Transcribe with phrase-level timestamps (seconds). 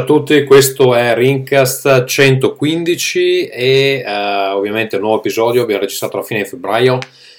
[0.00, 6.24] A tutti, questo è Rincast 115 e uh, ovviamente il nuovo episodio abbiamo registrato alla
[6.24, 6.98] fine di febbraio,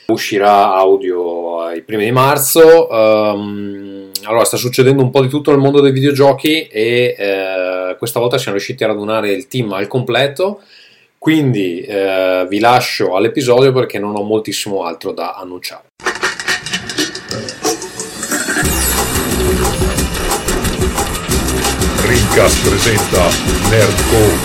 [0.10, 2.88] uscirà audio ai primi di marzo.
[2.88, 8.20] Um, allora, sta succedendo un po' di tutto nel mondo dei videogiochi e uh, questa
[8.20, 10.62] volta siamo riusciti a radunare il team al completo,
[11.18, 15.86] quindi uh, vi lascio all'episodio perché non ho moltissimo altro da annunciare.
[22.34, 23.28] Rincast presenta
[23.70, 24.38] Nerdcore.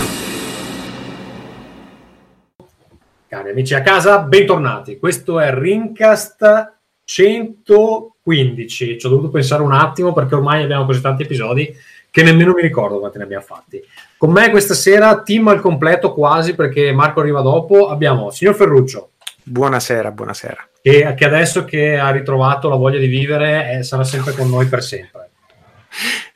[3.29, 4.99] Cari amici a casa, bentornati.
[4.99, 8.99] Questo è Rincast 115.
[8.99, 11.73] Ci ho dovuto pensare un attimo perché ormai abbiamo così tanti episodi
[12.11, 13.81] che nemmeno mi ricordo quanti ne abbiamo fatti.
[14.17, 19.11] Con me questa sera, team al completo quasi perché Marco arriva dopo, abbiamo signor Ferruccio.
[19.43, 20.69] Buonasera, buonasera.
[20.81, 24.65] Che, che adesso che ha ritrovato la voglia di vivere eh, sarà sempre con noi
[24.65, 25.26] per sempre.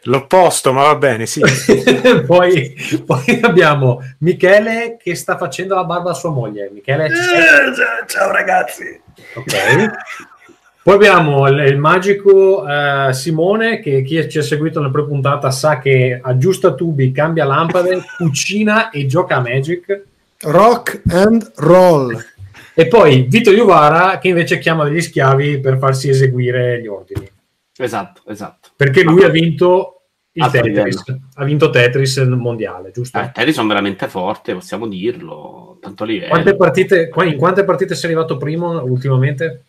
[0.04, 1.42] L'opposto, ma va bene, sì.
[2.26, 6.70] poi, poi, abbiamo Michele che sta facendo la barba a sua moglie.
[6.74, 9.00] Michele, eh, ciao ragazzi.
[9.36, 9.90] Ok.
[10.84, 15.78] Poi abbiamo il, il magico uh, Simone che chi ci ha seguito nella pre-puntata sa
[15.78, 20.04] che aggiusta tubi, cambia lampade, cucina e gioca a Magic.
[20.42, 22.20] Rock and roll.
[22.74, 27.30] E poi Vito Iuvara che invece chiama degli schiavi per farsi eseguire gli ordini.
[27.78, 28.70] Esatto, esatto.
[28.76, 30.02] Perché lui ha vinto
[30.34, 31.04] il Tetris,
[31.36, 33.20] ha vinto Tetris mondiale, giusto?
[33.20, 36.30] Eh, Tetris sono veramente forte, possiamo dirlo, tanto livello.
[36.30, 39.64] Quante partite, in quante partite sei arrivato primo ultimamente?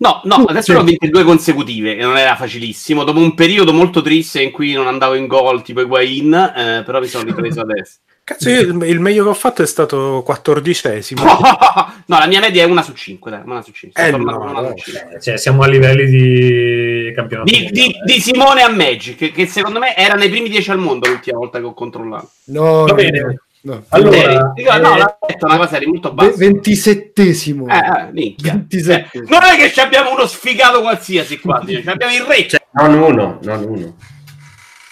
[0.00, 3.02] No, no, adesso ne ho vinte due consecutive e non era facilissimo.
[3.02, 7.00] Dopo un periodo molto triste in cui non andavo in gol, tipo Higuain, eh, però
[7.00, 7.98] mi sono ripreso adesso.
[8.28, 11.22] Cazzo, io il, meglio che ho fatto è stato quattordicesimo.
[12.04, 14.06] no, la mia media è una su cinque, dai, una su cinque.
[14.06, 15.18] Eh, no, no, su cinque.
[15.18, 17.50] Cioè, siamo a livelli di campionato.
[17.50, 21.08] Di, di, di, Simone a Magic, che secondo me era nei primi dieci al mondo
[21.08, 22.32] l'ultima volta che ho controllato.
[22.48, 23.40] No, va bene.
[23.62, 23.82] No.
[23.88, 26.36] Allora, eh, no, l'ha detto una cosa molto bassa.
[26.36, 27.66] Ventisettesimo.
[27.66, 28.62] Eh, eh, minchia.
[28.68, 32.46] Eh, non è che abbiamo uno sfigato qualsiasi qua, cioè, abbiamo il re.
[32.46, 33.96] Cioè, non uno, non uno.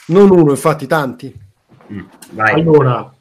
[0.06, 1.34] Non uno, infatti, tanti.
[1.92, 2.54] Mm, vai.
[2.54, 3.12] Allora,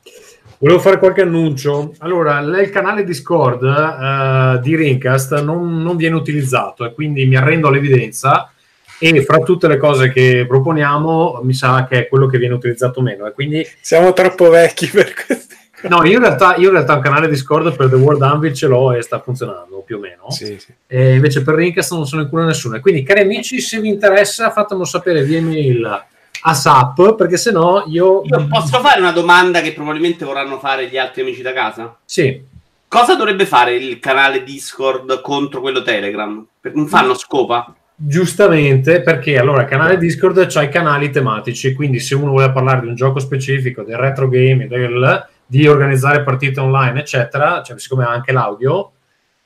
[0.58, 1.94] Volevo fare qualche annuncio.
[2.00, 7.68] Allora, il canale Discord uh, di Rincast non, non, viene utilizzato e quindi mi arrendo
[7.68, 8.50] all'evidenza
[8.98, 13.02] e fra tutte le cose che proponiamo mi sa che è quello che viene utilizzato
[13.02, 13.28] meno.
[13.28, 13.68] E quindi...
[13.82, 15.56] Siamo troppo vecchi per questo.
[15.90, 18.68] No, io in, realtà, io in realtà un canale Discord per The World Anvil ce
[18.68, 20.32] l'ho e sta funzionando più o meno.
[20.32, 20.74] Sì, sì.
[20.88, 22.80] E invece per Rincast non sono in culo nessuno.
[22.80, 26.06] quindi, cari amici, se vi interessa, fatemelo sapere via mail
[26.48, 28.22] a SAP perché se no io...
[28.24, 31.98] io posso fare una domanda che probabilmente vorranno fare gli altri amici da casa?
[32.06, 32.54] Sì.
[32.88, 36.46] Cosa dovrebbe fare il canale Discord contro quello Telegram?
[36.74, 37.74] Non fanno scopa?
[37.96, 42.82] Giustamente, perché allora il canale Discord c'ha i canali tematici, quindi se uno vuole parlare
[42.82, 48.04] di un gioco specifico, del retro game, del, di organizzare partite online, eccetera, cioè, siccome
[48.04, 48.92] ha anche l'audio,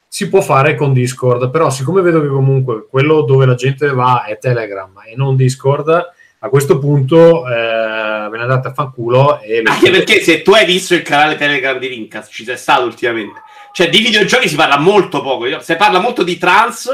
[0.07, 4.25] si può fare con Discord, però siccome vedo che comunque quello dove la gente va
[4.25, 9.41] è Telegram e non Discord, a questo punto eh, ve ne andate a fanculo.
[9.41, 12.83] E Anche perché se tu hai visto il canale Telegram di Rincas, ci sei stato
[12.85, 13.41] ultimamente.
[13.73, 15.45] Cioè, di videogiochi si parla molto poco.
[15.61, 16.89] Si parla molto di trans,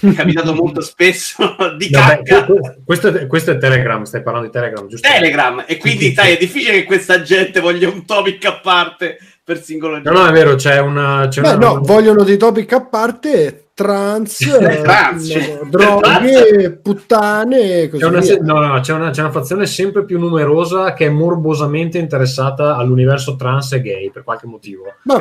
[0.00, 2.46] è capitato molto spesso di Vabbè,
[2.84, 5.08] questo, è, questo, è, Telegram, stai parlando di Telegram, giusto?
[5.08, 9.62] Telegram, e quindi sai, è difficile che questa gente voglia un topic a parte per
[9.62, 10.16] singolo gioco.
[10.16, 11.26] No, no, è vero, c'è una...
[11.28, 11.66] C'è Beh, una...
[11.66, 14.36] no, vogliono dei topic a parte trans,
[14.82, 17.88] trans eh, droghe, puttane.
[17.88, 21.96] C'è una, no, no, c'è, una, c'è una, fazione sempre più numerosa che è morbosamente
[21.98, 24.82] interessata all'universo trans e gay per qualche motivo.
[25.04, 25.16] Ma,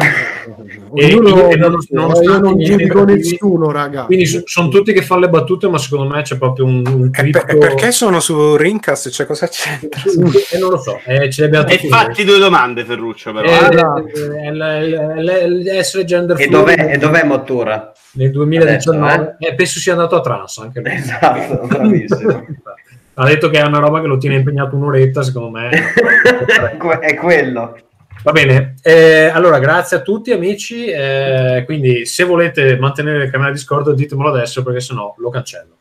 [0.93, 4.03] e, io, e non, non io non giudico nessuno, raga.
[4.03, 7.09] Quindi so, sono tutti che fanno le battute, ma secondo me c'è proprio un, un
[7.09, 7.43] cripto...
[7.45, 9.09] per, perché sono su Rincast?
[9.09, 9.79] Cioè, cosa c'è?
[10.51, 10.99] e non lo so.
[11.05, 13.49] Eh, ce e fatti due domande, Ferruccio, però.
[13.49, 13.69] Eh,
[15.71, 17.93] essere gender e dov'è, e dov'è Mottura?
[18.13, 19.55] nel 2019 Adesso, eh?
[19.55, 20.93] penso sia andato a trans anche lui.
[20.93, 22.45] Esatto, bravissimo.
[23.13, 25.69] ha detto che è una roba che lo tiene impegnato un'oretta, secondo me.
[27.01, 27.77] è quello.
[28.23, 33.51] Va bene, eh, allora grazie a tutti amici, eh, quindi se volete mantenere il canale
[33.51, 35.77] Discord ditemelo adesso perché sennò lo cancello.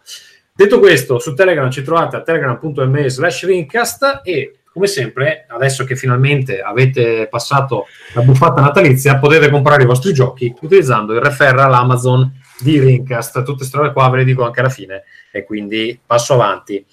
[0.54, 5.96] Detto questo, su Telegram ci trovate a telegram.me slash rincast e come sempre, adesso che
[5.96, 12.39] finalmente avete passato la buffata natalizia, potete comprare i vostri giochi utilizzando il referral Amazon
[12.62, 13.42] di Rincast.
[13.42, 16.84] Tutte robe qua ve le dico anche alla fine e quindi passo avanti.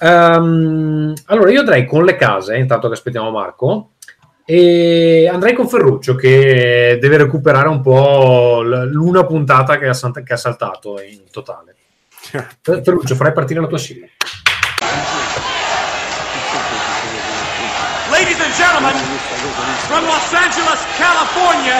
[0.00, 3.90] Um, allora, io andrei con le case, intanto che aspettiamo Marco,
[4.44, 10.36] e andrei con Ferruccio che deve recuperare un po' l'una puntata che ha, che ha
[10.36, 11.74] saltato in totale.
[12.62, 14.06] Ferruccio, farai partire la tua sigla.
[18.10, 18.94] Ladies and gentlemen,
[19.86, 21.78] from Los Angeles, California.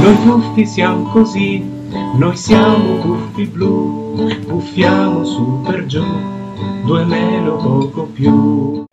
[0.00, 1.58] Noi tuffi siamo così,
[2.16, 6.04] noi siamo tuffi blu, puffiamo su per giù,
[6.84, 8.84] due meno poco più.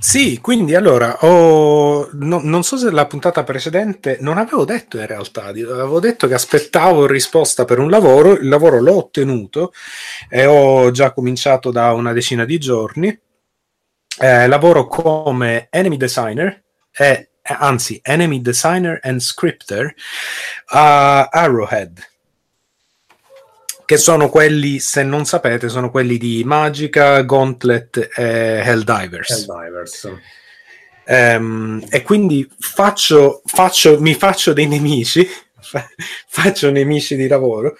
[0.00, 2.08] Sì, quindi allora, ho...
[2.12, 6.34] no- non so se la puntata precedente non avevo detto in realtà, avevo detto che
[6.34, 9.72] aspettavo risposta per un lavoro, il lavoro l'ho ottenuto
[10.28, 13.08] e ho già cominciato da una decina di giorni.
[14.20, 16.62] Eh, lavoro come enemy designer,
[16.98, 19.94] e, anzi enemy designer and scripter
[20.66, 22.06] a Arrowhead
[23.88, 29.30] che sono quelli, se non sapete, sono quelli di Magica, Gauntlet e Helldivers.
[29.30, 30.12] Helldivers.
[31.06, 35.26] Ehm, e quindi faccio, faccio, mi faccio dei nemici,
[35.58, 35.88] fa-
[36.28, 37.78] faccio nemici di lavoro.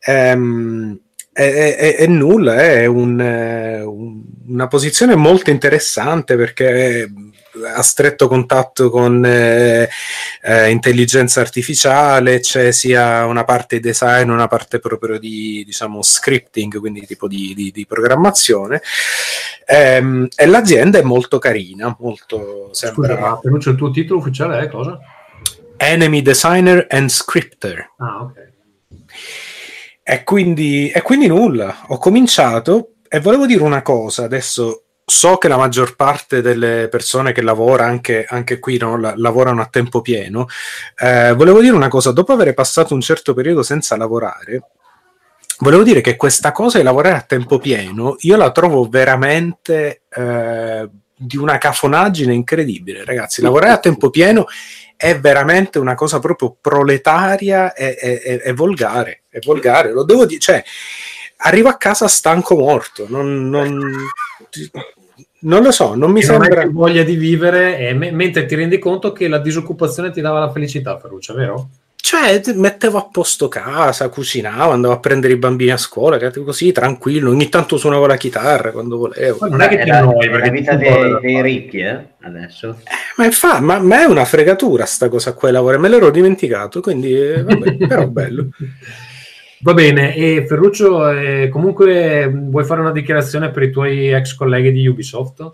[0.00, 1.00] Ehm,
[1.32, 7.10] e, e- e nulla, è eh, un- una posizione molto interessante perché
[7.64, 9.88] ha stretto contatto con eh,
[10.42, 17.06] eh, intelligenza artificiale, c'è sia una parte design, una parte proprio di diciamo scripting, quindi
[17.06, 18.82] tipo di, di- di programmazione.
[19.66, 24.60] Ehm, e l'azienda è molto carina, molto Scusa, sembra ma Ferruccio, il tuo titolo ufficiale
[24.60, 24.98] è cosa?
[25.76, 27.92] Enemy Designer and Scripter.
[27.98, 28.54] Ah, ok.
[30.02, 35.46] E quindi, e quindi nulla, ho cominciato e volevo dire una cosa, adesso so che
[35.46, 40.00] la maggior parte delle persone che lavora anche, anche qui no, la- lavorano a tempo
[40.00, 40.48] pieno,
[40.98, 44.62] Eh, volevo dire una cosa, dopo aver passato un certo periodo senza lavorare,
[45.60, 50.88] volevo dire che questa cosa di lavorare a tempo pieno io la trovo veramente eh,
[51.18, 54.46] di una cafonaggine incredibile, ragazzi, lavorare a tempo pieno
[54.96, 60.40] è veramente una cosa proprio proletaria e, e- e- volgare, è volgare, lo devo dire,
[60.40, 60.62] cioè,
[61.38, 63.94] arrivo a casa stanco morto, non, non-
[65.46, 66.60] non lo so, non mi Che non sembra...
[66.60, 70.20] hai più voglia di vivere e me- mentre ti rendi conto che la disoccupazione ti
[70.20, 71.68] dava la felicità, Ferruccio, vero?
[71.94, 77.30] Cioè, mettevo a posto casa, cucinavo, andavo a prendere i bambini a scuola, così tranquillo.
[77.30, 79.38] Ogni tanto suonavo la chitarra quando volevo.
[79.38, 81.98] Poi non è che ti la, annoi è la perché vita dei, dei ricchi, eh?
[82.20, 82.78] Adesso.
[83.16, 87.12] Ma, infa- ma, ma è una fregatura sta cosa qua, lavoro, me l'ero dimenticato, quindi
[87.12, 88.50] eh, vabbè, però bello.
[89.60, 94.34] Va bene, e Ferruccio, eh, comunque mh, vuoi fare una dichiarazione per i tuoi ex
[94.34, 95.52] colleghi di Ubisoft?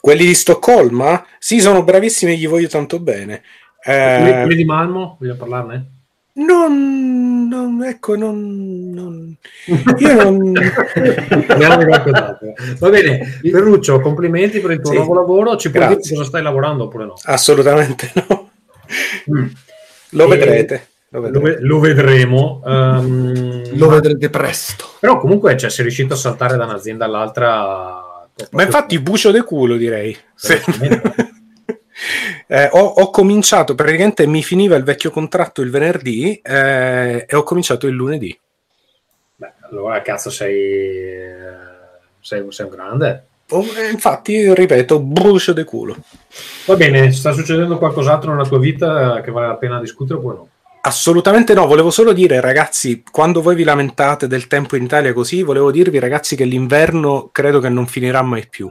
[0.00, 1.24] Quelli di Stoccolma?
[1.38, 3.42] Sì, sono bravissimi, gli voglio tanto bene.
[3.84, 5.90] Eh, Quelli, di Malmo, vogliamo parlarne?
[6.38, 9.36] non, non- ecco, non, non-
[9.98, 10.52] io non...
[12.78, 14.96] Va bene, Ferruccio, complimenti per il tuo Sì.
[14.96, 15.56] nuovo lavoro.
[15.56, 16.16] Ci puoi dire Grazie.
[16.16, 17.14] cosa stai lavorando oppure no?
[17.24, 18.50] Assolutamente no.
[19.32, 19.46] Mm.
[20.10, 20.86] Lo E- vedrete.
[21.10, 21.50] Lo Lo, vedrete.
[21.60, 22.62] ve- lo vedremo.
[22.66, 24.86] ehm, Lo ma- vedrete presto.
[25.00, 28.26] Però comunque cioè, sei riuscito a saltare da un'azienda all'altra.
[28.50, 30.16] Ma infatti bucio de culo direi.
[30.34, 30.56] Sì.
[32.50, 37.42] Eh, ho, ho cominciato, praticamente mi finiva il vecchio contratto il venerdì eh, e ho
[37.42, 38.38] cominciato il lunedì.
[39.36, 41.26] Beh, allora cazzo sei,
[42.20, 43.24] sei, sei un grande.
[43.50, 45.96] Oh, eh, infatti, ripeto, brucio de culo.
[46.66, 50.48] Va bene, sta succedendo qualcos'altro nella tua vita che vale la pena discutere oppure no?
[50.80, 55.42] Assolutamente no, volevo solo dire ragazzi, quando voi vi lamentate del tempo in Italia così,
[55.42, 58.70] volevo dirvi ragazzi che l'inverno credo che non finirà mai più.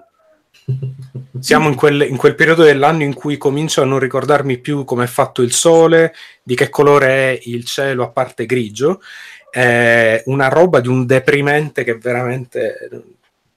[1.39, 5.03] Siamo in quel, in quel periodo dell'anno in cui comincio a non ricordarmi più come
[5.03, 9.01] è fatto il sole, di che colore è il cielo a parte grigio,
[9.49, 12.89] è una roba di un deprimente che veramente...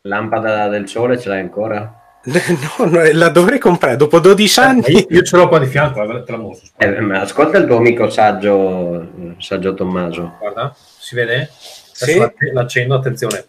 [0.03, 2.00] Lampada del sole ce l'hai ancora?
[2.79, 4.83] No, no, la dovrei comprare dopo 12 Eh, anni.
[4.89, 6.69] io, io ce l'ho qua di fianco, eh, te la mostro.
[6.77, 9.09] Eh, ma ascolta il tuo amico saggio,
[9.39, 10.35] saggio Tommaso.
[10.39, 11.49] Guarda, si vede?
[11.53, 12.23] Sì.
[12.53, 13.47] L'accendo, attenzione.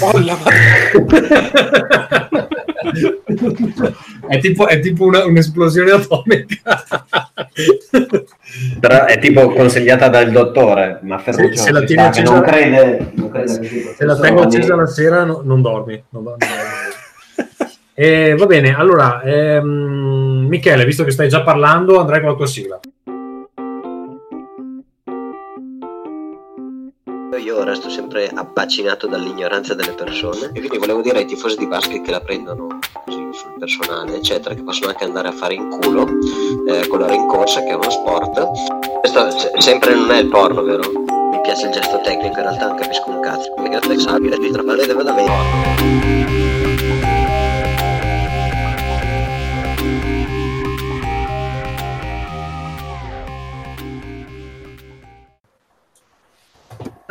[0.00, 0.36] Oh, la
[4.28, 6.84] è tipo, è tipo una- un'esplosione atomica.
[8.80, 13.30] Però è tipo consigliata dal dottore, ma Se- se la tieni accesa- non crede, non
[13.30, 13.80] crede così.
[13.96, 15.42] Se la tengo accesa la sera no-.
[15.44, 16.46] Non dormi, non dormi.
[17.96, 22.46] Eh, va bene, allora, ehm, Michele, visto che stai già parlando, andrai con la tua
[22.46, 22.80] sigla.
[27.38, 32.02] Io resto sempre abbacinato dall'ignoranza delle persone e quindi volevo dire ai tifosi di basket
[32.02, 36.06] che la prendono così sul personale, eccetera, che possono anche andare a fare in culo
[36.66, 39.00] eh, con la rincorsa, che è uno sport.
[39.00, 40.82] Questo se- sempre non è il porno, vero?
[41.30, 43.52] Mi piace il gesto tecnico, in realtà non capisco un cazzo.
[43.54, 46.63] Come che è sabile, di trapare deve davvero.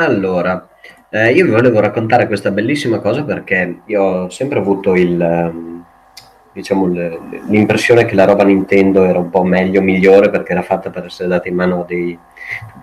[0.06, 0.68] Allora,
[1.10, 5.86] eh, io vi volevo raccontare questa bellissima cosa perché io ho sempre avuto il, ehm,
[6.54, 6.88] diciamo,
[7.48, 11.28] l'impressione che la roba Nintendo era un po' meglio, migliore perché era fatta per essere
[11.28, 12.18] data in mano a dei,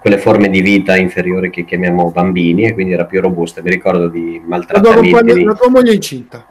[0.00, 3.62] quelle forme di vita inferiori che chiamiamo bambini e quindi era più robusta.
[3.62, 6.46] Mi ricordo di La tua, la tua moglie è incinta.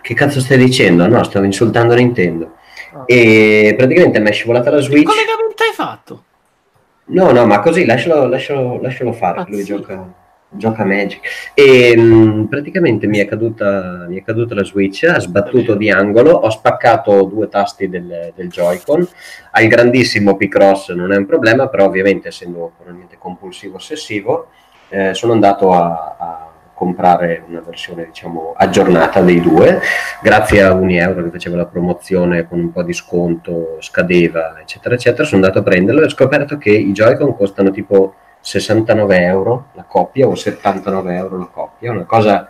[0.00, 1.06] Che cazzo stai dicendo?
[1.06, 2.54] No, stavo insultando Nintendo.
[2.92, 3.04] Ah.
[3.06, 5.04] E praticamente mi è scivolata la Che Switch.
[5.04, 6.24] collegamento hai fatto?
[7.10, 10.12] No, no, ma così lascialo, lascialo- lascialo fare, che lui gioca,
[10.48, 11.50] gioca Magic.
[11.54, 16.30] E mh, praticamente mi è, caduta, mi è caduta la Switch, ha sbattuto di angolo,
[16.32, 19.06] ho spaccato due tasti del, del Joy-Con,
[19.52, 24.48] al grandissimo Picross non è un problema, però ovviamente essendo probabilmente compulsivo ossessivo,
[24.88, 26.49] eh, sono andato a, a
[26.80, 29.82] comprare una versione diciamo aggiornata dei due
[30.22, 35.24] grazie a Unieuro che faceva la promozione con un po' di sconto scadeva eccetera eccetera
[35.24, 39.84] sono andato a prenderlo e ho scoperto che i Joy-Con costano tipo 69 euro la
[39.84, 42.48] coppia o 79 euro la coppia una cosa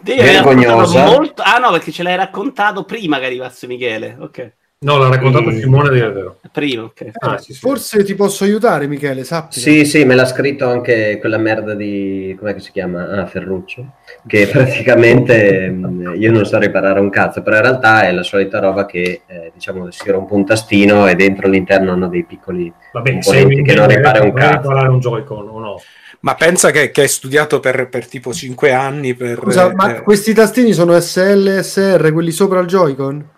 [0.00, 1.06] aver Vergognosa.
[1.06, 1.42] Molto...
[1.44, 4.16] Ah no, perché ce l'hai raccontato prima che arrivasse Michele.
[4.20, 4.52] Ok.
[4.80, 6.38] No, l'ha raccontato E- Simone, il vero.
[6.52, 7.10] Prima, ok.
[7.18, 7.58] Ah, sì, sì.
[7.58, 9.58] Forse ti posso aiutare, Michele, sappi.
[9.58, 12.36] Sì, sì, me l'ha scritto anche quella merda di...
[12.38, 13.08] com'è che si chiama?
[13.08, 13.84] Ah, Ferruccio.
[14.24, 18.60] Che praticamente mh, io non so riparare un cazzo, però in realtà è la solita
[18.60, 23.00] roba che, eh, diciamo, si rompe un tastino e dentro all'interno hanno dei piccoli Va
[23.00, 24.60] bene, sei componenti che non Nintendo, ripara un cazzo.
[24.68, 25.80] riparare un Joy-Con o no?
[26.20, 29.38] Ma pensa che, che hai studiato per, per tipo 5 anni per...
[29.40, 33.30] Scusa, ma eh, questi tastini sono SL, SR, quelli sopra il Joy-Con?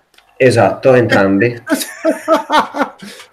[0.43, 1.55] Esatto, entrambi.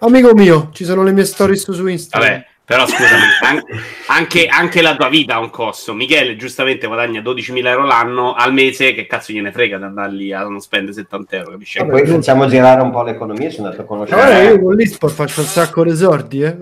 [0.00, 2.32] Amico mio, ci sono le mie stories su Instagram.
[2.32, 3.64] Vabbè, però scusami, an-
[4.08, 5.94] anche, anche la tua vita ha un costo.
[5.94, 10.34] Michele giustamente guadagna 12.000 euro l'anno al mese, che cazzo gliene frega di andare lì
[10.34, 11.78] a non spendere 70 euro, capisci?
[11.78, 14.20] E poi facciamo girare un po' l'economia, sono andato a conoscere...
[14.20, 16.56] Allora io con l'esport faccio un sacco di sordi, eh.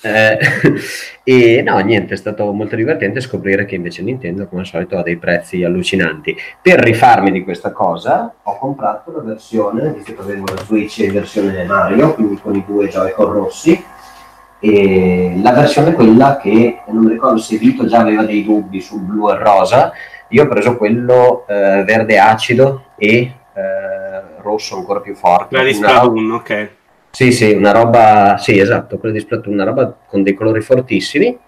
[0.00, 0.38] Eh,
[1.24, 5.02] e no, niente, è stato molto divertente scoprire che invece Nintendo, come al solito, ha
[5.02, 6.36] dei prezzi allucinanti.
[6.62, 11.12] Per rifarmi di questa cosa, ho comprato la versione, visto che avevo la Switch in
[11.12, 13.84] versione Mario, quindi con i due Joy-Con rossi,
[14.60, 19.00] e la versione quella che non mi ricordo se Vito già aveva dei dubbi sul
[19.00, 19.92] blu e rosa,
[20.28, 23.32] io ho preso quello eh, verde acido e eh,
[24.38, 25.48] rosso ancora più forte.
[25.48, 26.70] Quella di Splatoon, ok.
[27.10, 31.38] sì, sì, una roba, sì, esatto, quella di Splatoon, una roba con dei colori fortissimi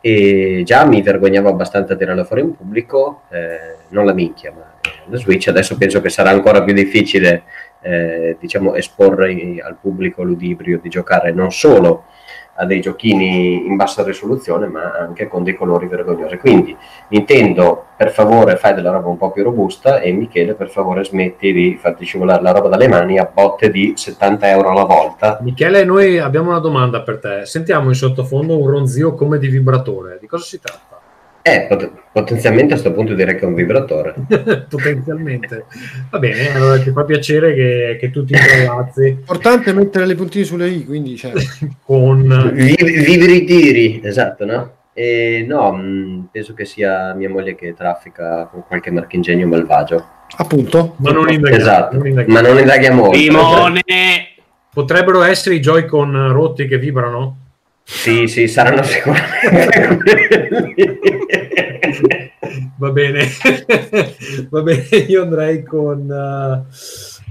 [0.00, 4.74] e già mi vergognavo abbastanza a tirarla fuori in pubblico, eh, non la minchia, ma
[4.80, 7.42] eh, la Switch adesso penso che sarà ancora più difficile,
[7.82, 12.04] eh, diciamo, esporre al pubblico l'udibrio di giocare non solo
[12.60, 16.36] a dei giochini in bassa risoluzione, ma anche con dei colori vergognosi.
[16.36, 16.76] Quindi
[17.08, 21.52] Nintendo, per favore, fai della roba un po' più robusta e Michele, per favore, smetti
[21.52, 25.38] di farti scivolare la roba dalle mani a botte di 70 euro alla volta.
[25.40, 27.46] Michele, noi abbiamo una domanda per te.
[27.46, 30.18] Sentiamo in sottofondo un ronzio come di vibratore.
[30.20, 30.99] Di cosa si tratta?
[31.42, 34.14] Eh, pot- potenzialmente a questo punto direi che è un vibratore.
[34.68, 35.64] Potenzialmente.
[36.10, 40.14] Va bene, allora ti fa piacere che, che tu ti intrallazzi Importante è mettere le
[40.14, 41.32] puntine sulle i, quindi cioè,
[41.84, 42.50] con...
[42.52, 44.72] Vi- Vibritiri, esatto, no?
[44.92, 50.04] E no, mh, penso che sia mia moglie che traffica con qualche marchingegno malvagio.
[50.36, 50.96] appunto.
[50.98, 51.62] Ma non indaghiamo.
[51.62, 52.40] Esatto, non indaghiamo.
[52.40, 53.18] ma non indaghiamo oltre.
[53.20, 53.80] Simone!
[54.72, 57.36] Potrebbero essere i Joy-Con rotti che vibrano?
[57.92, 60.98] Sì, sì, saranno sicuramente quelli.
[62.78, 63.28] Va bene,
[64.48, 66.10] va bene, io andrei con...
[66.10, 66.62] eh,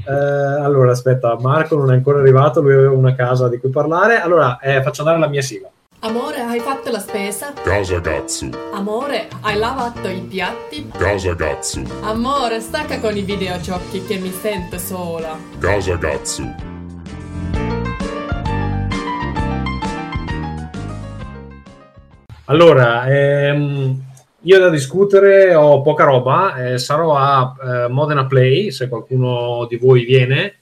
[0.06, 4.22] eh, allora, aspetta, Marco non è ancora arrivato, lui aveva una casa di cui parlare.
[4.22, 5.72] Allora, eh, faccio andare la mia sigla.
[6.02, 7.52] Amore, hai fatto la spesa?
[7.64, 10.90] Casa Gatsu, Amore, hai lavato i piatti?
[10.98, 15.36] Casa Gatsu, Amore, stacca con i videogiochi che mi sento sola.
[15.60, 16.54] Casa Gatsu,
[22.50, 23.96] Allora, ehm,
[24.42, 29.78] io da discutere ho poca roba, eh, sarò a eh, Modena Play, se qualcuno di
[29.78, 30.56] voi viene.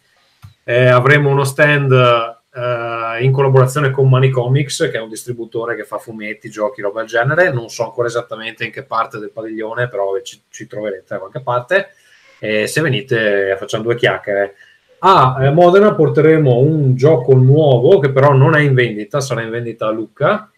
[0.66, 5.86] Eh, avremo uno stand eh, in collaborazione con Money Comics, che è un distributore che
[5.86, 7.54] fa fumetti, giochi, roba del genere.
[7.54, 11.40] Non so ancora esattamente in che parte del padiglione, però ci, ci troverete da qualche
[11.40, 11.92] parte.
[12.40, 14.56] E se venite facciamo due chiacchiere.
[15.00, 19.52] A eh, Modena porteremo un gioco nuovo che però non è in vendita, sarà in
[19.52, 20.52] vendita a Lucca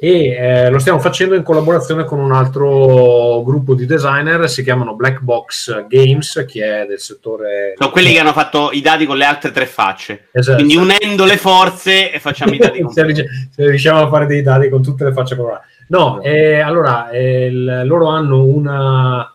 [0.00, 4.94] e eh, lo stiamo facendo in collaborazione con un altro gruppo di designer, si chiamano
[4.94, 7.74] Black Box Games, che è del settore...
[7.76, 10.28] Sono quelli che hanno fatto i dati con le altre tre facce.
[10.30, 10.56] Esatto.
[10.62, 14.26] Quindi unendo le forze e facciamo i dati con se, riusci- se riusciamo a fare
[14.26, 15.66] dei dati con tutte le facce colorate.
[15.88, 19.34] No, eh, allora, eh, il- loro hanno una-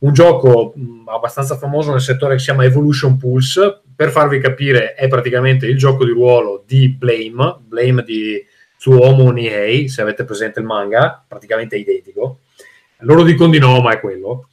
[0.00, 3.82] un gioco mh, abbastanza famoso nel settore che si chiama Evolution Pulse.
[3.94, 8.44] Per farvi capire, è praticamente il gioco di ruolo di Blame, Blame di
[8.82, 12.40] Tsuomo Nihei, se avete presente il manga, praticamente identico.
[13.02, 14.48] Loro dicono di no, ma è quello.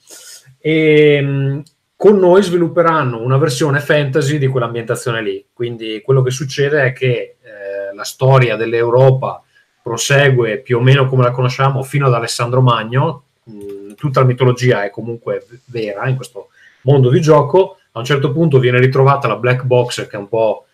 [0.59, 1.63] E, mh,
[1.95, 5.43] con noi svilupperanno una versione fantasy di quell'ambientazione lì.
[5.51, 9.41] Quindi quello che succede è che eh, la storia dell'Europa
[9.81, 13.23] prosegue più o meno come la conosciamo fino ad Alessandro Magno.
[13.45, 16.49] Mh, tutta la mitologia è comunque vera in questo
[16.83, 17.77] mondo di gioco.
[17.93, 20.65] A un certo punto viene ritrovata la black box, che è un po'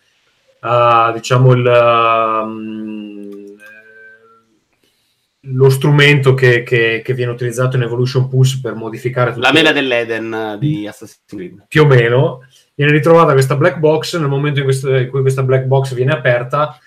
[0.60, 1.64] uh, diciamo il.
[1.66, 3.15] Um,
[5.48, 9.72] lo strumento che, che, che, viene utilizzato in Evolution Pulse per modificare tutto la mela
[9.72, 11.64] dell'Eden di Assassin's Creed.
[11.68, 12.40] Più o meno
[12.74, 16.12] viene ritrovata questa black box nel momento in, questo, in cui questa black box viene
[16.12, 16.78] aperta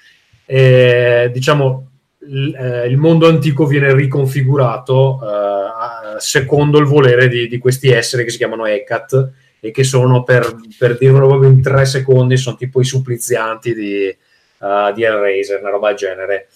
[0.46, 1.88] eh, diciamo
[2.22, 8.24] il, eh, il, mondo antico viene riconfigurato eh, secondo il volere di, di, questi esseri
[8.24, 12.56] che si chiamano Ekat e che sono per, per dirlo proprio in tre secondi sono
[12.56, 14.16] tipo i supplizianti di,
[14.58, 16.48] uh, di Hellraiser una roba del genere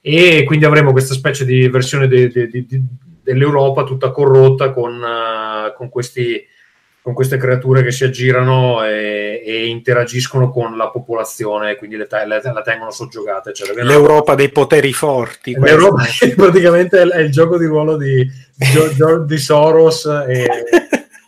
[0.00, 2.66] e quindi avremo questa specie di versione de, de, de,
[3.22, 6.40] dell'Europa tutta corrotta con, uh, con, questi,
[7.02, 12.40] con, queste creature che si aggirano e, e, interagiscono con la popolazione, quindi le, le,
[12.42, 13.52] la tengono soggiogata.
[13.52, 15.54] Cioè, L'Europa dei poteri forti.
[15.58, 16.04] L'Europa
[16.36, 20.46] praticamente è il gioco di ruolo di, di, di Soros e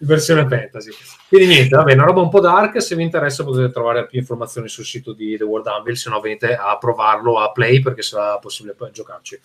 [0.01, 0.91] versione fantasy.
[1.29, 4.69] Quindi niente, vabbè, una roba un po' dark, se vi interessa potete trovare più informazioni
[4.69, 8.39] sul sito di The World Anvil, se no venite a provarlo a play perché sarà
[8.39, 9.39] possibile poi giocarci.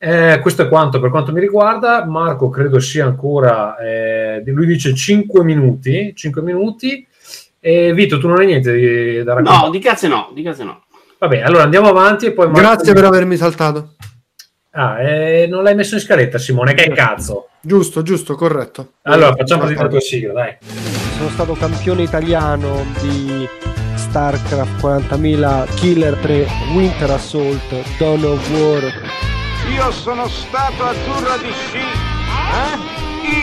[0.00, 2.04] Eh, questo è quanto per quanto mi riguarda.
[2.04, 7.06] Marco credo sia ancora, eh, lui dice 5 minuti, 5 minuti.
[7.60, 9.66] E Vito, tu non hai niente di, da raccontare?
[9.66, 10.84] No, di cazzo no, di cazzo no.
[11.18, 12.46] Vabbè, allora andiamo avanti e poi...
[12.46, 12.60] Marco...
[12.60, 13.96] Grazie per avermi saltato.
[14.70, 17.47] Ah, eh, non l'hai messo in scaletta, Simone, che cazzo?
[17.60, 18.92] Giusto, giusto, corretto.
[19.02, 20.56] Allora, facciamo partire la tua sigla, dai.
[21.16, 23.48] Sono stato campione italiano di
[23.96, 28.92] StarCraft 40.000 Killer 3 Winter Assault Dawn of War.
[29.74, 31.78] Io sono stato azzurro di sci.
[31.78, 32.96] Eh?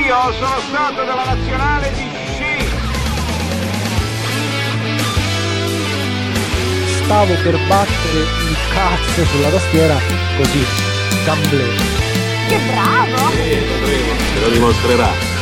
[0.08, 2.68] Io sono stato della nazionale di sci.
[7.04, 9.96] Stavo per battere il cazzo sulla tastiera
[10.38, 10.66] così
[11.26, 12.14] Gamble.
[12.48, 13.32] Che bravo!
[13.32, 15.35] Sì, vedremo, te lo dimostrerà.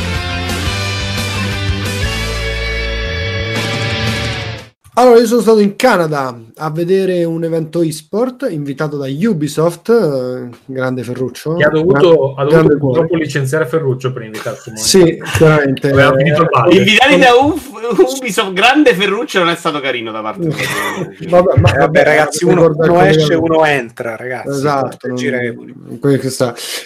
[4.96, 10.48] Allora, io sono stato in Canada a vedere un evento e-sport invitato da Ubisoft, eh,
[10.66, 11.54] grande Ferruccio.
[11.54, 14.70] Che ha dovuto, ha dovuto purtroppo licenziare Ferruccio per invitarsi.
[14.76, 15.88] Sì, chiaramente.
[15.88, 21.72] Eh, Invitati da Ubisoft, grande Ferruccio non è stato carino da parte di vabbè, ma,
[21.72, 24.50] vabbè, ragazzi, uno, uno esce, uno entra, ragazzi.
[24.50, 25.08] Esatto.
[25.08, 25.16] Non,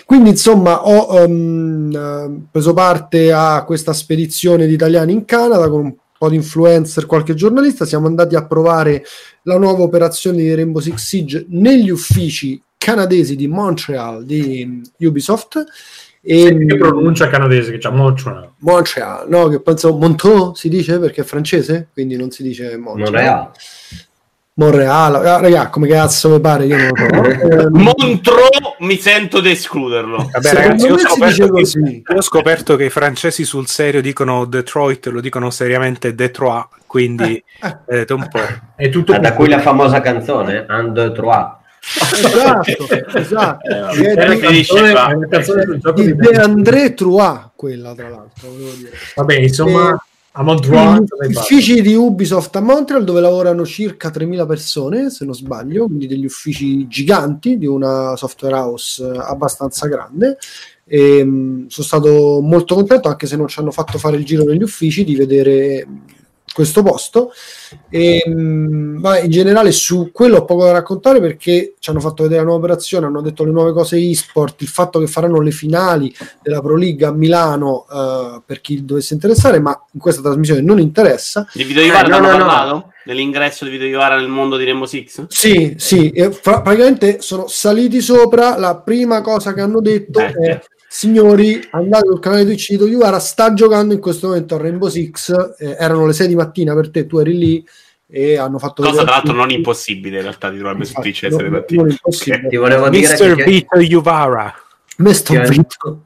[0.07, 5.95] Quindi, insomma, ho um, preso parte a questa spedizione di italiani in Canada con un
[6.19, 9.05] po' di influencer, qualche giornalista, siamo andati a provare
[9.43, 15.65] la nuova operazione di Rainbow Six Siege negli uffici canadesi di Montreal di Ubisoft.
[16.21, 18.53] E che pronuncia canadese che c'è Montreal.
[18.59, 23.13] Montreal, no, che penso Montreux si dice perché è francese, quindi non si dice Montreal.
[23.13, 23.51] Montreal.
[24.59, 27.23] Monreal, ah, raga, come cazzo mi pare, io non lo so.
[27.31, 30.29] eh, Montreux mi sento di escluderlo.
[30.33, 34.47] Vabbè, ragazzi, io ho, scoperto che, io ho, scoperto che, i francesi sul serio dicono
[34.47, 37.41] Detroit, lo dicono seriamente Detroit, quindi
[37.87, 38.13] eh, eh.
[38.13, 38.41] un po'.
[38.75, 41.57] È tutto ah, da cui la famosa canzone, Un, deux, trois.
[42.15, 43.69] esatto, esatto.
[43.69, 44.67] Eh, è di,
[45.29, 48.49] canzone, di De André Trois, quella tra l'altro.
[49.15, 50.03] Vabbè, insomma...
[50.39, 55.35] A Montreal gli uffici di Ubisoft a Montreal dove lavorano circa 3.000 persone se non
[55.35, 60.39] sbaglio quindi degli uffici giganti di una software house abbastanza grande.
[60.85, 64.45] E, mh, sono stato molto contento anche se non ci hanno fatto fare il giro
[64.45, 65.87] negli uffici di vedere
[66.53, 67.33] questo posto
[67.91, 72.41] e, ma in generale su quello ho poco da raccontare perché ci hanno fatto vedere
[72.41, 76.15] la nuova operazione hanno detto le nuove cose e-sport il fatto che faranno le finali
[76.43, 80.79] della Pro League a Milano uh, per chi dovesse interessare ma in questa trasmissione non
[80.79, 82.93] interessa di Video Ivara eh, no, no, no.
[83.05, 85.27] dell'ingresso di Video Ivara nel mondo di Rainbow Six?
[85.29, 90.33] sì, sì fra- praticamente sono saliti sopra la prima cosa che hanno detto eh.
[90.33, 94.89] è Signori, andate sul canale Twitch di Toyuara, sta giocando in questo momento a Rainbow
[94.89, 97.69] Six, eh, erano le 6 di mattina per te, tu eri lì
[98.07, 98.83] e hanno fatto...
[98.83, 101.83] Cosa tra l'altro non impossibile in realtà di trovarmi su Twitch e essere mattina.
[101.83, 102.49] Non impossibile.
[102.49, 103.35] Ti volevo dire Mr.
[103.35, 103.45] che...
[103.45, 104.55] Vito Yuvara.
[104.97, 105.49] Mr.
[105.49, 106.05] Vito.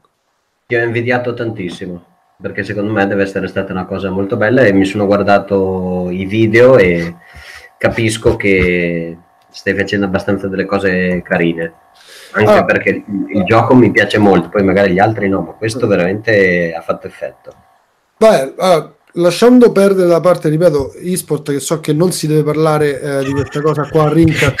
[0.67, 2.05] Ti ho invidiato tantissimo
[2.41, 6.25] perché secondo me deve essere stata una cosa molto bella e mi sono guardato i
[6.25, 7.15] video e
[7.77, 9.17] capisco che
[9.49, 11.73] stai facendo abbastanza delle cose carine
[12.33, 12.65] anche ah.
[12.65, 16.73] perché il, il, gioco mi piace molto, poi magari gli altri no, ma questo veramente
[16.75, 17.53] ha fatto effetto.
[18.17, 22.99] Beh, ah, lasciando perdere la parte, ripeto, eSport, che so che non si deve parlare
[22.99, 24.55] eh, di questa cosa qua a Rincat,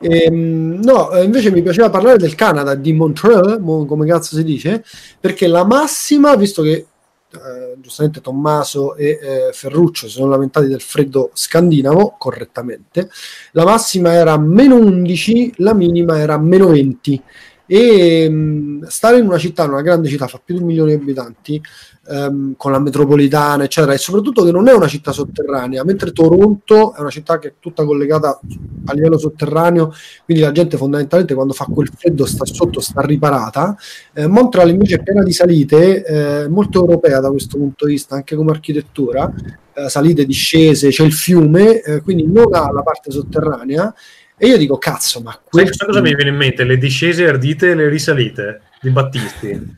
[0.00, 4.84] ehm, no, eh, invece mi piaceva parlare del Canada, di Montreal, come cazzo si dice,
[5.18, 6.86] perché la massima, visto che
[7.32, 13.08] eh, giustamente Tommaso e eh, Ferruccio si sono lamentati del freddo scandinavo, correttamente.
[13.52, 17.22] La massima era meno 11, la minima era meno 20
[17.66, 20.96] e mh, stare in una città, in una grande città, fa più di un milione
[20.96, 21.62] di abitanti,
[22.10, 26.94] ehm, con la metropolitana, eccetera, e soprattutto che non è una città sotterranea, mentre Toronto
[26.94, 28.40] è una città che è tutta collegata
[28.86, 29.92] a livello sotterraneo,
[30.24, 33.76] quindi la gente fondamentalmente quando fa quel freddo sta sotto, sta riparata.
[34.12, 38.16] Eh, Montreal invece è piena di salite, eh, molto europea da questo punto di vista,
[38.16, 39.32] anche come architettura,
[39.72, 43.94] eh, salite, discese, c'è il fiume, eh, quindi non ha la parte sotterranea.
[44.42, 45.74] E io dico, cazzo, ma questo...
[45.74, 46.64] sai cosa mi viene in mente?
[46.64, 49.76] Le discese ardite e le risalite di Battisti.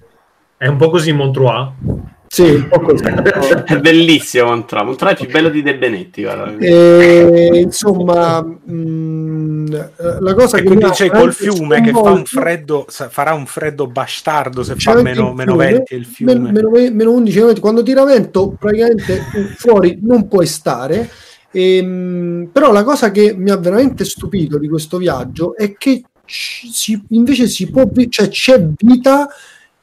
[0.56, 1.72] È un po' così Montreux?
[2.34, 3.04] Sì, un po' così.
[3.66, 4.84] È bellissimo Montreux.
[4.86, 6.22] Montreux è più bello di De Benetti.
[6.60, 9.90] E, insomma, mh,
[10.20, 13.86] la cosa E che quindi c'è col fiume che fa un freddo, farà un freddo
[13.86, 16.34] bastardo se fa meno, meno fiume, 20 il fiume.
[16.38, 17.60] men- Meno, meno 11, meno 20.
[17.60, 21.10] quando tira vento praticamente eh, fuori non puoi stare.
[21.50, 26.70] Ehm, però la cosa che mi ha veramente stupito di questo viaggio è che ci-
[26.72, 29.28] si- invece si può cioè c'è vita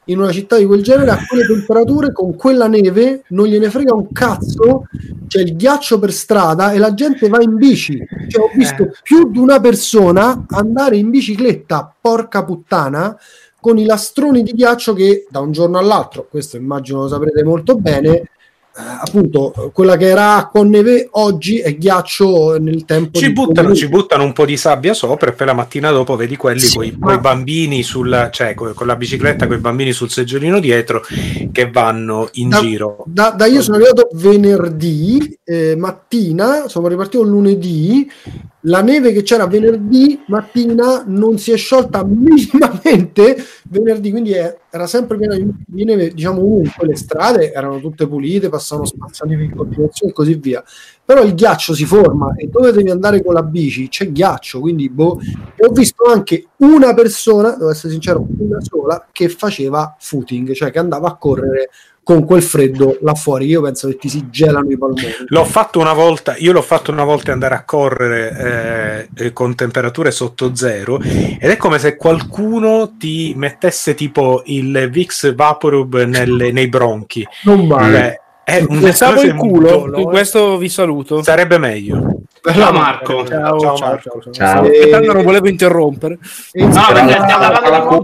[0.10, 3.94] in una città di quel genere a quelle temperature con quella neve non gliene frega
[3.94, 4.86] un cazzo
[5.28, 8.04] c'è il ghiaccio per strada e la gente va in bici.
[8.28, 13.16] Cioè, ho visto più di una persona andare in bicicletta porca puttana
[13.62, 17.76] con i lastroni di ghiaccio che da un giorno all'altro questo immagino lo saprete molto
[17.76, 18.30] bene eh,
[19.02, 23.88] appunto quella che era acqua o neve oggi è ghiaccio nel tempo Ci buttano, ci
[23.90, 26.96] buttano un po' di sabbia sopra e poi la mattina dopo vedi quelli Sì, coi,
[26.98, 31.02] ma- coi bambini sul, cioè co- con la bicicletta con i bambini sul seggiolino dietro
[31.52, 33.04] che vanno in Da- giro.
[33.06, 38.10] Da, da io sono arrivato venerdì eh, mattina, sono ripartito lunedì.
[38.64, 43.38] La neve che c'era venerdì mattina non si è sciolta minimamente
[43.70, 46.88] venerdì, quindi è- era sempre piena di neve, diciamo ovunque.
[46.88, 50.64] Le strade erano tutte pulite, passavano spazzaneve in continuazione e così via.
[51.04, 54.90] Però il ghiaccio si forma e dove devi andare con la bici c'è ghiaccio, quindi
[54.90, 55.20] boh.
[55.56, 60.72] E ho visto anche una persona, devo essere sincero, una sola, che faceva footing, cioè
[60.72, 61.70] che andava a correre
[62.10, 63.46] con quel freddo là fuori.
[63.46, 65.14] Io penso che ti si gelano i polmoni.
[65.28, 69.54] L'ho fatto una volta, io l'ho fatto una volta andare a correre eh, eh, con
[69.54, 76.52] temperature sotto zero ed è come se qualcuno ti mettesse tipo il Vix Vaporub nelle-
[76.52, 77.24] nei bronchi.
[77.44, 78.22] Non male.
[78.44, 81.22] Cioè, è cosa il culo, con questo vi saluto.
[81.22, 82.22] Sarebbe meglio.
[82.42, 83.24] Ciao Marco.
[83.28, 84.20] Ciao, Ciao, ciao, Marco.
[84.24, 84.72] ciao, ciao.
[84.72, 85.14] Ciao.
[85.14, 86.18] Non volevo interrompere.
[86.54, 88.02] No, perché la- stiamo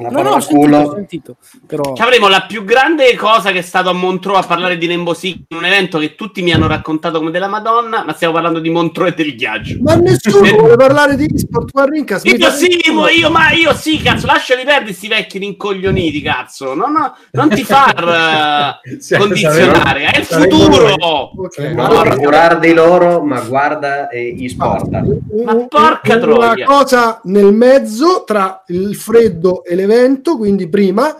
[0.00, 1.36] la No, no, parola sentito, culo ho sentito.
[1.66, 1.94] Però...
[1.94, 5.14] Ci avremo la più grande cosa che è stato a Montreux a parlare di Rainbow
[5.14, 8.70] Six, un evento che tutti mi hanno raccontato come della Madonna, ma stiamo parlando di
[8.70, 9.76] Montreux e del ghiaccio.
[9.80, 12.04] Ma nessuno vuole parlare di sport mi
[12.36, 12.80] Io sì,
[13.18, 16.74] io, ma io sì, cazzo, lasciali perdere sti vecchi rincoglioniti, cazzo.
[16.74, 20.94] No, no, non ti far eh, Sì, condizionare, è il futuro.
[21.36, 25.02] Ok, non allora, curar di loro ma guarda e gli sporta
[25.44, 26.66] Ma porca una troia.
[26.66, 31.14] cosa nel mezzo tra il freddo e l'evento, quindi prima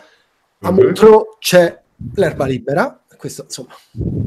[0.61, 1.79] a Montreux c'è
[2.14, 3.00] l'erba libera.
[3.16, 3.70] Questo insomma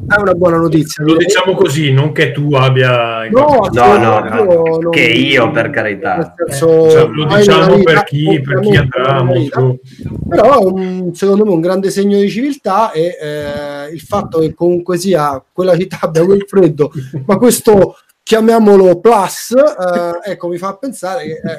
[0.07, 1.03] è una buona notizia.
[1.03, 3.29] Lo diciamo così, non che tu abbia...
[3.29, 4.19] No, no no,
[4.79, 9.17] no, che io per carità senso, Cioè, lo diciamo vita, per chi, per chi andrà
[9.17, 9.23] a.
[9.23, 9.77] Montreux.
[10.27, 14.55] però è un- secondo me un grande segno di civiltà e eh, il fatto che
[14.55, 16.91] comunque sia quella città abbia quel freddo
[17.27, 17.95] ma questo
[18.29, 21.57] chiamiamolo plus eh, ecco mi fa pensare che è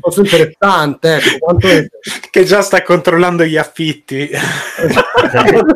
[0.00, 1.56] molto interessante ecco,
[2.30, 4.28] Che già sta controllando gli affitti.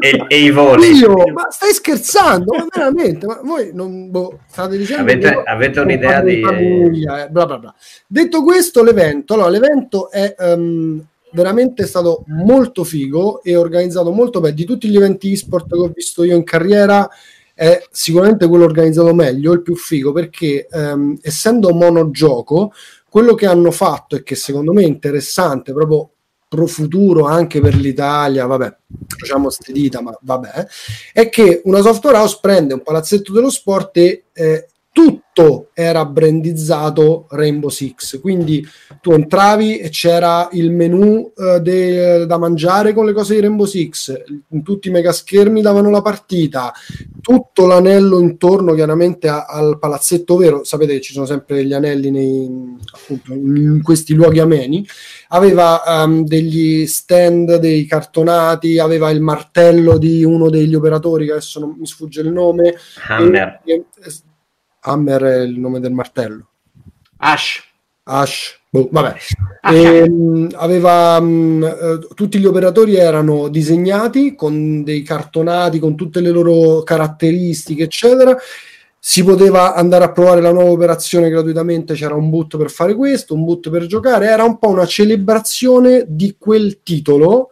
[0.01, 0.93] e, e i voli.
[0.93, 2.53] Io, ma stai scherzando?
[2.55, 3.27] Ma veramente?
[3.27, 7.47] Ma voi non boh, state dicendo Avete- che io- avete un'idea di- famiglia, eh, bla
[7.47, 7.75] bla bla.
[8.07, 14.55] Detto questo l'evento allora l'evento è ehm, veramente stato molto figo e organizzato molto bene.
[14.55, 17.09] Di tutti gli eventi e-sport che ho visto io in carriera
[17.55, 22.73] è sicuramente quello organizzato meglio il più figo perché ehm, essendo monogioco
[23.09, 26.11] quello che hanno fatto e che secondo me è interessante proprio
[26.49, 28.77] pro futuro anche per l'Italia, vabbè,
[29.17, 30.67] facciamo ste dita, ma vabbè,
[31.13, 37.27] è che una software house prende un palazzetto dello sport e eh, tutto era brandizzato
[37.31, 38.65] Rainbow Six, quindi
[39.01, 43.67] tu entravi e c'era il menu eh, de- da mangiare con le cose di Rainbow
[43.67, 46.73] Six, in tutti i mega schermi davano la partita,
[47.21, 52.13] tutto l'anello intorno chiaramente a- al palazzetto vero, sapete che ci sono sempre gli anelli
[52.13, 54.87] nei, appunto, in questi luoghi ameni,
[55.31, 61.59] aveva ehm, degli stand dei cartonati, aveva il martello di uno degli operatori che adesso
[61.59, 62.77] non mi sfugge il nome.
[63.09, 63.61] Hammer.
[63.65, 64.33] E- e-
[64.87, 66.49] Hammer è il nome del martello.
[67.19, 67.63] Ash.
[68.07, 69.15] Ash, Boh, vabbè.
[69.63, 76.21] Ah, Ehm, aveva, mh, eh, tutti gli operatori erano disegnati con dei cartonati, con tutte
[76.21, 78.37] le loro caratteristiche, eccetera.
[78.99, 83.35] Si poteva andare a provare la nuova operazione gratuitamente, c'era un boot per fare questo,
[83.35, 87.51] un boot per giocare, era un po' una celebrazione di quel titolo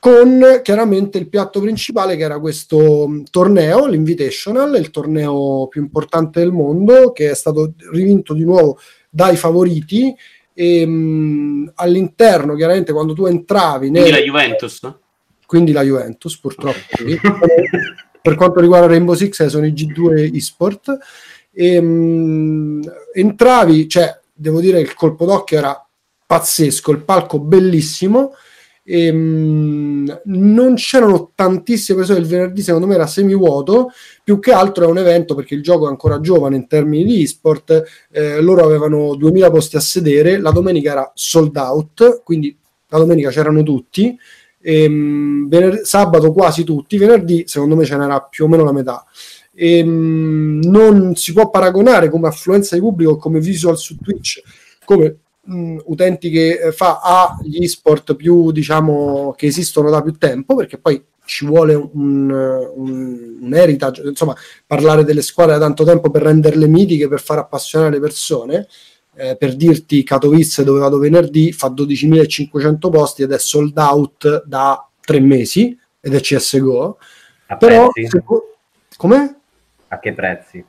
[0.00, 6.40] con chiaramente il piatto principale che era questo mh, torneo, l'Invitational, il torneo più importante
[6.40, 8.78] del mondo, che è stato rivinto di nuovo
[9.10, 10.14] dai favoriti.
[10.54, 14.98] E mh, all'interno chiaramente quando tu entravi Quindi nel- la Juventus, no?
[15.46, 16.78] quindi la Juventus purtroppo
[18.20, 20.98] per quanto riguarda Rainbow Six eh, sono i G2 eSport.
[21.52, 25.88] E, mh, entravi cioè devo dire che il colpo d'occhio era
[26.26, 28.34] pazzesco il palco bellissimo
[28.90, 33.90] e, mh, non c'erano tantissime persone il venerdì secondo me era semivuoto
[34.24, 37.22] più che altro è un evento perché il gioco è ancora giovane in termini di
[37.22, 42.56] esport eh, loro avevano 2000 posti a sedere la domenica era sold out quindi
[42.88, 44.18] la domenica c'erano tutti
[44.60, 49.04] ehm, vener- sabato quasi tutti, venerdì secondo me ce n'era più o meno la metà.
[49.54, 54.40] Ehm, non si può paragonare come affluenza di pubblico, come visual su Twitch,
[54.84, 60.54] come mh, utenti che eh, fa agli esport più diciamo che esistono da più tempo,
[60.54, 64.34] perché poi ci vuole un, un, un heritage, insomma,
[64.66, 68.66] parlare delle squadre da tanto tempo per renderle mitiche, per far appassionare le persone.
[69.14, 74.88] Eh, per dirti, Katowice dove vado venerdì fa 12.500 posti ed è sold out da
[75.00, 76.98] tre mesi ed è CSGO.
[77.48, 78.08] A Però, prezzi?
[78.10, 78.22] se-
[78.96, 79.40] come?
[79.88, 80.64] A che prezzi?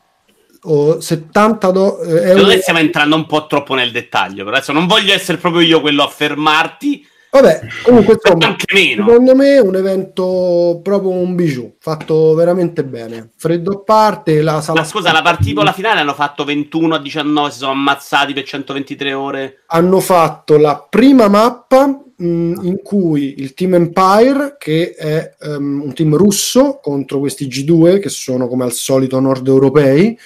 [0.63, 2.48] O 70 do- eh, euro.
[2.48, 5.80] me stiamo entrando un po' troppo nel dettaglio, però adesso non voglio essere proprio io
[5.82, 7.08] quello a fermarti.
[7.32, 9.06] Vabbè, comunque insomma, Anche meno.
[9.08, 13.30] secondo me un evento proprio un bijou, fatto veramente bene.
[13.38, 17.00] Freddo a parte, la sala Ma scusa, la partita la finale hanno fatto 21 a
[17.00, 19.60] 19, si sono ammazzati per 123 ore.
[19.67, 22.24] hanno fatto la prima mappa mh,
[22.63, 28.10] in cui il team Empire, che è ehm, un team russo contro questi G2, che
[28.10, 30.17] sono come al solito nord europei,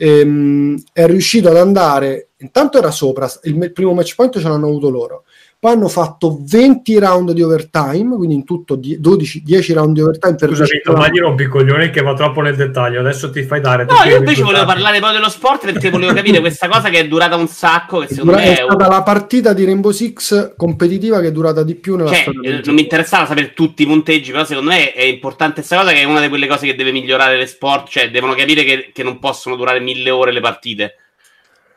[0.00, 2.30] ehm, è riuscito ad andare.
[2.38, 5.24] Intanto era sopra, il, me- primo match point ce l'hanno avuto loro.
[5.60, 10.00] Poi hanno fatto 20 round di overtime, quindi in tutto die- 12, 10 round di
[10.00, 13.00] overtime per Scusa Vito, ma gli rompi i coglioni che va troppo nel dettaglio.
[13.00, 13.84] Adesso ti fai dare.
[13.84, 17.06] No, io invece volevo parlare poi dello sport perché volevo capire questa cosa che è
[17.06, 20.54] durata un sacco, che secondo Dura- me è è stata la partita di Rainbow Six
[20.56, 22.76] competitiva che è durata di più nella Cioè, storia eh, del non gioco.
[22.76, 26.04] mi interessava sapere tutti i punteggi, però secondo me è importante questa cosa che è
[26.04, 29.18] una di quelle cose che deve migliorare le sport, cioè devono capire che, che non
[29.18, 30.94] possono durare mille ore le partite.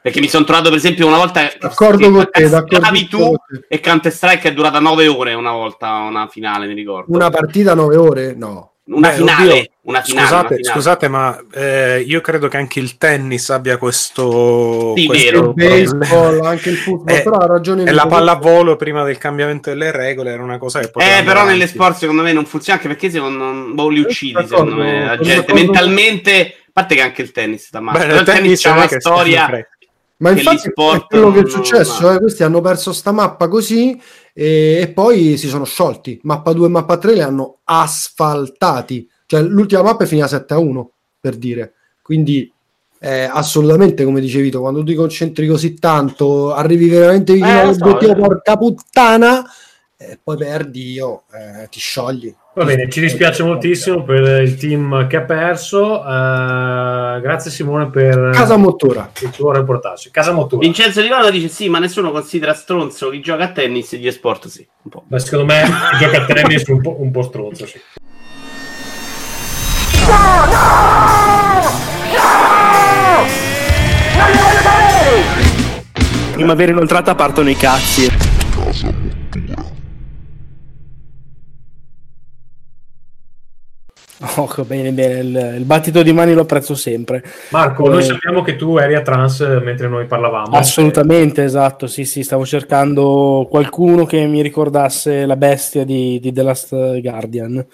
[0.03, 3.35] Perché mi sono trovato per esempio una volta D'accordo con te, stavi d'accordissimo tu
[3.69, 7.15] e Counter Strike è durata nove ore una volta, una finale, mi ricordo.
[7.15, 8.33] Una partita 9 ore?
[8.35, 8.71] No.
[8.85, 10.63] Una Beh, finale, una finale, scusate, una finale.
[10.63, 15.47] scusate, ma eh, io credo che anche il tennis abbia questo, Sì, questo vero.
[15.47, 15.53] Il
[15.95, 19.89] baseball, anche il football, Eh, però ha ragione E la pallavolo prima del cambiamento delle
[19.91, 22.91] regole era una cosa che poteva Eh, però nelle sport secondo me non funziona anche
[22.93, 25.05] perché secondo non boh, li uccidi, D'accordo, secondo me.
[25.05, 25.53] La gente d'accordo.
[25.53, 28.99] mentalmente, a parte che anche il tennis sta male, però il tennis tennis c'è una
[28.99, 29.67] storia
[30.17, 33.99] Ma infatti è quello che è successo, eh, questi hanno perso sta mappa così
[34.33, 36.19] e, e poi si sono sciolti.
[36.23, 39.09] Mappa 2 e mappa 3 le hanno asfaltati.
[39.25, 41.73] Cioè l'ultima mappa è finita 7 a 1, per dire.
[42.01, 42.51] Quindi
[42.99, 47.73] eh, assolutamente, come dicevi tu, quando ti concentri così tanto, arrivi veramente vicino Eh, lo
[47.73, 48.27] so, all'obiettivo, eh.
[48.27, 49.43] porca puttana,
[49.97, 52.33] e poi perdi, io, eh, ti sciogli.
[52.55, 56.01] Va bene, ci dispiace moltissimo per il team che ha perso.
[56.05, 59.09] eh, grazie Simone per Casa Mottura.
[59.21, 60.11] il tuo reportage.
[60.11, 60.61] Casa Mottura.
[60.61, 64.11] Vincenzo Di Valo dice sì, ma nessuno considera stronzo chi gioca a tennis e gli
[64.11, 65.03] sport sì, un po'.
[65.07, 67.65] Beh, secondo me chi gioca a tennis è un po', un po' stronzo.
[67.65, 67.81] Sì.
[76.33, 78.07] Primavera inoltrata partono i cazzi.
[84.37, 85.19] Oh, bene, bene.
[85.19, 87.23] Il, il battito di mani lo apprezzo sempre.
[87.49, 90.55] Marco, noi Eh, sappiamo che tu eri a trans mentre noi parlavamo.
[90.55, 91.87] Assolutamente, esatto.
[91.87, 97.65] Sì, sì, stavo cercando qualcuno che mi ricordasse la bestia di, di The Last Guardian.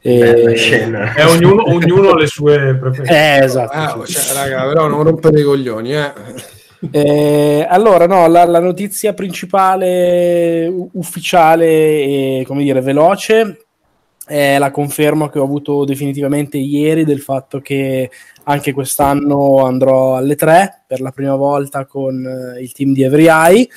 [0.00, 1.14] E- Bella scena.
[1.14, 3.40] Eh, ognuno, ognuno ha le sue preferenze.
[3.40, 3.72] Eh, esatto.
[3.72, 4.12] Ah, sì.
[4.12, 6.12] cioè, raga, però non rompere i coglioni, eh.
[6.90, 13.63] Eh, allora, no, la, la notizia principale u- ufficiale e come dire veloce
[14.26, 18.10] è la conferma che ho avuto definitivamente ieri del fatto che
[18.44, 23.26] anche quest'anno andrò alle tre per la prima volta con eh, il team di Every
[23.28, 23.68] Eye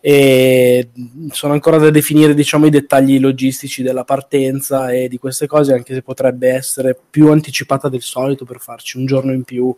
[0.00, 0.90] e
[1.30, 5.94] sono ancora da definire diciamo, i dettagli logistici della partenza e di queste cose, anche
[5.94, 9.74] se potrebbe essere più anticipata del solito per farci un giorno in più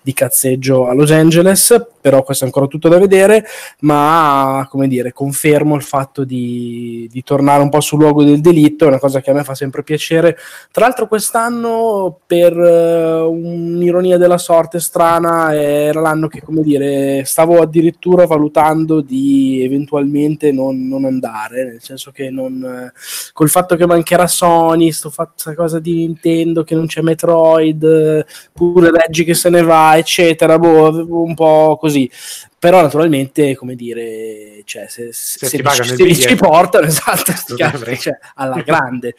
[0.00, 3.44] di cazzeggio a Los Angeles, però questo è ancora tutto da vedere,
[3.80, 8.84] ma come dire, confermo il fatto di, di tornare un po' sul luogo del delitto,
[8.84, 10.36] è una cosa che a me fa sempre piacere.
[10.70, 17.60] Tra l'altro quest'anno, per uh, un'ironia della sorte strana, era l'anno che, come dire, stavo
[17.60, 22.90] addirittura valutando di eventualmente non, non andare, nel senso che non,
[23.34, 28.90] col fatto che mancherà Sony, sto fatta cosa di Nintendo, che non c'è Metroid, pure
[28.90, 32.10] Reggie che se ne va, eccetera, boh, un po' così.
[32.62, 38.62] Però naturalmente, come dire, cioè, se, se, se, se ci, ci portano, esatto, cioè, alla
[38.64, 39.16] grande.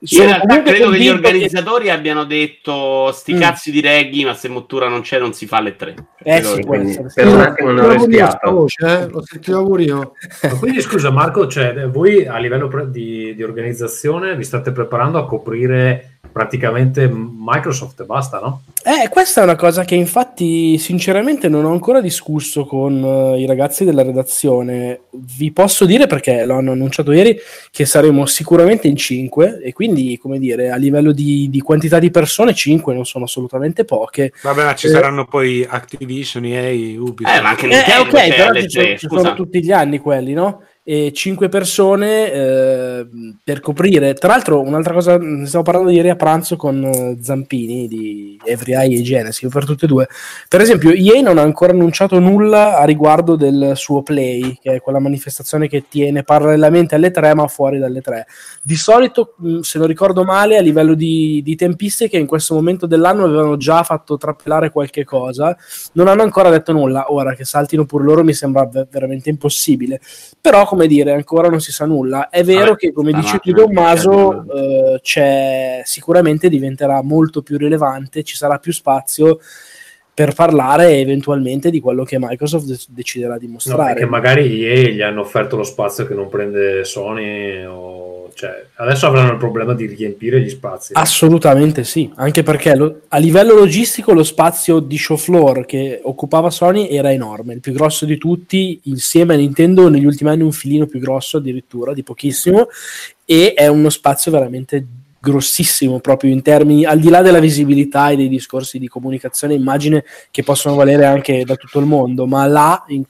[0.00, 1.90] Io in realtà credo che gli organizzatori che...
[1.92, 3.40] abbiano detto sti mm.
[3.40, 5.94] cazzi di reggae, ma se Mottura non c'è non si fa le tre.
[6.22, 8.50] Eh sì, quindi, per un attimo non ho respirato.
[8.50, 9.08] Voce, eh?
[9.08, 10.12] L'ho sentito pure io.
[10.58, 16.13] quindi scusa Marco, cioè, voi a livello di, di organizzazione vi state preparando a coprire
[16.30, 18.62] praticamente Microsoft e basta, no?
[18.82, 23.46] Eh, questa è una cosa che infatti sinceramente non ho ancora discusso con uh, i
[23.46, 25.02] ragazzi della redazione.
[25.10, 27.38] Vi posso dire perché lo hanno annunciato ieri
[27.70, 32.10] che saremo sicuramente in 5 e quindi, come dire, a livello di, di quantità di
[32.10, 34.32] persone 5 non sono assolutamente poche.
[34.42, 37.36] Vabbè, ma ci eh, saranno poi Activision, EA, Ubisoft.
[37.36, 40.32] Eh, ma anche Nintendo, eh, ok, però ci sono, ci sono tutti gli anni quelli,
[40.32, 40.60] no?
[40.86, 43.06] E 5 persone eh,
[43.42, 44.12] per coprire.
[44.12, 48.74] Tra l'altro, un'altra cosa, ne stavo parlando ieri a pranzo con eh, Zampini di Every
[48.74, 50.06] Eye e Genesis, per tutte e due.
[50.46, 54.80] Per esempio, EA non ha ancora annunciato nulla a riguardo del suo Play, che è
[54.82, 58.26] quella manifestazione che tiene parallelamente alle 3, ma fuori dalle 3.
[58.62, 63.24] Di solito, se non ricordo male, a livello di, di tempistiche, in questo momento dell'anno
[63.24, 65.56] avevano già fatto trappelare qualche cosa,
[65.92, 67.10] non hanno ancora detto nulla.
[67.10, 69.98] Ora che saltino pure loro mi sembra veramente impossibile.
[70.38, 72.28] Però come dire, ancora non si sa nulla.
[72.28, 78.24] È vero ah, che, come dice tu Tommaso, eh, c'è, sicuramente diventerà molto più rilevante,
[78.24, 79.38] ci sarà più spazio
[80.14, 83.94] per parlare eventualmente di quello che Microsoft de- deciderà di mostrare.
[83.94, 88.66] No, che magari EA gli hanno offerto lo spazio che non prende Sony o cioè,
[88.74, 90.92] adesso avranno il problema di riempire gli spazi.
[90.94, 96.50] Assolutamente sì, anche perché lo, a livello logistico lo spazio di show floor che occupava
[96.50, 100.52] Sony era enorme, il più grosso di tutti, insieme a Nintendo negli ultimi anni un
[100.52, 102.68] filino più grosso addirittura, di pochissimo,
[103.24, 104.84] e è uno spazio veramente
[105.24, 110.04] grossissimo proprio in termini al di là della visibilità e dei discorsi di comunicazione immagine
[110.30, 113.04] che possono valere anche da tutto il mondo ma là in,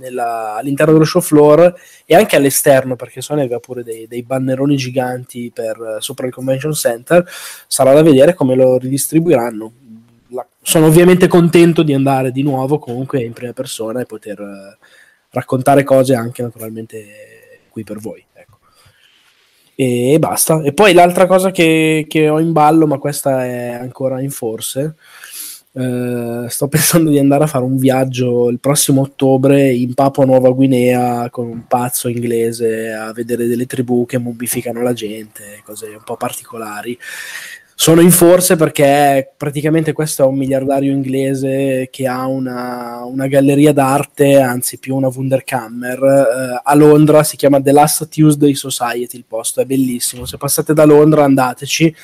[0.00, 1.72] nella, all'interno dello show floor
[2.04, 6.72] e anche all'esterno, perché Sony aveva pure dei, dei banneroni giganti per, sopra il convention
[6.72, 7.24] center.
[7.66, 9.72] Sarà da vedere come lo ridistribuiranno.
[10.28, 14.76] La, sono ovviamente contento di andare di nuovo comunque in prima persona e poter uh,
[15.30, 17.04] raccontare cose anche naturalmente
[17.68, 18.24] qui per voi.
[19.82, 20.60] E basta.
[20.60, 24.96] E poi l'altra cosa che, che ho in ballo, ma questa è ancora in forse
[25.72, 30.50] Uh, sto pensando di andare a fare un viaggio il prossimo ottobre in Papua Nuova
[30.50, 36.02] Guinea con un pazzo inglese a vedere delle tribù che mummificano la gente, cose un
[36.04, 36.98] po' particolari.
[37.80, 43.72] Sono in forse perché praticamente questo è un miliardario inglese che ha una, una galleria
[43.72, 49.24] d'arte, anzi più una Wunderkammer, uh, a Londra, si chiama The Last Tuesday Society, il
[49.26, 51.94] posto è bellissimo, se passate da Londra andateci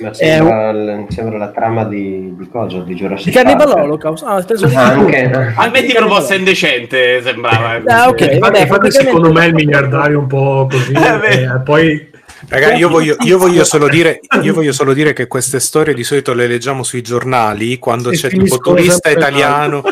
[0.00, 1.06] ma sembra, un...
[1.08, 2.80] sembra la trama di, di cosa?
[2.80, 4.24] Di Jurassic Di Cannibal Holocaust?
[4.26, 5.30] Ah, penso ah, anche.
[5.54, 7.80] A me di proposta indecente sembrava.
[7.86, 8.20] Ah, ok.
[8.20, 10.92] Infatti, vabbè, infatti secondo me il miliardario un po' così.
[10.92, 12.10] eh, eh, poi
[12.48, 16.34] Ragazzi, io voglio, io, voglio dire, io voglio, solo dire, che queste storie di solito
[16.34, 19.82] le leggiamo sui giornali quando c'è tipo turista italiano.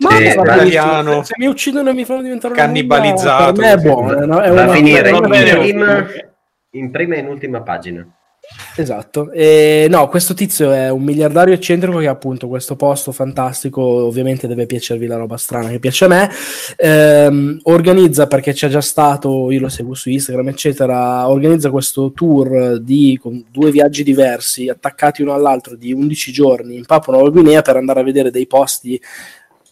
[0.00, 3.52] Ma sì, italiano, se mi uccidono e mi fanno diventare cannibalizzato.
[3.52, 4.40] Per me è buono, no?
[4.40, 6.06] È Va a finire in prima,
[6.70, 8.06] in prima e in ultima pagina.
[8.76, 13.80] Esatto, e, no, questo tizio è un miliardario eccentrico che ha appunto questo posto fantastico,
[13.82, 16.30] ovviamente deve piacervi la roba strana che piace a me,
[16.76, 22.78] ehm, organizza perché c'è già stato, io lo seguo su Instagram eccetera, organizza questo tour
[22.80, 27.62] di, con due viaggi diversi attaccati uno all'altro di 11 giorni in Papua Nuova Guinea
[27.62, 29.00] per andare a vedere dei posti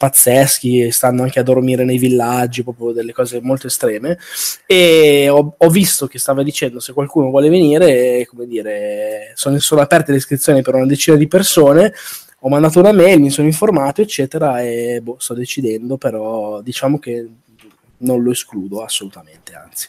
[0.03, 4.19] pazzeschi, stanno anche a dormire nei villaggi, proprio delle cose molto estreme.
[4.67, 9.81] E ho, ho visto che stava dicendo se qualcuno vuole venire, come dire, sono, sono
[9.81, 11.93] aperte le iscrizioni per una decina di persone.
[12.41, 17.29] Ho mandato una mail, mi sono informato, eccetera, e boh, sto decidendo, però diciamo che
[17.99, 19.87] non lo escludo assolutamente, anzi.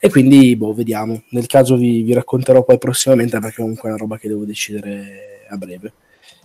[0.00, 1.22] E quindi, boh, vediamo.
[1.30, 5.46] Nel caso vi, vi racconterò poi prossimamente, perché comunque è una roba che devo decidere
[5.48, 5.92] a breve.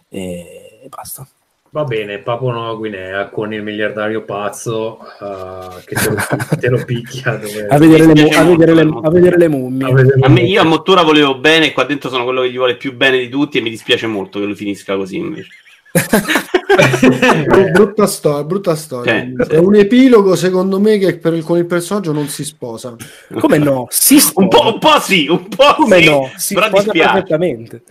[0.07, 1.28] E, e basta.
[1.70, 6.15] Va bene, Papua Nuova Guinea con il miliardario pazzo eh, che te lo,
[6.59, 7.36] te lo picchia.
[7.38, 7.68] Dove...
[7.68, 9.88] A vedere, le, a vedere le- molto, a vedere le mummie.
[9.88, 12.55] A vedere- A me, io a Mottura volevo bene, qua dentro sono quello che gli
[12.57, 15.49] vuole più bene di tutti e mi dispiace molto che lui finisca così invece.
[17.74, 19.15] Brutta storia, brutta storia.
[19.15, 19.34] Eh.
[19.47, 22.95] È un epilogo, secondo me, che per il- con il personaggio non si sposa.
[23.39, 23.88] Come no?
[23.89, 24.47] Si Un sposa.
[24.47, 26.32] po', un po' sì, un po' Come sì, no?
[26.36, 27.11] Si però sposa dispiace.
[27.13, 27.82] perfettamente.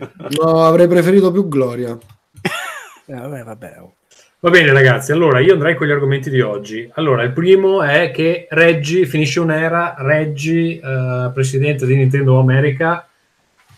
[0.41, 1.97] No, avrei preferito più Gloria.
[3.07, 3.77] Eh, vabbè, vabbè.
[3.81, 3.95] oh.
[4.39, 6.89] Va bene ragazzi, allora io andrei con gli argomenti di oggi.
[6.95, 13.09] Allora, il primo è che Reggie finisce un'era, Reggie, eh, presidente di Nintendo America,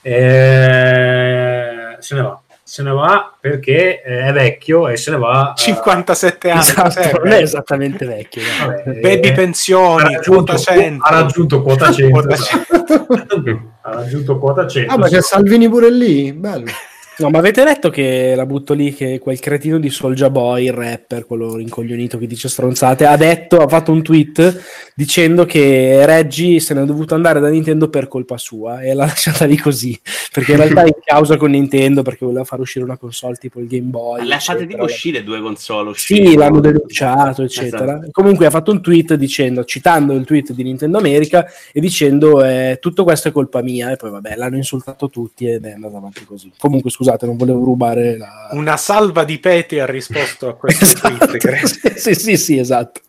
[0.03, 2.43] eh, se ne va.
[2.63, 5.55] Se ne va perché eh, è vecchio e se ne va...
[5.57, 8.43] eh, 57 anni, Esatto, non è esattamente vecchio.
[8.61, 11.05] vabbè, baby eh, pensioni, ha raggiunto, quota 100.
[11.05, 12.11] ha raggiunto quota 100.
[12.11, 13.63] Quota esatto.
[13.83, 14.93] ha raggiunto quota 100.
[14.93, 16.31] Ah, ma c'è Salvini pure lì?
[16.35, 16.67] Bello.
[17.19, 20.73] No, ma avete letto che la butto lì che quel cretino di Soulja Boy, il
[20.73, 24.63] rapper, quello rincoglionito che dice stronzate, ha detto, ha fatto un tweet
[24.95, 29.47] dicendo che Reggie se n'è dovuto andare da Nintendo per colpa sua e l'ha lasciata
[29.47, 29.99] lì così,
[30.33, 33.59] perché in realtà è in causa con Nintendo perché voleva far uscire una console tipo
[33.59, 34.25] il Game Boy.
[34.25, 35.91] Lasciate tipo uscire due console.
[35.91, 36.25] uscire.
[36.25, 37.97] Sì, l'hanno denunciato, eccetera.
[37.97, 38.11] Esatto.
[38.13, 42.79] Comunque ha fatto un tweet dicendo, citando il tweet di Nintendo America e dicendo eh,
[42.81, 46.25] tutto questo è colpa mia e poi vabbè l'hanno insultato tutti ed è andato avanti
[46.25, 46.53] così.
[46.57, 48.49] Comunque scusate, non volevo rubare la...
[48.53, 51.67] Una salva di peti ha risposto a questo tweet, credo.
[51.97, 53.01] sì, sì, sì, esatto.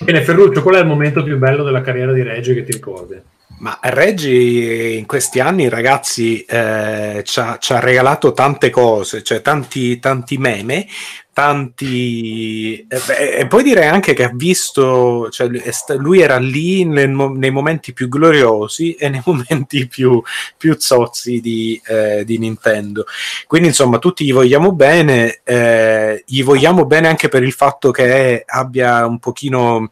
[0.00, 3.20] Bene, Ferruccio, qual è il momento più bello della carriera di Reggie che ti ricordi?
[3.64, 9.40] Ma Reggi in questi anni, ragazzi, eh, ci, ha, ci ha regalato tante cose, cioè
[9.40, 10.86] tanti, tanti meme,
[11.32, 12.86] tanti...
[12.86, 15.48] E, beh, e poi direi anche che ha visto, cioè,
[15.96, 20.22] lui era lì nel nei momenti più gloriosi e nei momenti più,
[20.58, 23.06] più zozzi di, eh, di Nintendo.
[23.46, 28.44] Quindi insomma tutti gli vogliamo bene, eh, gli vogliamo bene anche per il fatto che
[28.46, 29.88] abbia un pochino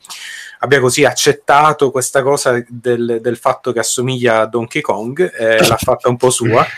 [0.63, 5.77] abbia così accettato questa cosa del, del fatto che assomiglia a Donkey Kong, eh, l'ha
[5.77, 6.65] fatta un po' sua.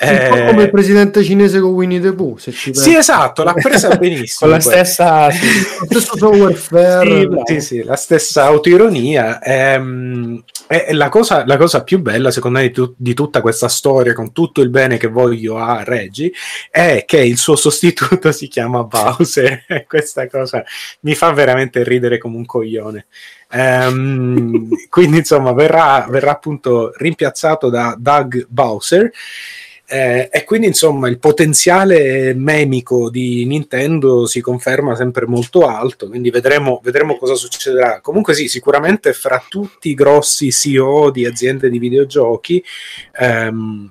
[0.00, 3.42] Un po' Eh, come il presidente cinese con Winnie the Pooh, se ci sì, esatto,
[3.44, 4.50] l'ha presa benissimo.
[4.50, 5.26] Con la stessa...
[5.26, 7.28] Lo stesso software fair.
[7.44, 7.54] Sì.
[7.54, 9.40] Sì, sì, la stessa autoironia.
[9.42, 13.68] Ehm, E, la, cosa, la cosa più bella, secondo me, di, tu- di tutta questa
[13.68, 16.32] storia, con tutto il bene che voglio a Reggie,
[16.70, 19.64] è che il suo sostituto si chiama Bowser.
[19.68, 20.64] E questa cosa
[21.00, 23.06] mi fa veramente ridere come un coglione.
[23.50, 29.10] Ehm, quindi, insomma, verrà, verrà appunto rimpiazzato da Doug Bowser.
[29.94, 36.30] Eh, e quindi insomma il potenziale memico di Nintendo si conferma sempre molto alto, quindi
[36.30, 38.00] vedremo, vedremo cosa succederà.
[38.00, 42.64] Comunque sì, sicuramente fra tutti i grossi CEO di aziende di videogiochi,
[43.20, 43.90] ehm,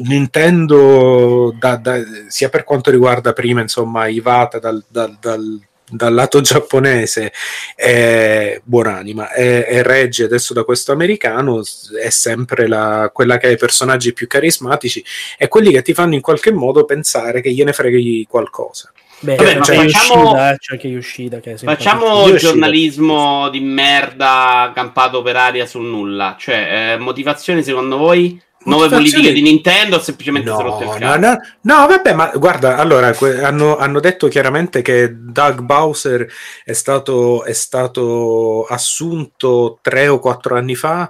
[0.00, 5.60] Nintendo, da- da- sia per quanto riguarda prima insomma Iwata dal, dal- dal-
[5.90, 7.32] dal lato giapponese
[7.74, 11.62] è buonanima e, e Reggie adesso da questo americano
[12.02, 15.04] è sempre la- quella che ha i personaggi più carismatici
[15.38, 19.58] e quelli che ti fanno in qualche modo pensare che gliene freghi qualcosa Beh, Vabbè,
[19.58, 25.66] c'è facciamo- Yoshida, c'è anche Yoshida che è Facciamo giornalismo di merda campato per aria
[25.66, 26.36] sul nulla.
[26.38, 28.40] Cioè, eh, motivazioni secondo voi?
[28.68, 31.18] Nuove politiche di Nintendo semplicemente si è No, rotto il no, cazzo?
[31.18, 36.30] no, no, vabbè, ma guarda, allora que- hanno, hanno detto chiaramente che Doug Bowser
[36.64, 41.08] è stato, è stato assunto tre o quattro anni fa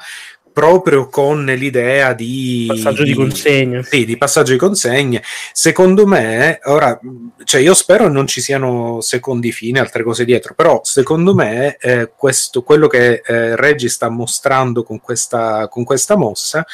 [0.59, 3.80] proprio con l'idea di Passaggio di consegna.
[3.84, 5.22] Sì, di passaggio di consegne.
[5.52, 6.98] Secondo me, ora,
[7.44, 12.11] cioè io spero non ci siano secondi fini, altre cose dietro, però secondo me eh,
[12.16, 16.66] questo, quello che eh, Reggie sta mostrando con questa, con questa mossa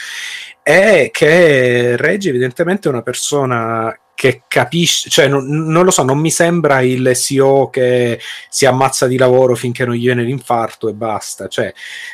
[0.62, 6.19] è che Reggie evidentemente è una persona che capisce, cioè non, non lo so, non
[6.19, 10.95] mi sembra il CEO che si ammazza di lavoro finché non gli viene l'infarto e
[10.95, 11.73] basta, cioè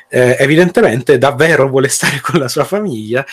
[0.08, 3.24] eh, evidentemente davvero vuole stare con la sua famiglia,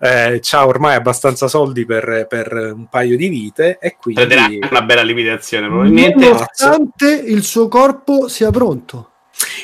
[0.00, 4.26] eh, ha ormai abbastanza soldi per, per un paio di vite e quindi...
[4.26, 6.28] Prenderà una bella limitazione, probabilmente.
[6.28, 9.10] Nonostante il suo corpo sia pronto.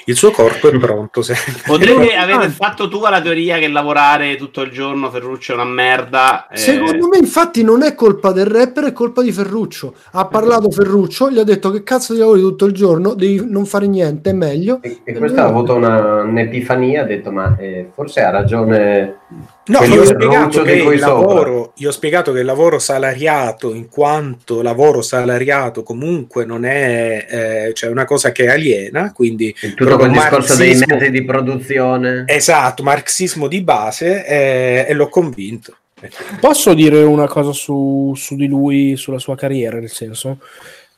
[0.07, 1.23] Il suo corpo è pronto.
[1.23, 1.35] Se...
[1.65, 6.49] Potrete aver fatto tu la teoria che lavorare tutto il giorno Ferruccio è una merda.
[6.49, 9.95] eh, Secondo me, infatti, non è colpa del rapper, è colpa di Ferruccio.
[10.13, 13.67] Ha parlato Ferruccio, gli ha detto che cazzo di lavori tutto il giorno, devi non
[13.67, 14.81] fare niente, è meglio.
[14.83, 19.21] E questo ha avuto una, un'epifania, ha detto ma eh, forse ha ragione
[19.65, 21.07] No, io ho, spiegato che il sopra.
[21.07, 27.27] lavoro, io ho spiegato che il lavoro salariato, in quanto lavoro salariato, comunque non è
[27.69, 32.25] eh, cioè una cosa che aliena, quindi Tutto proprio quel discorso dei mezzi di produzione.
[32.27, 35.77] Esatto, marxismo di base eh, e l'ho convinto.
[36.41, 40.39] Posso dire una cosa su, su di lui, sulla sua carriera, nel senso?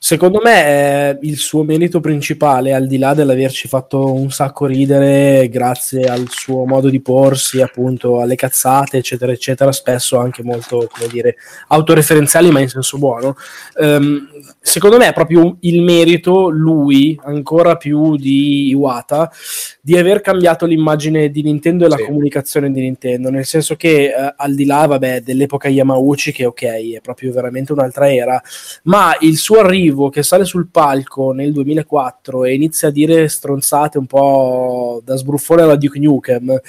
[0.07, 5.49] Secondo me eh, il suo merito principale, al di là dell'averci fatto un sacco ridere
[5.49, 11.09] grazie al suo modo di porsi, appunto alle cazzate, eccetera, eccetera, spesso anche molto, come
[11.11, 11.37] dire,
[11.69, 13.35] autoreferenziali, ma in senso buono.
[13.81, 14.29] ehm,
[14.61, 19.33] secondo me è proprio il merito, lui, ancora più di Iwata,
[19.81, 24.35] di aver cambiato l'immagine di Nintendo e la comunicazione di Nintendo, nel senso che eh,
[24.37, 28.39] al di là, vabbè, dell'epoca Yamauchi, che ok, è proprio veramente un'altra era,
[28.83, 33.99] ma il suo arrivo che sale sul palco nel 2004 e inizia a dire stronzate
[33.99, 36.61] un po' da sbruffone alla Duke Nukem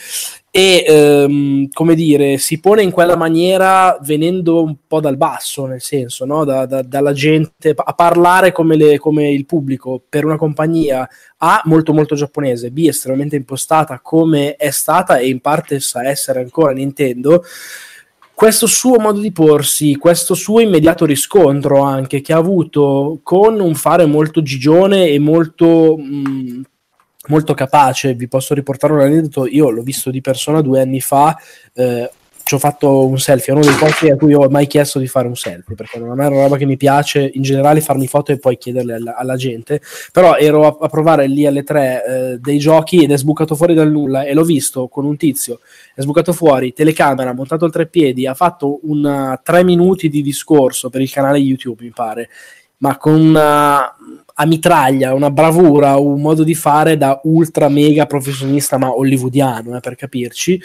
[0.52, 5.82] e ehm, come dire si pone in quella maniera venendo un po' dal basso nel
[5.82, 6.46] senso no?
[6.46, 11.08] Da- da- dalla gente a parlare come, le- come il pubblico per una compagnia
[11.38, 16.40] A molto molto giapponese B estremamente impostata come è stata e in parte sa essere
[16.40, 17.44] ancora Nintendo
[18.36, 23.74] questo suo modo di porsi, questo suo immediato riscontro anche che ha avuto con un
[23.76, 26.62] fare molto gigione e molto, mh,
[27.28, 28.14] molto capace.
[28.14, 31.36] Vi posso riportare un aneddoto, io l'ho visto di persona due anni fa.
[31.74, 32.12] eh,
[32.46, 35.08] ci ho fatto un selfie, è uno dei posti a cui ho mai chiesto di
[35.08, 38.32] fare un selfie, perché non è una roba che mi piace in generale farmi foto
[38.32, 39.82] e poi chiederle alla, alla gente,
[40.12, 43.74] però ero a, a provare lì alle tre eh, dei giochi ed è sbucato fuori
[43.74, 45.62] dal nulla e l'ho visto con un tizio,
[45.96, 51.02] è sbucato fuori, telecamera, montato il treppiedi, ha fatto un tre minuti di discorso per
[51.02, 52.30] il canale YouTube, mi pare,
[52.78, 53.96] ma con una
[54.38, 59.80] a mitraglia, una bravura, un modo di fare da ultra mega professionista, ma hollywoodiano, eh,
[59.80, 60.62] per capirci.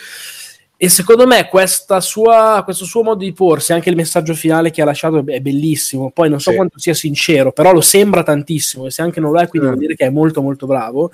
[0.82, 4.80] E secondo me questa sua, questo suo modo di porsi, anche il messaggio finale che
[4.80, 6.10] ha lasciato è bellissimo.
[6.10, 6.56] Poi non so Sì.
[6.56, 8.86] quanto sia sincero, però lo sembra tantissimo.
[8.86, 11.10] E se anche non lo è, quindi vuol dire che è molto, molto bravo.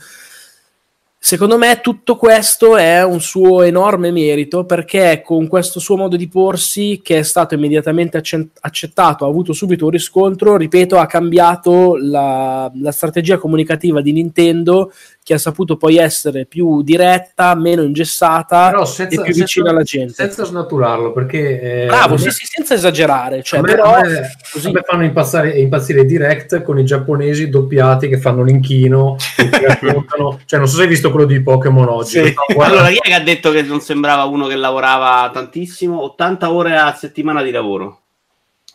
[1.19, 6.29] Secondo me tutto questo è un suo enorme merito perché con questo suo modo di
[6.29, 8.23] porsi che è stato immediatamente
[8.61, 14.93] accettato, ha avuto subito un riscontro, ripeto, ha cambiato la, la strategia comunicativa di Nintendo
[15.27, 19.71] che ha saputo poi essere più diretta, meno ingessata Però e senza, più vicina senza-
[19.71, 20.13] alla gente.
[20.13, 21.83] senza snaturarlo, perché...
[21.83, 23.43] eh, Bravo, a me- sì, sì, senza esagerare.
[23.43, 26.85] Cioè, a me, però, a me- a me fanno impazzare, impazzire i direct con i
[26.85, 29.17] giapponesi doppiati che fanno l'inchino.
[30.47, 32.23] Cioè, non so se hai visto quello di Pokémon oggi.
[32.25, 32.35] Sì.
[32.55, 36.03] No, Allora, chi è che ha detto che non sembrava uno che lavorava tantissimo?
[36.05, 38.03] 80 ore a settimana di lavoro.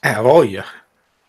[0.01, 0.65] Eh, a voglia.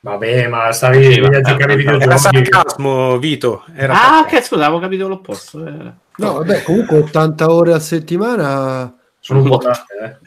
[0.07, 2.03] Vabbè, ma stavi Sì, a giocare ai vabbè.
[2.03, 2.19] Era videogiochi.
[2.51, 3.65] sarcasmo, Vito.
[3.73, 5.65] Era Ah, che scusa, avevo capito l'opposto.
[5.65, 5.93] eh.
[6.17, 10.19] No, vabbè, comunque 80 ore a settimana sono un po' tante, eh.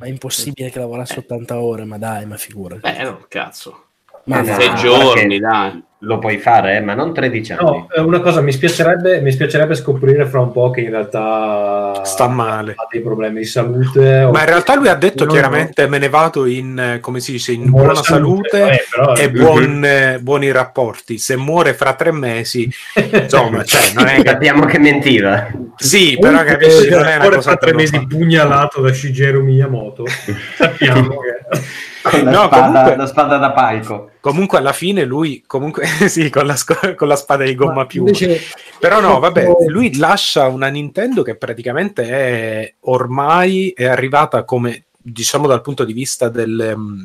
[0.00, 2.84] Ma è impossibile che lavorasse 80 ore, ma dai, ma figurati.
[2.84, 3.84] Eh, no, cazzo.
[4.24, 5.84] Ma Eh, no, sei guarda giorni, dai.
[6.02, 7.62] Lo puoi fare, eh, ma non 13 anni.
[7.62, 12.02] No, eh, una cosa mi spiacerebbe, mi spiacerebbe scoprire fra un po' che in realtà
[12.04, 12.72] Sta male.
[12.74, 14.26] ha dei problemi di salute.
[14.32, 17.52] Ma in realtà lui ha detto chiaramente me ne vado in, eh, come si dice,
[17.52, 21.18] in Buona buona, salute, salute, eh, però- e buon, eh, buoni rapporti.
[21.18, 22.66] Se muore fra tre mesi,
[23.12, 24.28] insomma, cioè, non è che...
[24.30, 25.48] Sappiamo che mentiva.
[25.76, 28.06] Sì, però capisci, non è una cosa fra tre non mesi fa.
[28.08, 30.04] pugnalato da Shigeru Miyamoto.
[30.56, 31.60] Sappiamo che...
[32.02, 34.10] Con la, No, spada, comunque- la spada da palco.
[34.20, 38.40] Comunque alla fine lui, comunque, sì, con la, sc- con la spada di gomma invece
[38.78, 45.46] Però no, vabbè, lui lascia una Nintendo che praticamente è ormai è arrivata come, diciamo
[45.46, 47.02] dal punto di vista del, mm,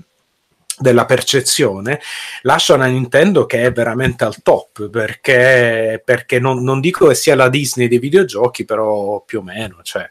[0.77, 2.01] della percezione,
[2.41, 7.35] lascia una Nintendo che è veramente al top, perché, perché non, non dico che sia
[7.35, 10.09] la Disney dei videogiochi, però più o meno, cioè,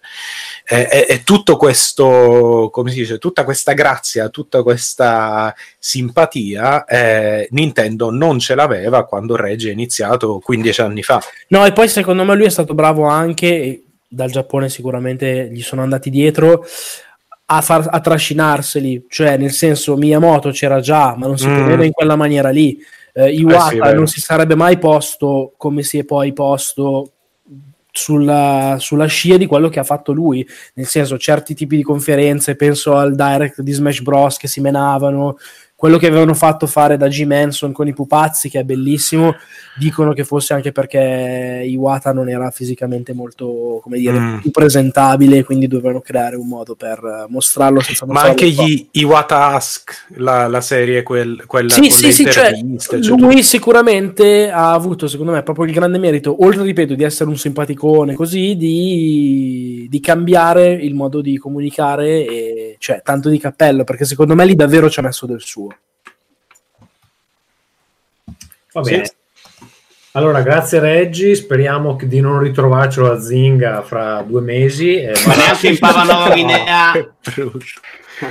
[0.64, 7.48] è, è- è tutto questo, come si dice, tutta questa grazia, tutta questa simpatia, eh,
[7.50, 11.22] Nintendo non ce l'aveva quando Reggie è iniziato 15 anni fa.
[11.48, 15.82] No, e poi secondo me lui è stato bravo anche, dal Giappone sicuramente gli sono
[15.82, 16.64] andati dietro,
[17.46, 21.54] a, far, a trascinarseli, cioè nel senso Miyamoto c'era già, ma non si Mm.
[21.54, 22.78] poneva in quella maniera lì.
[23.12, 27.10] Eh, Iwata Eh sì, non si sarebbe mai posto come si è poi posto
[27.92, 32.56] sulla, sulla scia di quello che ha fatto lui, nel senso certi tipi di conferenze,
[32.56, 35.36] penso al direct di Smash Bros che si menavano,
[35.76, 37.24] quello che avevano fatto fare da G.
[37.24, 39.34] Manson con i pupazzi, che è bellissimo,
[39.76, 44.38] dicono che fosse anche perché Iwata non era fisicamente molto, come dire, Mm.
[44.38, 49.48] più presentabile, quindi dovevano creare un modo per eh, mostrarlo senza Ma anche gli Iwata
[49.48, 55.08] Ask, la, la serie, quel, quella Sì, sì, sì, cioè, cioè, lui sicuramente ha avuto,
[55.08, 60.00] secondo me, proprio il grande merito, oltre, ripeto, di essere un simpaticone così, di, di
[60.00, 64.88] cambiare il modo di comunicare, e, cioè, tanto di cappello, perché secondo me lì davvero
[64.88, 65.73] ci ha messo del suo.
[68.74, 68.90] Va Sì.
[68.90, 69.08] bene.
[70.16, 74.96] Allora, grazie Reggi, speriamo che- di non ritrovarcelo a Zinga fra due mesi.
[75.00, 76.92] eh, Ma neanche in Papua Nuova Guinea.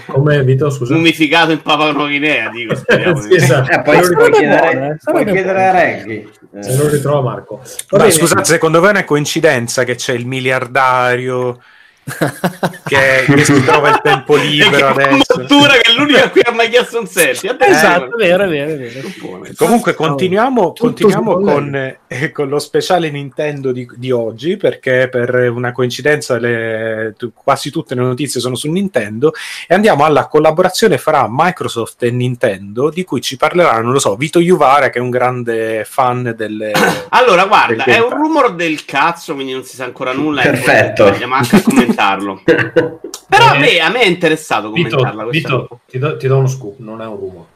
[0.08, 0.94] Come Vito, scusa?
[0.94, 3.20] Mummificato in Papua Nuova Guinea, dico, speriamo.
[3.20, 3.70] Sì, esatto.
[3.70, 5.72] Eh, poi puoi buono, chiedere, eh, puoi chiedere a.
[5.72, 6.30] Reggie.
[6.56, 7.62] Eh, Se non ritrova Marco.
[7.92, 11.60] Ma scusate, secondo voi è una coincidenza che c'è il miliardario
[12.86, 15.36] che, che si trova il tempo libero adesso?
[15.38, 17.50] Mottura che l'unica a cui ha mai chiesto un selfie.
[17.50, 17.96] Attenzione.
[17.96, 19.54] Esatto, è vero, è vero, è vero.
[19.56, 25.72] Comunque continuiamo, continuiamo con, eh, con lo speciale Nintendo di, di oggi perché per una
[25.72, 29.34] coincidenza le- tu- quasi tutte le notizie sono su Nintendo
[29.68, 34.16] e andiamo alla collaborazione fra Microsoft e Nintendo di cui ci parlerà, non lo so,
[34.16, 36.72] Vito Juvara che è un grande fan delle...
[37.10, 40.42] Allora, guarda, del è un Game rumor del cazzo, quindi non si sa ancora nulla.
[40.42, 41.06] Perfetto.
[41.06, 42.42] Andiamo anche a commentarlo.
[43.34, 46.38] Però a me, a me è interessato Vito, commentarla questa Vito, ti, do, ti do
[46.40, 47.52] uno scoop, non è un rumore.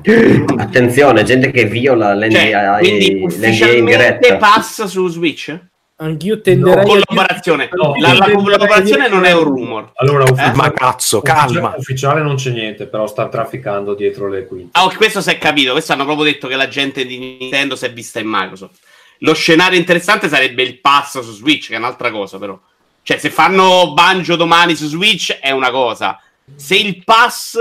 [0.56, 4.36] Attenzione, gente che viola l'NDA, Cioè, quindi l'NDA in diretta.
[4.38, 5.54] passa su Switch?
[5.96, 7.68] Anch'io tenderei No, collaborazione.
[7.72, 9.90] No, la, la collaborazione non è un rumor.
[9.96, 11.44] Allora, ufficiale, Ma cazzo, calma!
[11.44, 14.70] ufficiale, ufficiale non c'è niente, però sta trafficando dietro le quinte.
[14.78, 15.72] Ah, ok, questo si è capito.
[15.72, 18.78] Questo hanno proprio detto che la gente di Nintendo si è vista in Microsoft.
[19.18, 22.58] Lo scenario interessante sarebbe il pass su Switch, che è un'altra cosa, però.
[23.02, 26.18] Cioè, se fanno Banjo domani su Switch è una cosa.
[26.56, 27.56] Se il pass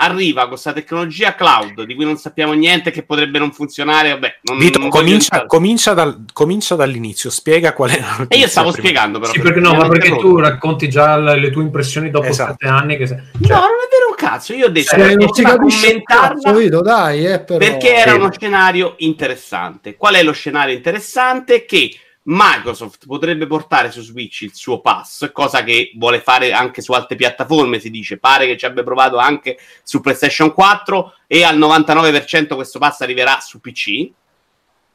[0.00, 4.38] arriva con questa tecnologia cloud di cui non sappiamo niente, che potrebbe non funzionare, vabbè.
[4.42, 8.70] Non, Vito, non comincia, comincia, dal- comincia dall'inizio, spiega qual è la E io stavo
[8.70, 8.86] prima.
[8.86, 9.32] spiegando, però.
[9.32, 12.52] Sì, perché no, mi ma perché tu racconti già le, le tue impressioni dopo Esatto.
[12.52, 13.16] sette anni che sei...
[13.16, 14.52] No, non è vero un cazzo.
[14.52, 17.58] Io ho detto Se che non si commentarla cazzo, Vito, dai, eh, però.
[17.58, 18.18] Perché era Sì.
[18.18, 19.96] uno scenario interessante.
[19.96, 21.64] Qual è lo scenario interessante?
[21.64, 21.90] Che
[22.30, 27.16] Microsoft potrebbe portare su Switch il suo pass, cosa che vuole fare anche su altre
[27.16, 28.18] piattaforme, si dice.
[28.18, 33.40] Pare che ci abbia provato anche su PlayStation 4 e al 99% questo pass arriverà
[33.40, 34.10] su PC.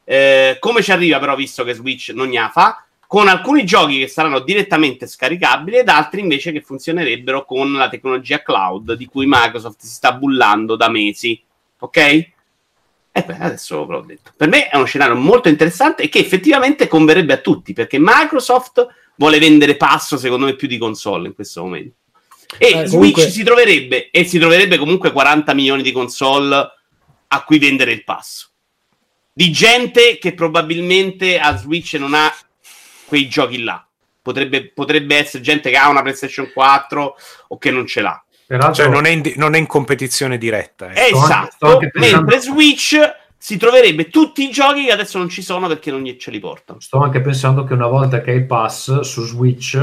[0.04, 2.84] Eh, come ci arriva però, visto che Switch non ne fa?
[3.04, 8.42] Con alcuni giochi che saranno direttamente scaricabili ed altri invece che funzionerebbero con la tecnologia
[8.42, 11.42] cloud di cui Microsoft si sta bullando da mesi.
[11.80, 12.32] Ok?
[13.16, 14.32] E beh, adesso ve l'ho detto.
[14.36, 18.84] Per me è uno scenario molto interessante e che effettivamente converrebbe a tutti, perché Microsoft
[19.14, 21.94] vuole vendere passo, secondo me, più di console in questo momento.
[22.58, 26.72] E Eh, Switch comunque- si troverebbe, e si troverebbe comunque 40 milioni di console
[27.28, 28.48] a cui vendere il passo.
[29.32, 32.34] Di gente che probabilmente a Switch non ha
[33.06, 33.86] quei giochi là.
[34.22, 37.16] Potrebbe, potrebbe essere gente che ha una PlayStation 4
[37.48, 38.23] o che non ce l'ha.
[38.46, 40.90] Peraltro, Cioè, non è in, non è in competizione diretta.
[40.92, 41.10] eh.
[41.12, 42.96] Esatto, anche pensando- mentre Switch
[43.38, 46.80] si troverebbe tutti i giochi che adesso non ci sono perché non ce li portano.
[46.80, 49.78] sto anche pensando che una volta che hai il pass su Switch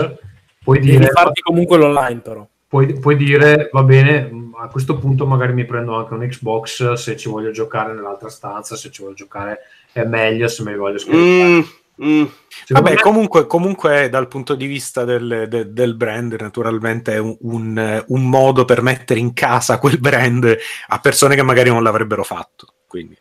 [0.63, 2.47] puoi Devi dire, farti comunque l'online, però.
[2.67, 7.17] puoi, puoi dire va bene, a questo punto magari mi prendo anche un Xbox se
[7.17, 9.59] ci voglio giocare nell'altra stanza, se ci voglio giocare
[9.91, 11.49] è meglio, se me li voglio scaricare.
[11.49, 11.59] Mm,
[12.03, 12.25] mm.
[12.69, 17.35] Vabbè, me- comunque, comunque dal punto di vista del, de- del brand, naturalmente è un,
[17.41, 22.23] un- un modo per mettere in casa quel brand a persone che magari non l'avrebbero
[22.23, 22.73] fatto.
[22.87, 23.17] Quindi.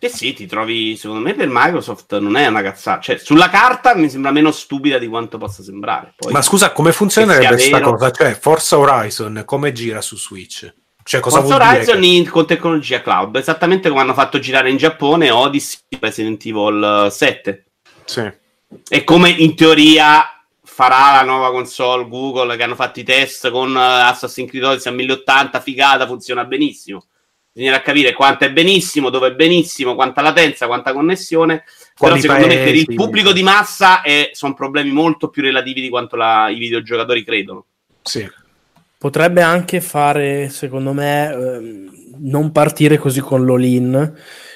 [0.00, 3.00] Eh sì, ti trovi, secondo me per Microsoft non è una cazzata.
[3.00, 6.12] Cioè, sulla carta mi sembra meno stupida di quanto possa sembrare.
[6.16, 8.10] Poi, Ma scusa, come funzionerebbe che questa vero- cosa?
[8.10, 10.72] Cioè, Forza Horizon, come gira su Switch?
[11.04, 12.14] Cioè, cosa Forza vuol Horizon dire?
[12.16, 17.10] in- con tecnologia cloud, esattamente come hanno fatto girare in Giappone Odyssey Resident Evil eh,
[17.10, 17.65] 7.
[18.06, 18.30] Sì.
[18.88, 20.30] E come in teoria
[20.62, 24.92] farà la nuova console Google che hanno fatto i test con eh, Assassin's Creed Odyssey
[24.92, 27.04] a 1080, figata, funziona benissimo.
[27.52, 31.64] Bisognerà capire quanto è benissimo, dove è benissimo, quanta latenza, quanta connessione.
[31.96, 32.94] Quali Però secondo me per il paesi?
[33.02, 37.64] pubblico di massa è- sono problemi molto più relativi di quanto la- i videogiocatori credono.
[38.02, 38.30] Sì.
[38.98, 44.14] Potrebbe anche fare, secondo me, ehm, non partire così con l'all-in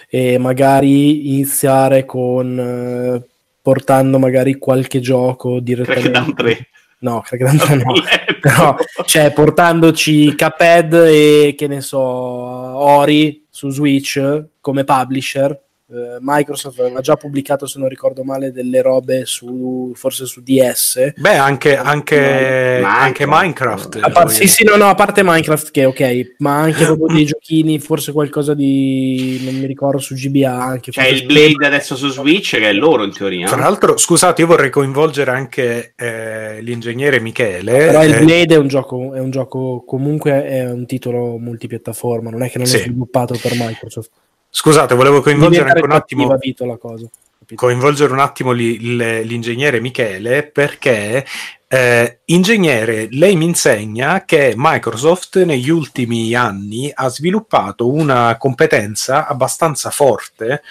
[0.09, 3.29] e magari iniziare con eh,
[3.71, 6.11] portando magari qualche gioco direttamente.
[6.11, 6.69] Crackdown 3.
[6.99, 7.93] No, Crackdown 3 no.
[8.41, 15.57] Però, cioè, portandoci Cuphead e che ne so, Ori su Switch come publisher.
[15.93, 21.15] Eh, Microsoft aveva già pubblicato, se non ricordo male, delle robe su forse su DS.
[21.17, 23.03] Beh, anche, anche, Minecraft.
[23.03, 23.99] anche Minecraft.
[24.01, 27.25] A par- sì, sì, no, no, a parte Minecraft che ok, ma anche proprio dei
[27.27, 30.93] giochini, forse qualcosa di non mi ricordo su GBA anche.
[30.93, 33.49] C'è forse il Blade adesso su Switch che è loro in teoria.
[33.49, 37.87] Tra l'altro, scusate, io vorrei coinvolgere anche eh, l'ingegnere Michele.
[37.87, 42.31] Però il eh, Blade è un gioco, è un gioco comunque è un titolo multipiattaforma,
[42.31, 42.77] non è che non Sì.
[42.77, 44.11] è sviluppato per Microsoft.
[44.51, 46.37] Scusate, volevo coinvolgere anche un attimo.
[46.37, 47.07] Vito, la cosa.
[47.39, 47.55] capito?
[47.55, 51.25] coinvolgere un attimo li- il- l'ingegnere Michele perché
[51.73, 59.91] eh, ingegnere lei mi insegna che Microsoft negli ultimi anni ha sviluppato una competenza abbastanza
[59.91, 60.63] forte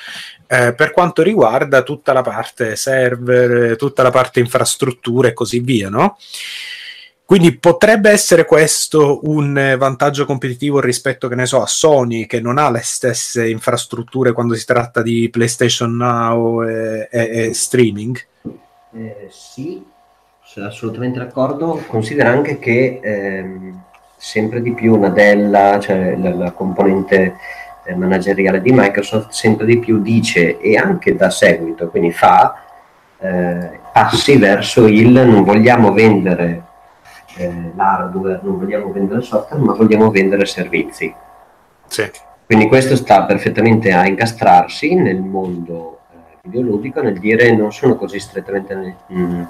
[0.47, 5.89] eh, per quanto riguarda tutta la parte server, tutta la parte infrastrutture e così via,
[5.89, 6.17] no?
[7.30, 12.41] Quindi potrebbe essere questo un eh, vantaggio competitivo rispetto, che ne so, a Sony, che
[12.41, 18.17] non ha le stesse infrastrutture quando si tratta di PlayStation Now e, e- e streaming?
[18.95, 19.86] Eh, sì,
[20.43, 21.84] sono assolutamente d'accordo.
[21.86, 23.80] Considera anche che ehm,
[24.17, 27.36] sempre di più Nadella, cioè la, la componente
[27.86, 32.55] eh, manageriale di Microsoft, sempre di più dice e anche dà seguito, quindi fa
[33.19, 36.63] eh, passi verso il non vogliamo vendere
[37.39, 41.13] eh, l'hardware, non vogliamo vendere software, ma vogliamo vendere servizi.
[41.87, 42.09] Sì.
[42.45, 48.19] Quindi questo sta perfettamente a incastrarsi nel mondo eh, videoludico, nel dire non sono così
[48.19, 49.43] strettamente mh,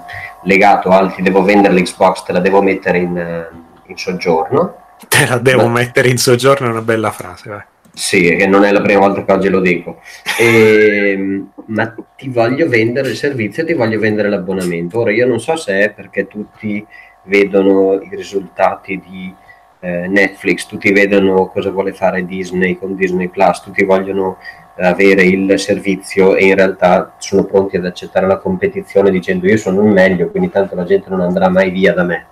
[0.44, 3.48] legato al ti devo vendere l'Xbox, te la devo mettere in, eh,
[3.86, 4.76] in soggiorno.
[5.08, 7.48] Te la devo Ma- mettere in soggiorno, è una bella frase.
[7.48, 7.62] vai.
[7.92, 10.00] Sì, che non è la prima volta che oggi lo dico.
[10.38, 15.00] Ehm, ma ti voglio vendere il servizio, ti voglio vendere l'abbonamento.
[15.00, 16.86] Ora io non so se è perché tutti
[17.24, 19.34] vedono i risultati di
[19.80, 24.38] eh, Netflix, tutti vedono cosa vuole fare Disney con Disney Plus, tutti vogliono
[24.76, 29.82] avere il servizio e in realtà sono pronti ad accettare la competizione dicendo io sono
[29.82, 32.26] il meglio, quindi tanto la gente non andrà mai via da me.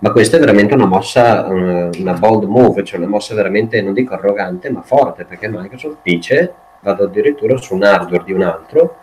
[0.00, 3.92] Ma questa è veramente una mossa, eh, una bold move, cioè una mossa veramente, non
[3.92, 8.96] dico arrogante, ma forte, perché Microsoft dice vado addirittura su un hardware di un altro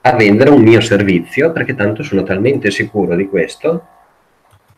[0.00, 3.86] a vendere un mio servizio, perché tanto sono talmente sicuro di questo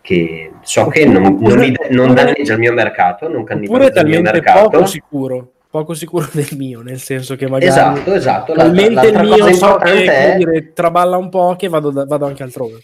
[0.06, 4.14] che so che non, non, mi- non danneggia il mio mercato, non cannibalizza il mio
[4.22, 4.68] talmente mercato.
[4.70, 8.52] poco sicuro, poco sicuro del mio, nel senso che magari Esatto, esatto.
[8.52, 12.44] Talmente il mio so che è- dire, traballa un po' che vado, da- vado anche
[12.44, 12.80] altrove.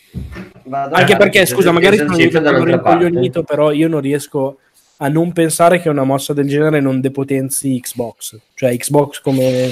[0.65, 2.65] Vado Anche perché, scusa, magari sono parte.
[2.65, 4.59] rincoglionito, però io non riesco
[4.97, 8.37] a non pensare che una mossa del genere non depotenzi Xbox.
[8.55, 9.71] Cioè Xbox come,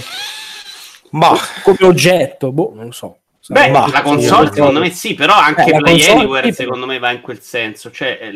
[1.64, 3.16] come oggetto, boh, non lo so.
[3.50, 6.86] Beh, Ma- la console secondo me sì, però anche Eh, la Play Anywhere sì, secondo
[6.86, 7.90] me va in quel senso.
[7.90, 8.32] Cioè, eh,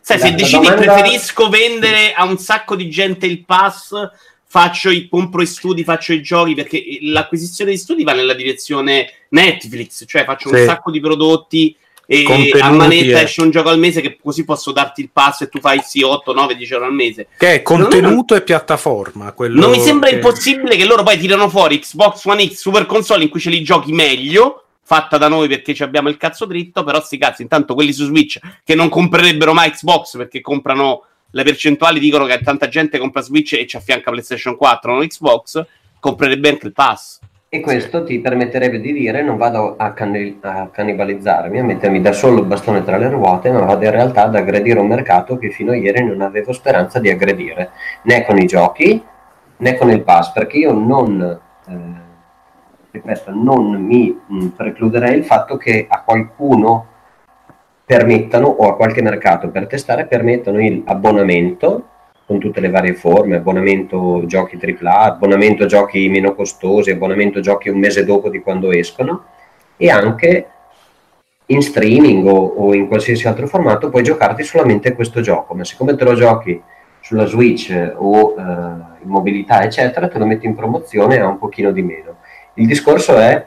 [0.00, 3.92] sai, La- se decidi domanda- preferisco vendere a un sacco di gente il pass,
[4.46, 9.12] faccio i, compro i studi, faccio i giochi, perché l'acquisizione di studi va nella direzione
[9.30, 10.64] Netflix, cioè faccio un Sì.
[10.64, 11.76] sacco di prodotti
[12.12, 13.22] e Contenuti, a manetta eh.
[13.22, 16.02] esce un gioco al mese che così posso darti il pass e tu fai sì
[16.02, 17.28] 8, 9, 10 euro al mese.
[17.38, 19.32] Che è contenuto e piattaforma.
[19.34, 23.22] Non mi sembra che- impossibile che loro poi tirano fuori Xbox One X Super Console
[23.22, 26.84] in cui ce li giochi meglio, fatta da noi perché ci abbiamo il cazzo dritto,
[26.84, 31.44] però sti cazzi, intanto quelli su Switch che non comprerebbero mai Xbox perché comprano le
[31.44, 35.64] percentuali dicono che tanta gente compra Switch e ci affianca PlayStation 4, non Xbox,
[35.98, 37.20] comprerebbe anche il pass.
[37.54, 42.12] E questo ti permetterebbe di dire non vado a, canni- a cannibalizzarmi, a mettermi da
[42.12, 45.50] solo il bastone tra le ruote, ma vado in realtà ad aggredire un mercato che
[45.50, 47.72] fino a ieri non avevo speranza di aggredire,
[48.04, 49.04] né con i giochi
[49.58, 51.20] né con il pass, perché io non,
[51.68, 51.74] eh,
[52.90, 56.86] ripeto, non mi mh, precluderei il fatto che a qualcuno
[57.84, 61.88] permettano o a qualche mercato per testare permettano il abbonamento
[62.32, 67.78] con tutte le varie forme, abbonamento giochi AAA, abbonamento giochi meno costosi, abbonamento giochi un
[67.78, 69.24] mese dopo di quando escono
[69.76, 70.46] e anche
[71.46, 75.94] in streaming o, o in qualsiasi altro formato puoi giocarti solamente questo gioco, ma siccome
[75.94, 76.60] te lo giochi
[77.00, 81.70] sulla Switch o eh, in mobilità eccetera, te lo metti in promozione a un pochino
[81.70, 82.16] di meno.
[82.54, 83.46] Il discorso è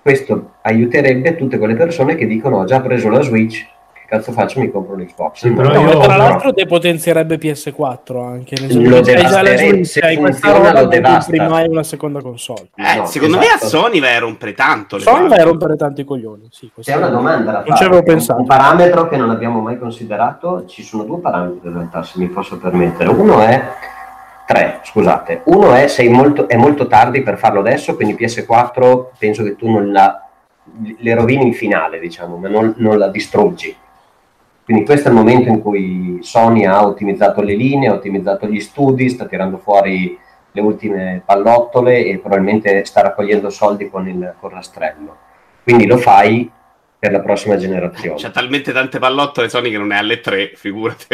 [0.00, 3.66] questo aiuterebbe tutte quelle persone che dicono ho già preso la Switch,
[4.06, 4.60] cazzo faccio?
[4.60, 5.40] Mi compro l'Xbox.
[5.40, 8.56] Sì, però No, io- e tra però- l'altro depotenzierebbe PS4 anche.
[8.74, 11.48] Lo devasterei, se hai funziona, lo devasta.
[11.48, 12.68] mai una seconda console.
[12.76, 13.66] Eh, No, secondo me a esatto.
[13.66, 14.96] Sony va a rompere tanto.
[14.96, 16.48] le Sony vai a rompere tanto i coglioni.
[16.50, 18.40] Sì, C'è una domanda da Non ci avevo pensato.
[18.40, 22.28] Un parametro che non abbiamo mai considerato, ci sono due parametri in realtà, se mi
[22.28, 23.10] posso permettere.
[23.10, 23.62] Uno è
[24.46, 25.42] tre, scusate.
[25.46, 29.68] Uno è sei molto, è molto tardi per farlo adesso, quindi PS4 penso che tu
[29.70, 30.20] non la
[30.98, 33.74] le rovini in finale, diciamo, ma non, non la distruggi.
[34.66, 38.58] Quindi questo è il momento in cui Sony ha ottimizzato le linee, ha ottimizzato gli
[38.58, 40.18] studi, sta tirando fuori
[40.50, 45.16] le ultime pallottole e probabilmente sta raccogliendo soldi con il con il rastrello.
[45.62, 46.50] Quindi lo fai
[46.98, 48.18] per la prossima generazione.
[48.18, 51.06] C'ha talmente tante pallottole Sony che non è alle 3, figurati.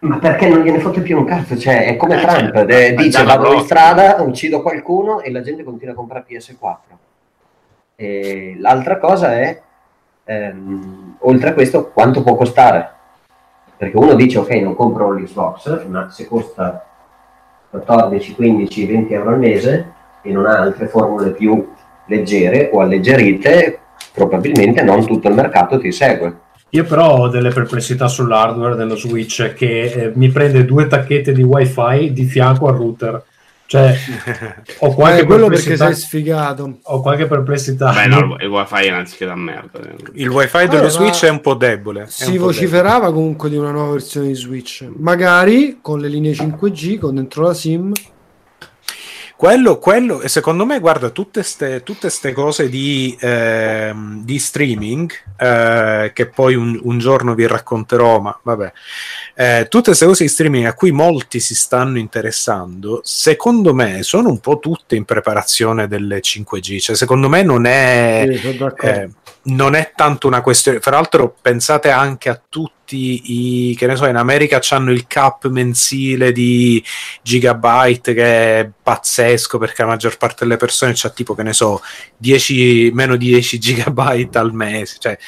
[0.00, 1.56] Ma perché non gliene fotte più un cazzo?
[1.56, 3.62] Cioè, è come Eh, Trump, eh, ma dice vado in prossima.
[3.64, 6.76] strada, uccido qualcuno e la gente continua a comprare PS4.
[7.94, 9.60] E l'altra cosa è,
[10.26, 12.90] ehm, oltre a questo, quanto può costare?
[13.76, 16.84] Perché uno dice, ok, non compro l'Xbox, ma se costa
[17.70, 21.72] 14, 15, 20 euro al mese e non ha altre formule più
[22.06, 23.78] leggere o alleggerite,
[24.12, 26.44] probabilmente non tutto il mercato ti segue.
[26.70, 31.42] Io però ho delle perplessità sull'hardware dello Switch che eh, mi prende due tacchette di
[31.42, 33.22] wifi di fianco al router.
[33.66, 33.96] Cioè,
[34.78, 35.86] ho qualche Eh, quello perché perplessità.
[35.86, 36.78] sei sfigato.
[36.82, 37.92] Ho qualche perplessità.
[37.92, 39.80] Beh, no, il wifi è innanzitutto da merda.
[40.12, 42.04] Il wifi delle Allora, Switch è un po' debole.
[42.08, 46.98] Si po' vociferava comunque di una nuova versione di Switch, magari con le linee 5G,
[46.98, 47.92] con dentro la SIM.
[49.36, 55.12] Quello, quello, e secondo me, guarda, tutte ste, tutte ste cose di, ehm, di streaming,
[55.36, 58.72] eh, che poi un, un giorno vi racconterò, ma vabbè,
[59.34, 64.30] eh, tutte queste cose di streaming a cui molti si stanno interessando, secondo me sono
[64.30, 68.26] un po' tutte in preparazione delle 5G, cioè secondo me non è...
[68.40, 69.10] Sì, eh,
[69.46, 74.06] non è tanto una questione, fra l'altro pensate anche a tutti i che ne so,
[74.06, 76.82] in America hanno il cap mensile di
[77.22, 78.24] gigabyte che
[78.60, 81.82] è pazzesco perché la maggior parte delle persone c'ha tipo che ne so
[82.16, 85.18] 10 meno di 10 gigabyte al mese, cioè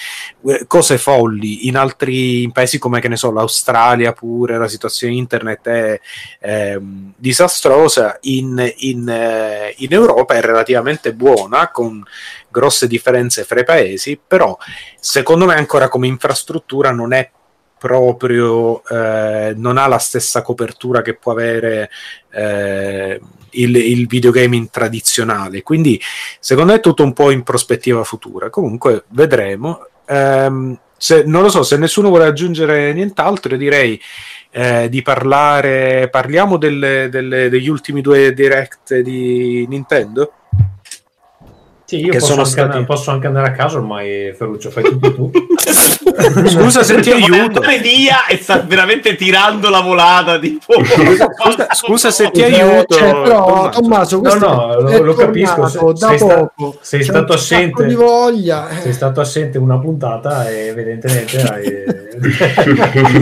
[0.47, 1.67] eh, cose folli.
[1.67, 6.01] In altri in paesi come che ne so, l'Australia pure la situazione internet è
[6.41, 12.05] ehm, disastrosa, in, in, eh, in Europa è relativamente buona con
[12.49, 14.57] grosse differenze fra i paesi, però
[14.99, 17.31] secondo me ancora come infrastruttura non è
[17.79, 21.91] proprio eh, non ha la stessa copertura che può avere
[22.31, 23.21] eh,
[23.51, 25.63] il, il videogaming tradizionale.
[25.63, 26.01] Quindi
[26.41, 28.51] secondo me è tutto un po' in prospettiva futura.
[28.51, 29.87] Comunque vedremo.
[30.07, 34.01] Ehm, se, non lo so se nessuno vuole aggiungere nient'altro direi
[34.51, 40.33] eh, di parlare parliamo delle- delle- degli ultimi due direct di Nintendo
[41.89, 45.15] Sì, io posso, sono anche, stati- posso anche andare a casa ormai, Ferruccio, fai tutto
[45.15, 45.31] tu.
[46.49, 47.61] Scusa se ti aiuto.
[47.61, 52.95] andare via e sta veramente tirando la volata tipo Scusa, scusa se ti aiuto.
[52.95, 54.21] cioè, però, Tommaso.
[54.21, 55.55] No, no, lo, lo capisco.
[55.71, 57.87] tornato se- da sei, sta- sei stato assente.
[57.87, 58.69] di voglia.
[58.69, 58.83] eh.
[58.83, 62.07] Sei stato assente una puntata e evidentemente hai...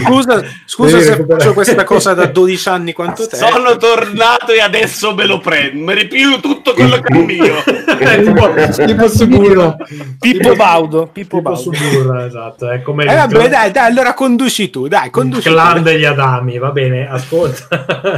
[0.03, 3.37] Scusa, scusa se faccio questa cosa da 12 anni quanto te.
[3.37, 7.55] sono tornato e adesso me lo prendo mi ripiglio tutto quello che è mio
[10.19, 11.07] Pippo Baudo.
[11.13, 11.57] Pippo tipo Baudo.
[11.61, 12.71] su Burra, esatto.
[12.71, 15.77] È come Eh, il vabbè, clan- dai, dai, allora conduci tu, dai, il conduci clan
[15.77, 15.83] tu.
[15.83, 17.69] degli Adami, va bene, ascolta.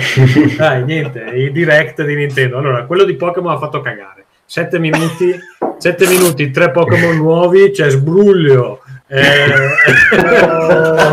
[0.56, 2.58] dai, niente, i direct di Nintendo.
[2.58, 4.24] Allora, quello di Pokémon ha fatto cagare.
[4.44, 5.38] 7 minuti,
[5.78, 8.80] 7 minuti, tre Pokémon nuovi, c'è Sbruglio.
[9.10, 9.46] Eh,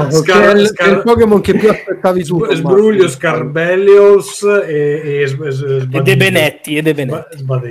[0.06, 2.46] Oh, Scar- che è il, Scar- il Pokémon che più aspettavi tu.
[2.54, 7.38] Sbruglio, Scarbellios e, e, Sb- E De Benetti, e De Benetti.
[7.38, 7.62] Sba-.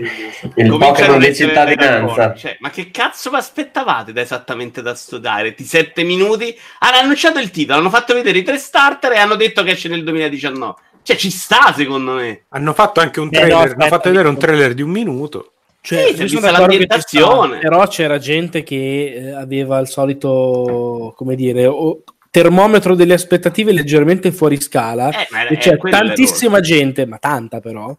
[0.56, 2.34] Il Pokémon di cittadinanza.
[2.34, 5.54] Cioè, ma che cazzo vi aspettavate da esattamente da studiare?
[5.56, 6.56] Di 7 minuti?
[6.80, 9.88] Hanno annunciato il titolo, hanno fatto vedere i tre starter e hanno detto che esce
[9.88, 10.74] nel 2019.
[11.02, 12.44] Cioè, ci sta secondo me.
[12.48, 14.90] Hanno fatto anche un Eh, no, trailer, hanno aspetta, fatto vedere un trailer di un
[14.90, 15.52] minuto.
[15.86, 17.58] Cioè, Sì, sono l'ambientazione.
[17.58, 24.32] però c'era gente che eh, aveva il solito, come dire, o- termometro delle aspettative leggermente
[24.32, 25.10] fuori scala.
[25.10, 27.94] Eh, e c'è quello tantissima gente, ma tanta però,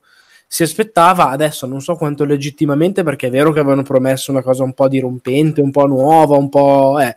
[0.48, 4.64] si aspettava, adesso non so quanto legittimamente, perché è vero che avevano promesso una cosa
[4.64, 7.00] un po' dirompente, un po' nuova, un po'...
[7.00, 7.16] Eh,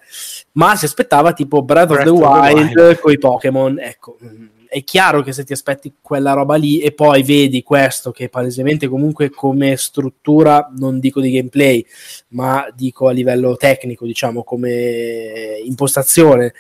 [0.53, 2.99] ma si aspettava tipo Breath, Breath of the of the Wild, Wild.
[3.01, 4.19] con i Pokémon, ecco.
[4.23, 8.29] mm, È chiaro che se ti aspetti quella roba lì e poi vedi questo che
[8.29, 11.85] palesemente comunque come struttura, non dico di gameplay,
[12.29, 16.53] ma dico a livello tecnico, diciamo come impostazione,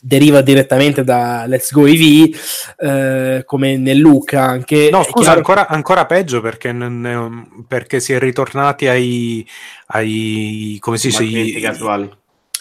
[0.00, 2.36] deriva direttamente da Let's Go EV,
[2.76, 4.90] eh, come nel look anche.
[4.90, 9.46] No, scusa, ancora, ancora peggio perché, non- perché si è ritornati ai,
[9.86, 12.10] ai come si dice, Combattimenti i- casuali.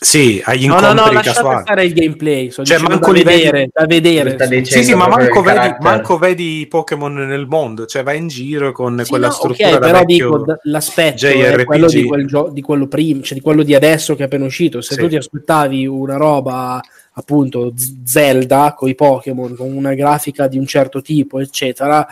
[0.03, 1.61] Sì, agli No, no, incontri no, lasciate casuali.
[1.61, 4.65] stare il gameplay, sto Cioè, manco da li vedi- vedere, da vedere.
[4.65, 8.71] Sì, sì, ma manco vedi, manco vedi i Pokémon nel mondo, cioè vai in giro
[8.71, 11.59] con Sì, quella no, struttura ok, da però vecchio dico d- l'aspetto JRPG.
[11.59, 14.25] è quello di, quel gio- di quello prima, cioè di quello di adesso che è
[14.25, 14.81] appena uscito.
[14.81, 14.99] Se Sì.
[14.99, 16.81] tu ti aspettavi una roba
[17.13, 17.73] appunto
[18.03, 22.05] Zelda con i Pokémon, con una grafica di un certo tipo, eccetera,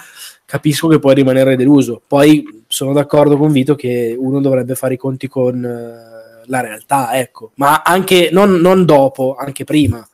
[0.46, 2.02] capisco che puoi rimanere deluso.
[2.06, 6.11] Poi sono d'accordo con Vito che uno dovrebbe fare i conti con eh,
[6.46, 10.06] la realtà, ecco, ma anche non, non dopo, anche prima.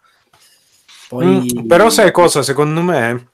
[1.08, 1.26] Poi...
[1.60, 3.30] Mm, però sai cosa, secondo me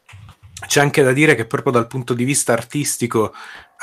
[0.68, 3.34] c'è anche da dire che proprio dal punto di vista artistico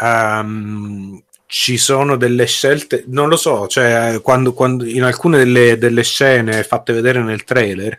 [0.00, 6.04] ehm, ci sono delle scelte, non lo so, cioè quando, quando in alcune delle, delle
[6.04, 7.98] scene fatte vedere nel trailer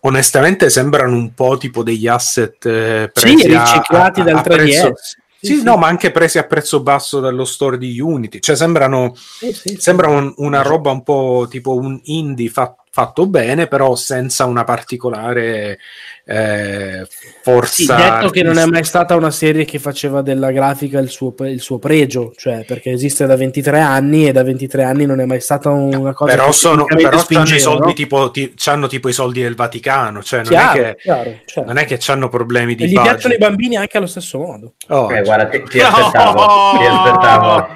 [0.00, 4.42] onestamente sembrano un po' tipo degli asset eh, Sì, presi a- riciclati a- dal a
[4.42, 5.20] prezzo- 3DS.
[5.44, 5.62] Sì, sì.
[5.64, 9.68] no, ma anche presi a prezzo basso dallo store di Unity, cioè sembrano Sì, sì,
[9.70, 9.76] sì.
[9.80, 14.64] Sembra un- una roba un po' tipo un indie fa- fatto bene, però senza una
[14.64, 15.78] particolare
[16.26, 17.06] eh,
[17.42, 17.72] forza.
[17.72, 18.66] Sì, detto che non è artistica.
[18.70, 22.90] mai stata una serie che faceva della grafica il suo, il suo pregio, cioè perché
[22.90, 26.46] esiste da 23 anni e da 23 anni non è mai stata una cosa Però,
[26.48, 27.92] che sono, però c'hanno i spingeva, soldi no?
[27.94, 31.64] tipo, ti, c'hanno tipo i soldi del Vaticano, cioè non, Chiaro, è che, chiaro, certo.
[31.72, 33.10] non è che hanno problemi di E gli budget.
[33.10, 34.74] piacciono i bambini anche allo stesso modo.
[34.88, 37.68] Oh, Eh, guarda, ti, ti aspettavo, ti aspettavo.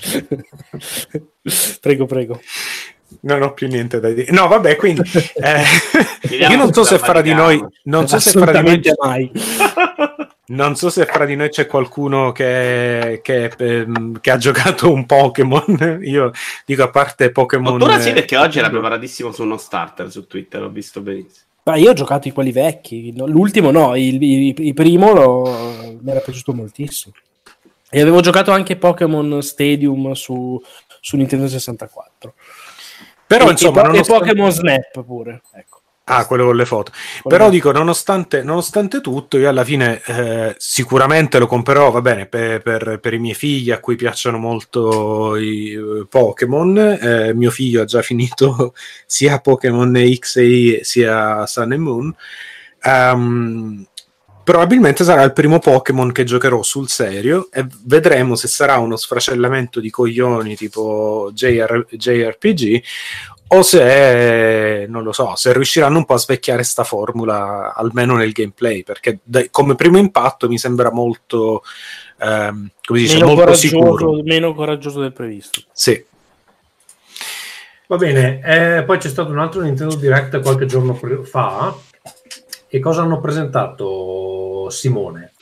[1.82, 2.40] prego, prego.
[3.22, 4.30] Non ho più niente da dire.
[4.32, 5.02] No, vabbè, quindi
[5.42, 5.62] eh,
[6.36, 9.30] io non so se fra di noi non so se fra di noi mai.
[10.50, 15.06] non so se fra di noi c'è qualcuno che, che, ehm, che ha giocato un
[15.06, 16.00] Pokémon.
[16.02, 16.30] Io
[16.64, 17.72] dico a parte Pokémon.
[17.78, 21.46] Tuttora sì, eh, perché oggi era preparatissimo su uno starter su Twitter, l'ho visto benissimo.
[21.62, 26.10] Ma io ho giocato i quelli vecchi, l'ultimo no, il, il- il primo lo- mi
[26.10, 27.12] era piaciuto moltissimo.
[27.90, 30.60] E avevo giocato anche Pokémon Stadium su,
[31.00, 32.34] su Nintendo 64.
[33.30, 35.42] Però, E- insomma, e, po- nonostante- Pokémon Snap pure.
[35.54, 35.78] Ecco.
[36.12, 36.90] Ah, quello con le foto.
[37.22, 42.26] Quello Però dico, nonostante, nonostante tutto, io alla fine eh, sicuramente lo comprerò, va bene,
[42.26, 46.76] per, per- per i miei figli a cui piacciono molto i eh, Pokémon.
[47.00, 48.74] Eh, mio figlio ha già finito
[49.06, 52.16] sia Pokémon X e Y sia Sun e Moon.
[52.82, 53.86] Ehm,
[54.42, 59.80] probabilmente sarà il primo Pokémon che giocherò sul serio e vedremo se sarà uno sfracellamento
[59.80, 62.82] di coglioni tipo JR- JRPG
[63.52, 68.30] o se non lo so, se riusciranno un po' a svecchiare sta formula almeno nel
[68.30, 71.62] gameplay, perché dai- come primo impatto mi sembra molto
[72.18, 74.22] ehm, come si dice, Meno molto coraggioso, sicuro.
[74.22, 75.62] meno coraggioso del previsto.
[75.72, 76.04] Sì.
[77.88, 81.76] Va bene, eh, poi c'è stato un altro Nintendo Direct qualche giorno fa.
[82.72, 85.32] E cosa hanno presentato Simone?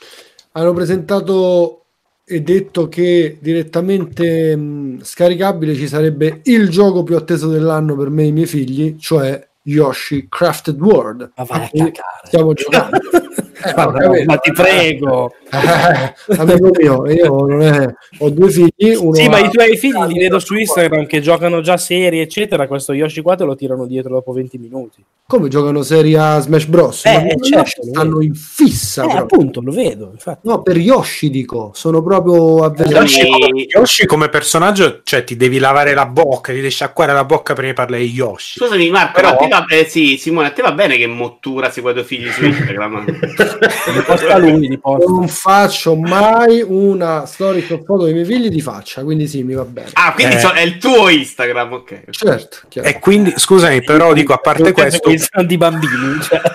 [0.53, 1.83] Hanno presentato
[2.25, 8.23] e detto che direttamente mh, scaricabile ci sarebbe il gioco più atteso dell'anno per me
[8.23, 11.31] e i miei figli, cioè Yoshi Crafted World.
[11.35, 12.21] Ma vai a cagare.
[12.23, 12.97] Stiamo giocando.
[13.61, 14.23] Eh, Ma, ho capito.
[14.25, 15.33] ma ti prego.
[15.51, 18.95] Eh, amico mio, io non è- ho due figli.
[18.95, 22.21] Uno Sì, ma ha- i tuoi figli li vedo su Instagram che giocano già serie,
[22.21, 22.67] eccetera.
[22.67, 25.03] Questo Yoshi qua te lo tirano dietro dopo 20 minuti.
[25.29, 27.05] come giocano serie a Smash Bros.
[27.05, 29.03] Eh, Ma certo, Yoshi stanno in fissa.
[29.05, 30.09] Eh, appunto, lo vedo.
[30.11, 30.47] Infatti.
[30.47, 33.03] No, per Yoshi dico, sono proprio avvelenati.
[33.13, 37.25] Yoshi, come- Yoshi come personaggio, cioè ti devi lavare la bocca, ti devi sciacquare la
[37.25, 38.57] bocca prima di parlare di Yoshi.
[38.59, 41.69] Scusami Marco, Però- ma te va, eh, sì, Simone, a te va bene che mottura
[41.69, 43.05] segua i tuoi figli su Instagram?
[43.93, 45.11] Li posta lui, li posta.
[45.11, 49.53] Non faccio mai una storia con foto dei miei figli di faccia, quindi sì, mi
[49.53, 49.89] va bene.
[49.93, 50.39] ah, quindi Eh.
[50.39, 52.01] so- è il tuo Instagram, ok.
[52.11, 52.87] Certo, chiaro.
[52.87, 56.21] E quindi, scusami, però dico, a parte questo, Sono di bambini.
[56.21, 56.41] Cioè.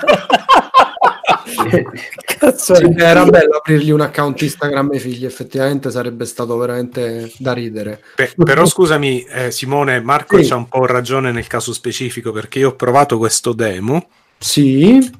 [2.38, 7.30] Cazzo Sì, beh, era bello aprirgli un account Instagram ai figli, effettivamente sarebbe stato veramente
[7.38, 8.01] da ridere.
[8.14, 10.49] Pe- però scusami, eh, Simone, Marco Sì.
[10.49, 15.11] c'ha un po' ragione nel caso specifico perché io ho provato questo demo Sì.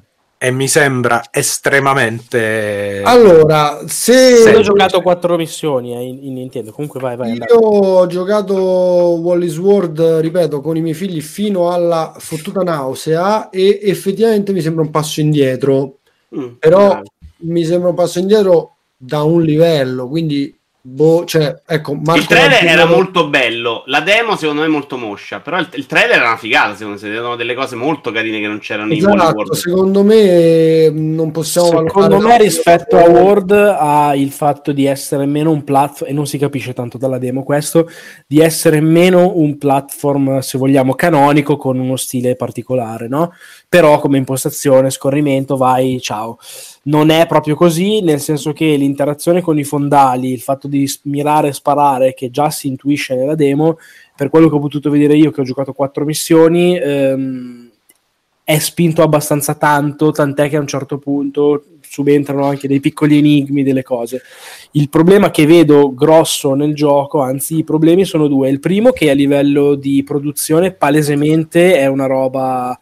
[0.45, 3.01] E mi sembra estremamente.
[3.03, 6.71] Allora, se ho giocato quattro missioni eh, in, in Nintendo.
[6.71, 7.33] Comunque, vai, vai.
[7.33, 13.79] io ho giocato Wallis World, ripeto, con i miei figli fino alla fottuta nausea e
[13.81, 15.97] effettivamente mi sembra un passo indietro,
[16.35, 17.03] Mm, però bravo.
[17.37, 20.55] mi sembra un passo indietro da un livello, quindi
[20.87, 24.69] boh, cioè, ecco, Marco il trailer Martino- era molto bello, la demo secondo me è
[24.69, 28.11] molto moscia, però il, il trailer era una figata, secondo me, erano delle cose molto
[28.11, 29.53] carine che non c'erano in Esatto, World.
[29.53, 35.25] secondo me mh, non possiamo Secondo me, rispetto a World, ha il fatto di essere
[35.25, 37.89] meno un platform, e non si capisce tanto dalla demo questo,
[38.27, 43.31] di essere meno un platform, se vogliamo, canonico con uno stile particolare, no?
[43.67, 46.37] Però come impostazione, scorrimento, vai, ciao.
[46.83, 51.49] Non è proprio così, nel senso che l'interazione con i fondali, il fatto di mirare
[51.49, 53.77] e sparare, che già si intuisce nella demo,
[54.15, 57.69] per quello che ho potuto vedere io, che ho giocato quattro missioni, ehm,
[58.43, 63.63] è spinto abbastanza tanto, tant'è che a un certo punto subentrano anche dei piccoli enigmi,
[63.63, 64.21] delle cose.
[64.71, 68.49] Il problema che vedo grosso nel gioco, anzi i problemi sono due.
[68.49, 72.77] Il primo che a livello di produzione palesemente è una roba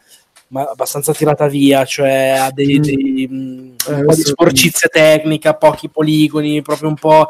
[0.54, 5.90] ma abbastanza tirata via, cioè ha dei, dei, mh, un po' di sporcizia tecnica, pochi
[5.90, 7.28] poligoni, proprio un po'...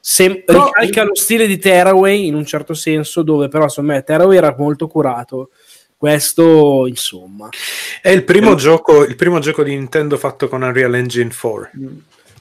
[0.00, 4.02] Sem- Però- ricalca lo stile di Tearaway in un certo senso, dove però secondo me
[4.02, 5.50] Tearaway era molto curato.
[5.96, 7.48] Questo, insomma,
[8.00, 11.70] È il primo, gioco, il primo gioco di Nintendo fatto con Unreal Engine 4.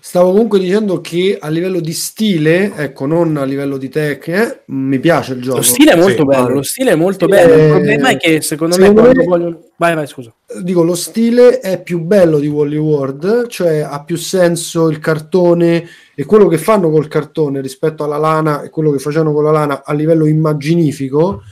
[0.08, 5.00] Stavo comunque dicendo che a livello di stile, ecco, non a livello di tecnica, mi
[5.00, 5.58] piace il gioco.
[5.58, 6.24] Lo stile è molto Sì.
[6.24, 7.54] bello, lo stile è molto bello.
[7.54, 9.60] Il eh, problema è che secondo, secondo me, me- vogliono.
[9.76, 10.34] Vai, vai, scusa.
[10.62, 15.86] Dico, lo stile è più bello di Wally World, cioè ha più senso il cartone
[16.16, 19.52] e quello che fanno col cartone rispetto alla lana e quello che facevano con la
[19.52, 21.44] lana a livello immaginifico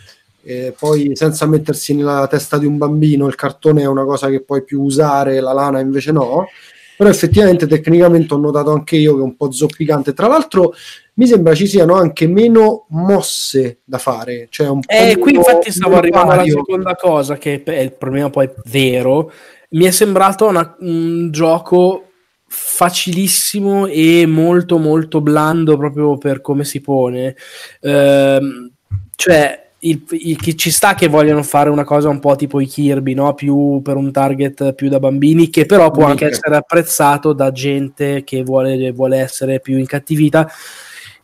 [0.44, 4.42] eh, poi senza mettersi nella testa di un bambino, il cartone è una cosa che
[4.42, 6.48] puoi più usare, la lana invece no.
[6.98, 10.14] Però effettivamente tecnicamente ho notato anche io che è un po' zoppicante.
[10.14, 10.74] Tra l'altro
[11.16, 14.48] mi sembra ci siano anche meno mosse da fare.
[14.50, 18.50] Cioè un Eh, qui infatti stavo arrivando alla seconda cosa, che è il problema poi
[18.66, 19.32] vero.
[19.70, 22.04] Mi è sembrato una- un gioco
[22.48, 27.36] facilissimo e molto molto blando proprio per come si pone.
[27.82, 28.72] Ehm,
[29.16, 32.68] cioè, il, il- che ci sta che vogliono fare una cosa un po' tipo i
[32.68, 33.34] Kirby, no?
[33.34, 38.24] più per un target più da bambini, che però può anche essere apprezzato da gente
[38.24, 40.50] che vuole, vuole essere più incattivita.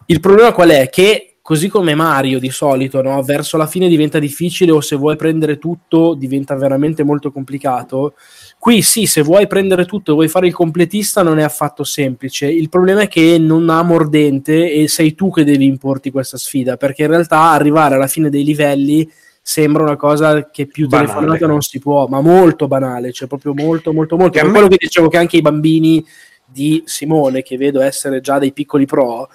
[0.05, 0.89] Il problema qual è?
[0.89, 3.21] Che così come Mario di solito, no?
[3.23, 8.13] verso la fine diventa difficile o se vuoi prendere tutto diventa veramente molto complicato.
[8.59, 12.45] Qui sì, se vuoi prendere tutto e vuoi fare il completista non è affatto semplice.
[12.45, 16.77] Il problema è che non ha mordente e sei tu che devi importi questa sfida,
[16.77, 19.09] perché in realtà arrivare alla fine dei livelli
[19.43, 21.07] sembra una cosa che più Banale.
[21.07, 24.33] telefonata non si può, ma molto banale, cioè proprio molto molto molto.
[24.33, 26.05] Per me- quello che dicevo che anche i bambini
[26.45, 29.27] di Simone, che vedo essere già dei piccoli pro,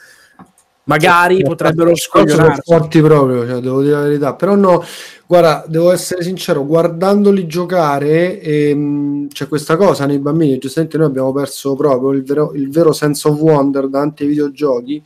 [0.87, 2.62] magari potrebbero scoglionarsi.
[2.64, 4.34] forti proprio, cioè, devo dire la verità.
[4.34, 4.82] Però no,
[5.26, 11.32] guarda, devo essere sincero, guardandoli giocare ehm, c'è questa cosa nei bambini, giustamente noi abbiamo
[11.32, 15.03] perso proprio il vero, il vero sense of wonder davanti ai videogiochi.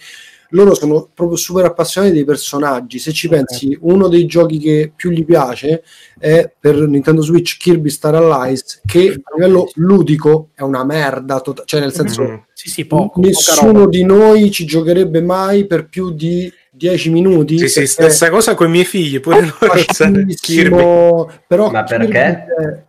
[0.51, 2.99] Loro sono proprio super appassionati dei personaggi.
[2.99, 5.83] Se ci pensi, uno dei giochi che più gli piace
[6.19, 11.63] è per Nintendo Switch Kirby Star Allies, che a livello ludico è una merda, tota-
[11.65, 12.45] cioè nel senso Mhm.
[12.53, 13.21] Sì, sì, poco.
[13.21, 17.59] nessuno di noi ci giocherebbe mai per più di 10 minuti.
[17.59, 22.87] Sì, sì, stessa cosa con i miei figli, pure loro facilissimo, però Ma perché?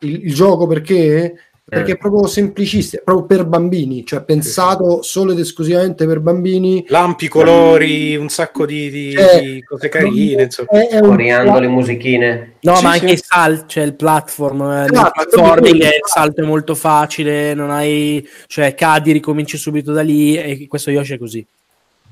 [0.00, 1.34] Il, il gioco perché?
[1.70, 1.94] Perché Eh.
[1.94, 6.84] è proprio semplicissimo, è proprio per bambini, cioè pensato solo ed esclusivamente per bambini.
[6.88, 10.42] Lampi, colori, un sacco di, di- Cioè, di cose carine.
[10.42, 10.68] Insomma.
[10.70, 12.54] È, è un Coriandoli, musichine.
[12.62, 12.98] No, Sì, ma sì.
[13.00, 16.74] anche il salto, cioè il platform, eh, il Esatto, platforming, è- il salto è molto
[16.74, 21.46] facile, non hai, cioè cadi, ricominci subito da lì e questo Yoshi è così.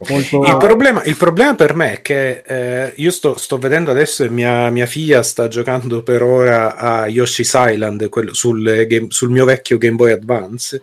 [0.08, 0.44] Molto...
[0.44, 4.28] Il problema, il problema per me è che eh, io sto, sto vedendo adesso e
[4.30, 9.44] mia, mia figlia sta giocando per ora a Yoshi's Island quello- sul, game- sul mio
[9.44, 10.80] vecchio Game Boy Advance.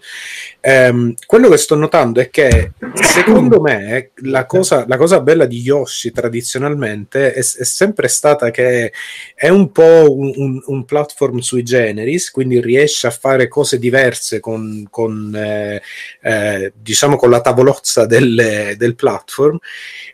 [0.59, 5.61] Ehm, quello che sto notando è che secondo me la cosa, la cosa bella di
[5.61, 8.91] Yoshi tradizionalmente è, è sempre stata che
[9.33, 14.41] è un po' un, un- un platform sui generis, quindi riesce a fare cose diverse
[14.41, 15.81] con, con, eh,
[16.21, 19.03] eh, diciamo con la tavolozza del, del platform.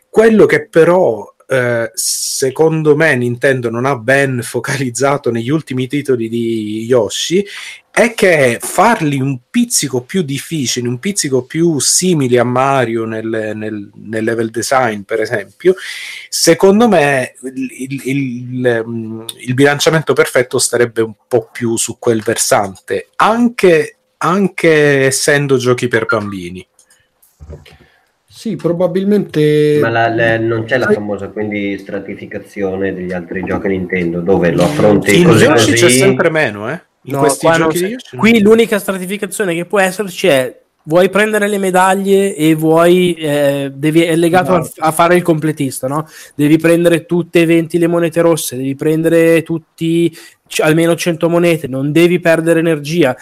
[0.08, 6.84] Quello che però eh, secondo me Nintendo non ha ben focalizzato negli ultimi titoli di
[6.84, 7.44] Yoshi
[7.90, 13.90] è che farli un pizzico più difficili, un pizzico più simili a Mario nel, nel-
[13.94, 15.74] nel level design, per esempio,
[16.30, 23.08] secondo me il, il- il, il bilanciamento perfetto starebbe un po' più su quel versante,
[23.16, 26.66] anche, anche essendo giochi per bambini.
[28.34, 34.20] Sì, probabilmente Ma la- la- non c'è la famosa quindi stratificazione degli altri giochi Nintendo
[34.20, 36.80] dove lo affronti In così Yoshi così c'è sempre meno, eh?
[37.02, 38.16] In No, questi giochi Yoshi.
[38.16, 44.00] Qui l'unica stratificazione che può esserci è vuoi prendere le medaglie e vuoi eh, devi,
[44.02, 46.08] è legato a, a fare il completista, no?
[46.34, 50.10] Devi prendere tutte e 20 le monete rosse, devi prendere tutti
[50.52, 53.16] c- almeno 100 monete, non devi perdere energia.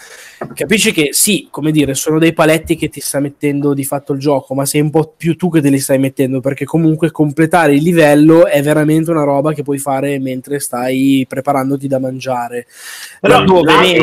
[0.53, 4.19] Capisci che sì, come dire, sono dei paletti che ti sta mettendo di fatto il
[4.19, 7.73] gioco, ma sei un po' più tu che te li stai mettendo, perché comunque completare
[7.75, 12.65] il livello è veramente una roba che puoi fare mentre stai preparandoti da mangiare.
[13.21, 13.99] Però Wii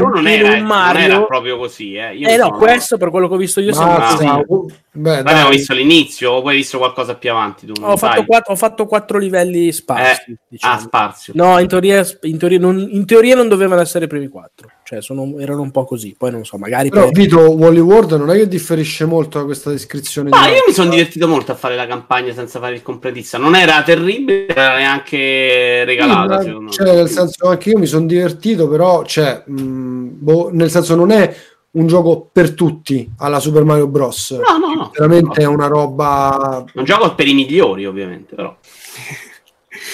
[0.00, 1.94] U non in era, un non Mario era proprio così.
[1.94, 4.26] Eh, Io eh no, sono- questo per quello che ho visto io sembra così.
[4.26, 5.56] uh, beh, Ma abbiamo dai.
[5.56, 7.66] visto l'inizio o poi hai visto qualcosa più avanti?
[7.66, 8.26] Tu non Ho fatto, sai?
[8.26, 10.30] quattro, ho fatto quattro livelli sparsi.
[10.30, 10.74] Eh, diciamo.
[10.74, 11.32] Ah, spazio.
[11.36, 15.00] No, in teoria, in, teoria non, in teoria non dovevano essere i primi quattro, cioè
[15.02, 16.14] sono- erano un po' così.
[16.16, 19.44] Poi non so, magari Però poi- Vito, Wally World non è che differisce molto da
[19.44, 20.28] questa descrizione.
[20.30, 23.38] Ma di io mi sono divertito molto a fare la campagna senza fare il completista.
[23.38, 26.40] Non era terribile, era neanche regalata.
[26.42, 30.70] Sì, ma- cioè, nel senso, anche io mi sono divertito, però, cioè, mh, boh, nel
[30.70, 31.34] senso, non è
[31.72, 34.30] un gioco per tutti alla Super Mario Bros.
[34.30, 34.90] No, no, no.
[34.94, 36.64] Veramente è una roba.
[36.74, 38.56] Un gioco per i migliori, ovviamente, però.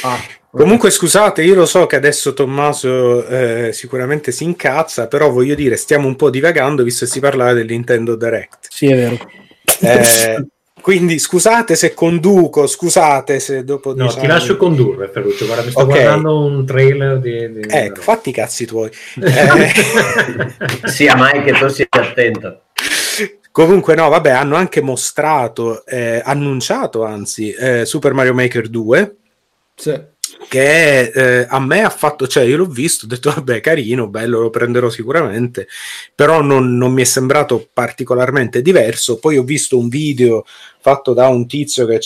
[0.04, 0.16] Ah,
[0.54, 5.76] Comunque scusate, io lo so che adesso Tommaso eh, sicuramente si incazza, però voglio dire,
[5.76, 8.66] stiamo un po' divagando visto che si parlava del Nintendo Direct.
[8.68, 9.18] Sì, è vero.
[9.80, 10.46] Eh,
[10.82, 13.94] quindi scusate se conduco, scusate se dopo...
[13.94, 15.46] No, diciamo- ti lascio condurre, Ferruccio.
[15.46, 15.86] Guarda, mi sto Ok.
[15.88, 17.50] guardando un trailer di...
[17.52, 18.90] di- Ecco, fatti i cazzi tuoi.
[19.22, 19.72] Eh,
[20.84, 22.64] sia mai che tu sia attento.
[23.50, 29.16] Comunque, no, vabbè, hanno anche mostrato, eh, annunciato anzi, eh, Super Mario Maker 2.
[29.76, 30.10] sì.
[30.48, 34.40] Che eh, a me ha fatto, cioè io l'ho visto, ho detto vabbè carino, bello,
[34.40, 35.68] lo prenderò sicuramente,
[36.14, 39.18] però non, non mi è sembrato particolarmente diverso.
[39.18, 40.44] Poi ho visto un video
[40.80, 42.00] fatto da un tizio che,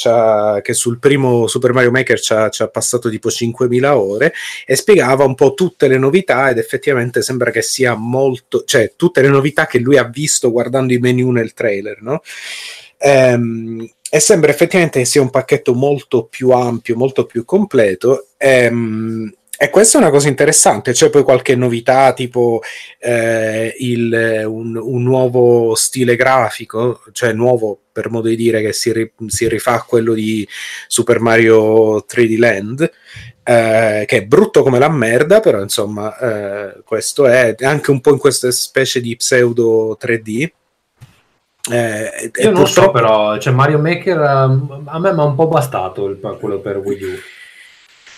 [0.62, 4.32] che sul primo Super Mario Maker ci ha passato tipo 5.000 ore
[4.66, 9.22] e spiegava un po' tutte le novità ed effettivamente sembra che sia molto, cioè tutte
[9.22, 12.20] le novità che lui ha visto guardando i menu nel trailer, no?
[12.98, 18.28] Ehm, e sembra effettivamente che sia un pacchetto molto più ampio, molto più completo.
[18.36, 22.60] Ehm, e questa è una cosa interessante, c'è poi qualche novità tipo
[22.98, 28.92] eh, il, un, un, nuovo stile grafico, cioè nuovo per modo di dire che si,
[28.92, 30.46] ri, si rifà a quello di
[30.88, 32.90] Super Mario 3D Land,
[33.42, 38.10] eh, che è brutto come la merda, però insomma eh, questo è anche un po'
[38.10, 40.50] in questa specie di pseudo 3D.
[41.70, 42.70] Eh, Io non purtroppo...
[42.70, 46.58] so però, cioè Mario Maker um, a me mi ha un po' bastato il, quello
[46.58, 47.18] per Wii U.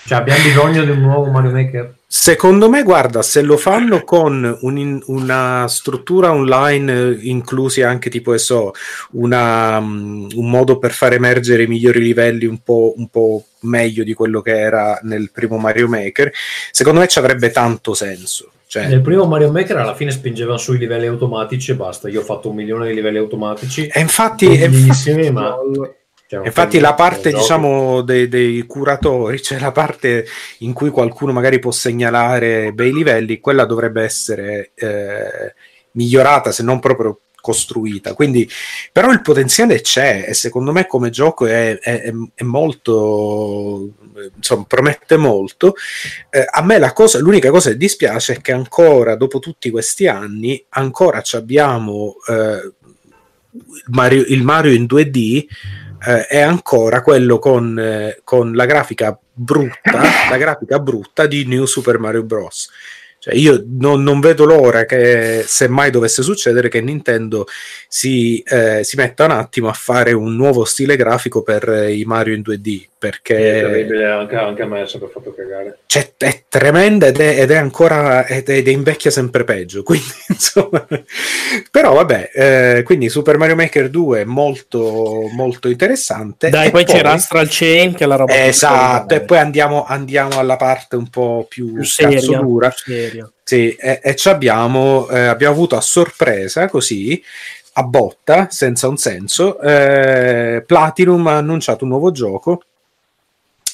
[0.08, 1.94] Cioè abbiamo bisogno di un nuovo Mario Maker?
[2.06, 8.72] Secondo me, guarda, se lo fanno con un, una struttura online, inclusi anche tipo, so,
[9.12, 14.02] una, um, un modo per far emergere i migliori livelli un po', un po' meglio
[14.02, 16.32] di quello che era nel primo Mario Maker,
[16.70, 18.52] secondo me ci avrebbe tanto senso.
[18.68, 18.86] Cioè...
[18.86, 22.10] Nel primo Mario Maker alla fine spingevano sui livelli automatici e basta.
[22.10, 23.86] Io ho fatto un milione di livelli automatici.
[23.86, 25.56] E infatti, bellissimi, ma
[26.28, 30.26] cioè, Infatti la parte diciamo dei, dei, curatori, cioè la parte
[30.58, 35.54] in cui qualcuno magari può segnalare bei livelli, quella dovrebbe essere eh,
[35.92, 38.14] migliorata se non proprio costruita.
[38.14, 38.48] Quindi,
[38.92, 43.90] però il potenziale c'è e secondo me come gioco è, è, è molto,
[44.36, 45.74] insomma, promette molto.
[46.30, 50.06] Eh, a me la cosa, l'unica cosa che dispiace è che ancora, dopo tutti questi
[50.06, 52.72] anni, ancora abbiamo eh,
[53.86, 55.46] Mario, il Mario in 2D
[56.06, 60.00] eh, è ancora quello con, eh, con la grafica brutta,
[60.30, 62.70] la grafica brutta di New Super Mario Bros.
[63.20, 67.46] Cioè io non, non, vedo l'ora che, se mai dovesse succedere, che Nintendo
[67.88, 72.04] si, eh, si, metta un attimo a fare un nuovo stile grafico per eh, i
[72.04, 72.86] Mario in 2D.
[72.98, 75.78] Perché è terribile, anche, anche a me è sempre fatto cagare.
[75.86, 79.84] Cioè, è tremenda ed è, ed è ancora ed, è, ed è invecchia sempre peggio.
[79.86, 80.84] Quindi, insomma,
[81.70, 86.50] però, vabbè, eh, quindi Super Mario Maker 2 è molto, molto interessante.
[86.50, 89.14] Dai, poi, poi, c'era Astral Chain, che è la roba esatto.
[89.14, 92.18] E poi andiamo, andiamo, alla parte un po' più, più seria.
[92.18, 93.30] Più seria.
[93.44, 97.22] Sì, e, e abbiamo, eh, abbiamo avuto a sorpresa così
[97.78, 102.62] a botta, senza un senso, eh, Platinum ha annunciato un nuovo gioco.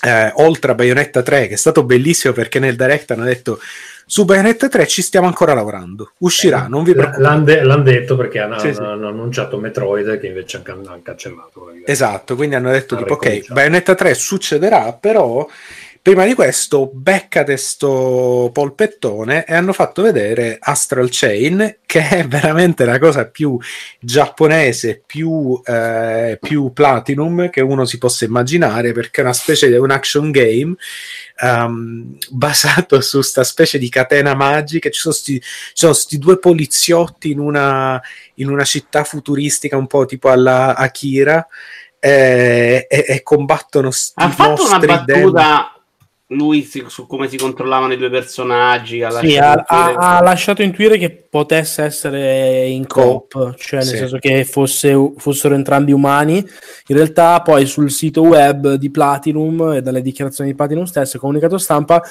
[0.04, 3.58] Eh, oltre a Bayonetta 3, che è stato bellissimo perché nel direct hanno detto
[4.06, 7.22] su Bayonetta 3 ci stiamo ancora lavorando, uscirà, eh, non vi preoccupate.
[7.22, 11.72] L'hanno, de- l'hanno detto perché hanno, sì, hanno, hanno, annunciato Metroid che invece hanno, cancellato.
[11.86, 15.48] Esatto, quindi hanno detto tipo, ok, Bayonetta 3 succederà, però
[16.04, 22.84] Prima di questo, beccate sto polpettone e hanno fatto vedere Astral Chain, che è veramente
[22.84, 23.58] la cosa più
[23.98, 29.76] giapponese, più, eh, più platinum che uno si possa immaginare, perché è una specie di
[29.76, 30.74] un action game
[31.40, 34.90] um, basato su questa specie di catena magica.
[34.90, 37.98] Ci sono questi due poliziotti in una,
[38.34, 41.46] in una città futuristica, un po' tipo alla Akira.
[41.98, 45.73] Eh, e, e, combattono ha fatto una battuta
[46.34, 49.02] lui si, su come si controllavano i due personaggi.
[49.02, 53.96] Ha, sì, ha, ha, ha, lasciato intuire che potesse essere in coop, cioè nel sì.
[53.96, 56.36] senso che fosse, fossero entrambi umani.
[56.36, 61.56] In realtà, poi sul sito web di Platinum e dalle dichiarazioni di Platinum stesso, comunicato
[61.56, 62.02] stampa,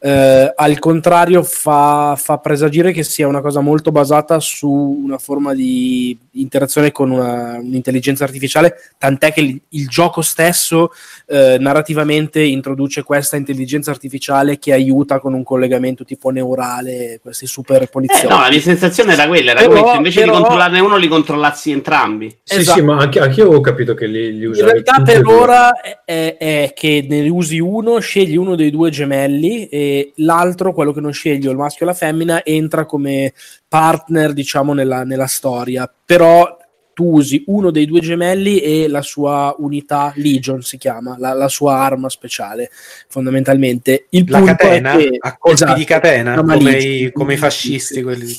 [0.00, 5.54] eh, al contrario, fa, fa, presagire che sia una cosa molto basata su una forma
[5.54, 10.92] di interazione con una, un'intelligenza artificiale, tant'è che il, il gioco stesso
[11.26, 17.88] eh, narrativamente introduce questa intelligenza artificiale che aiuta con un collegamento tipo neurale questi super
[17.88, 18.26] poliziotti.
[18.26, 19.96] Eh, no, la mia sensazione era quella, era però, questa.
[19.96, 20.32] invece però...
[20.32, 22.36] di controllarne uno li controllassi entrambi.
[22.42, 22.78] Sì, esatto.
[22.78, 24.68] sì, ma anche, anche, io avevo capito che li, li usavi.
[24.68, 29.66] In realtà per ora è, è, che ne usi uno, scegli uno dei due gemelli
[29.68, 33.32] e l'altro, quello che non scegli, il maschio o la femmina, entra come
[33.68, 35.90] partner, diciamo, nella, nella storia.
[36.04, 36.60] Però
[36.94, 41.48] tu usi uno dei due gemelli e la sua unità Legion si chiama, la, la
[41.48, 42.70] sua arma speciale
[43.08, 44.06] fondamentalmente.
[44.10, 48.02] Il la catena, che, a colpi esatto, di catena, come i, come i, fascisti.
[48.02, 48.34] Quelli.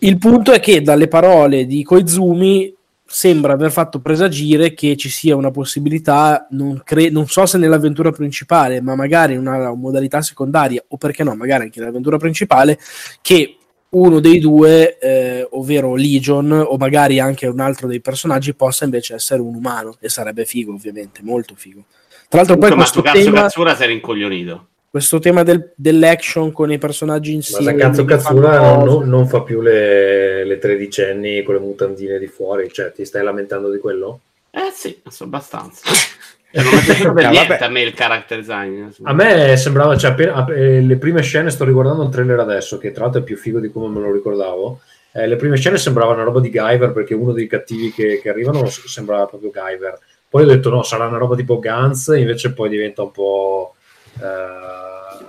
[0.00, 2.74] Il punto è che dalle parole di Koizumi
[3.04, 8.10] sembra aver fatto presagire che ci sia una possibilità, non, cre- non so se nell'avventura
[8.10, 12.78] principale, ma magari in una modalità secondaria, o perché no, magari anche nell'avventura principale,
[13.20, 13.58] che
[13.94, 19.14] uno dei due, eh, ovvero Legion, o magari anche un altro dei personaggi, possa invece
[19.14, 19.96] essere un umano.
[20.00, 21.84] E sarebbe figo, ovviamente, molto figo.
[22.28, 23.40] Tra l'altro, poi questo ma tema...
[23.42, 24.66] Katsura si era incoglionito.
[24.90, 27.64] questo tema del- dell'action con i personaggi Ma insieme.
[27.72, 31.60] se cazzo che fanno Katsura non, non- non fa più le, le tredicenni con le
[31.60, 34.20] mutandine di fuori, cioè ti stai lamentando di quello?
[34.50, 35.82] Eh sì, adesso abbastanza.
[36.52, 37.64] Cioè, non mi è piaciuto per niente vabbè.
[37.64, 38.88] a me il character design.
[39.02, 42.92] A me sembrava, cioè, appena, eh, le prime scene, sto riguardando un trailer adesso, che
[42.92, 44.80] tra l'altro è più figo di come me lo ricordavo.
[45.12, 48.28] eh, le prime scene sembrava una roba di Guyver perché uno dei cattivi che, che
[48.30, 49.98] arrivano sembrava proprio Guyver.
[50.28, 53.74] Poi ho detto no, sarà una roba tipo Guns, invece poi diventa un po'
[54.20, 55.24] eh,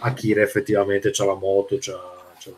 [0.00, 1.98] Akira effettivamente, c'ha la moto, c'ha,
[2.38, 2.50] c'ha.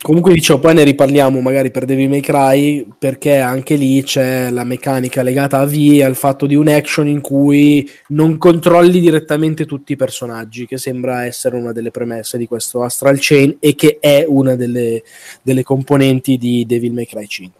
[0.00, 4.64] Comunque dicevo, poi ne riparliamo magari per Devil May Cry, perché anche lì c'è la
[4.64, 9.66] meccanica legata a V e al fatto di un action in cui non controlli direttamente
[9.66, 13.98] tutti i personaggi, che sembra essere una delle premesse di questo Astral Chain e che
[14.00, 15.02] è una delle,
[15.42, 17.58] delle componenti di Devil May Cry 5.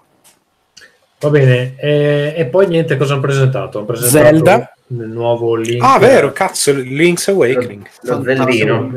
[1.20, 3.76] Va bene, e, e poi niente, cosa hanno presentato?
[3.76, 4.74] Hanno presentato Zelda.
[4.86, 5.82] il nuovo Link.
[5.82, 7.86] Ah, vero, cazzo, Link's Awakening.
[8.02, 8.90] Lo Zeldino.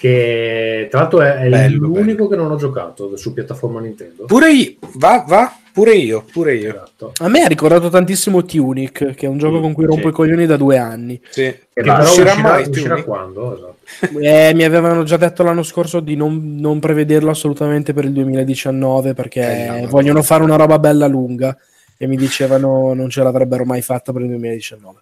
[0.00, 4.24] Che tra l'altro è, è Bello, l'unico che non ho giocato su piattaforma Nintendo.
[4.24, 6.70] Pure io, va, va, pure io, pure io.
[6.70, 7.12] Esatto.
[7.18, 10.08] A me ha ricordato tantissimo Tunic, che è un gioco con cui rompo sì.
[10.08, 11.20] i coglioni da due anni.
[11.28, 11.42] Sì.
[11.42, 13.54] Che però uscirà uscirà, mai uscirà quando?
[13.54, 13.78] Esatto.
[14.22, 19.12] Eh, mi avevano già detto l'anno scorso di non, non prevederlo assolutamente per il 2019
[19.12, 19.86] perché Eh, no, no.
[19.88, 21.54] vogliono fare una roba bella lunga
[21.98, 24.98] e mi dicevano non ce l'avrebbero mai fatta per il 2019.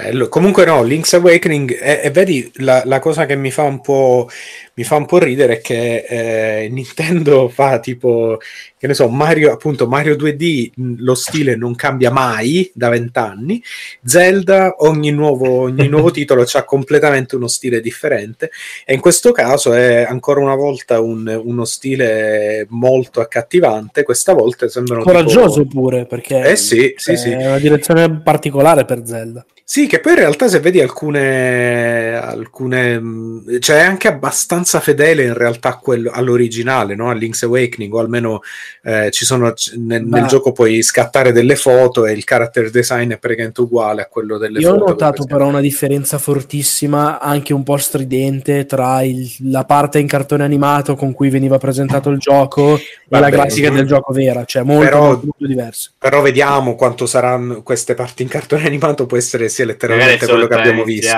[0.00, 0.28] Bello.
[0.28, 4.28] Comunque no, Link's Awakening, e, vedi la, la cosa che mi fa un po',
[4.74, 8.38] mi fa un po' ridere è che eh, Nintendo fa tipo,
[8.78, 13.60] che ne so, Mario, appunto Mario 2D, mh, lo stile non cambia mai da vent'anni,
[14.04, 18.52] Zelda, ogni nuovo, ogni nuovo titolo ha completamente uno stile differente
[18.86, 24.68] e in questo caso è ancora una volta un- uno stile molto accattivante, questa volta
[24.68, 27.30] sembrano tipo- Coraggioso pure perché Eh sì, sì, è sì.
[27.32, 29.44] una direzione particolare per Zelda.
[29.70, 35.24] Sì, che poi in realtà se vedi alcune, alcune mh, cioè è anche abbastanza fedele
[35.24, 37.10] in realtà quello- all'originale, no?
[37.10, 38.40] A Link's Awakening, o almeno
[38.82, 43.18] eh, ci sono nel, nel gioco puoi scattare delle foto e il character design è
[43.18, 44.88] praticamente uguale a quello delle Io ho foto.
[44.88, 50.06] notato come però una differenza fortissima, anche un po' stridente, tra il- la parte in
[50.06, 53.74] cartone animato con cui veniva presentato il gioco e la Vabbè, grafica mm.
[53.74, 55.90] del gioco vera, cioè molto, Però- molto, diverse.
[55.98, 60.54] Però vediamo quanto saranno queste parti in cartone animato, può essere sia letteralmente quello che
[60.54, 61.16] abbiamo visto.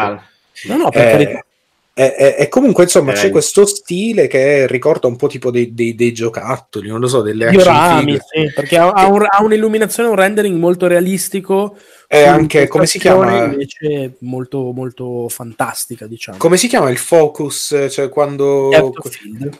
[0.64, 1.44] No, no, per Eh, carità.
[1.92, 3.14] E, e- e comunque, insomma, Eh.
[3.16, 7.20] c'è questo stile che ricorda un po' tipo dei, dei- dei giocattoli, non lo so,
[7.20, 8.24] delle action figure.
[8.32, 11.76] sì, perché ha, ha un- ha un'illuminazione, un rendering molto realistico.
[12.08, 13.44] E anche, come si chiama?
[13.44, 16.38] Invece molto, molto fantastica, diciamo.
[16.38, 17.86] Come si chiama il focus?
[17.90, 18.68] Cioè quando...
[18.70, 19.58] Depth of field.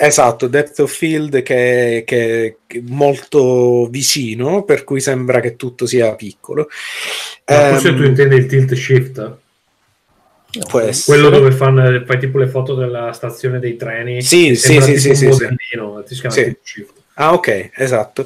[0.00, 5.86] Esatto, depth of field che, che- che è molto vicino, per cui sembra che tutto
[5.86, 6.68] sia piccolo.
[7.46, 9.36] Ma forse Ehm, tu intendi il tilt shift?
[10.68, 11.18] può essere.
[11.18, 14.22] Quello dove fanno, fai tipo le foto della stazione dei treni.
[14.22, 16.42] Sì, sì, sì, sì, sì, modellino, ti si chiama Sì.
[16.44, 16.92] tilt shift.
[17.14, 18.24] Ah, ok, esatto.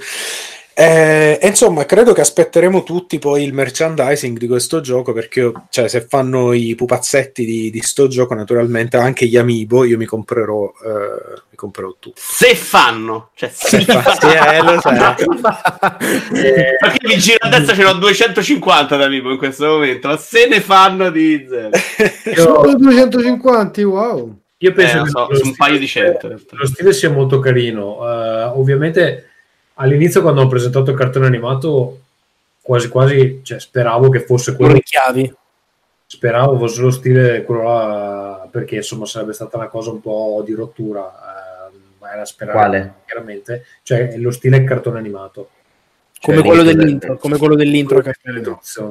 [0.83, 5.87] Eh, insomma, credo che aspetteremo tutti poi il merchandising di questo gioco perché io- cioè,
[5.87, 10.65] se fanno i pupazzetti di, di sto gioco, naturalmente anche gli amiibo, io mi comprerò,
[10.85, 12.21] eh, mi comprerò tutto.
[12.21, 14.99] Se fanno, cioè se Sì, eh, lo sai.
[16.35, 20.17] Eh, Perché mi giro a destra ce n'ho 250 da Amiibo in questo momento, ma
[20.17, 21.71] se ne fanno di zero.
[22.35, 24.37] Solo 250, wow.
[24.59, 26.29] Io penso Eh, che so, lo un stile- paio di cento.
[26.51, 27.99] Lo stile sia molto carino.
[28.09, 29.27] Eh, ovviamente
[29.75, 31.99] all'inizio quando ho presentato il cartone animato
[32.61, 35.35] quasi quasi cioè, speravo che fosse quello chiavi.
[36.07, 40.53] speravo fosse lo stile quello là perché insomma sarebbe stata una cosa un po' di
[40.55, 42.95] rottura eh, ma era sperare Quale?
[43.07, 45.49] chiaramente cioè lo stile cartone animato
[46.23, 48.13] Come, Cioè, quello lì- dell'intro, come quello dell'intro che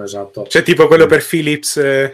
[0.04, 1.78] esatto Cioè, tipo quello per Philips.
[1.78, 2.14] eh,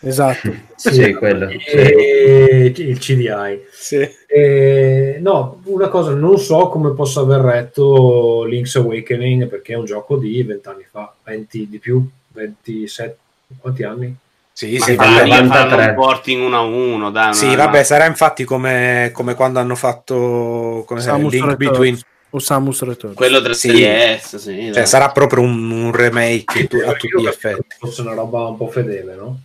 [0.00, 0.66] Esatto.
[0.78, 1.50] Sì, quello.
[1.50, 1.58] sì.
[1.66, 4.08] e il CDI sì.
[4.28, 9.84] Eh, no, una cosa, non so come possa aver retto Link's Awakening perché è un
[9.84, 13.18] gioco di 20 anni fa, 20 di più, 27,
[13.58, 14.14] quanti anni?
[14.52, 15.84] Sì, Ma sì, dai, vabbè, faranno 93.
[15.88, 17.34] un porting uno a uno, dai.
[17.34, 21.70] Sì, una- vabbè, sarà infatti come, come quando hanno fatto come Samus Link Returns.
[21.70, 21.98] Between.
[22.30, 23.16] O Samus Returns.
[23.16, 24.60] Quello 3DS, sì.
[24.64, 24.86] Cioè, dai.
[24.86, 27.64] sarà proprio un, un remake a tutti gli effetti.
[27.68, 29.40] che Fosse una roba un po' fedele, no?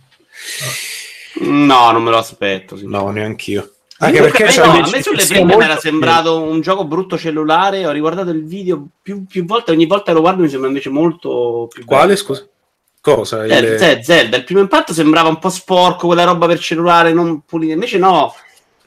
[1.40, 2.78] No, non me lo aspetto.
[2.82, 3.70] No, neanch'io.
[3.98, 6.84] Anche Comunque, perché c'è no, a me sulle prime mi molto era sembrato un gioco
[6.84, 7.86] brutto cellulare.
[7.86, 9.70] Ho riguardato il video più, più volte.
[9.70, 12.16] Ogni volta che lo guardo mi sembra invece molto più Quale, bello.
[12.16, 12.46] scusa?
[13.00, 13.44] Cosa?
[13.44, 17.12] Eh, Il- Ze- Zelda, il primo impatto sembrava un po' sporco, quella roba per cellulare
[17.12, 17.72] non pulita.
[17.74, 18.34] Invece no,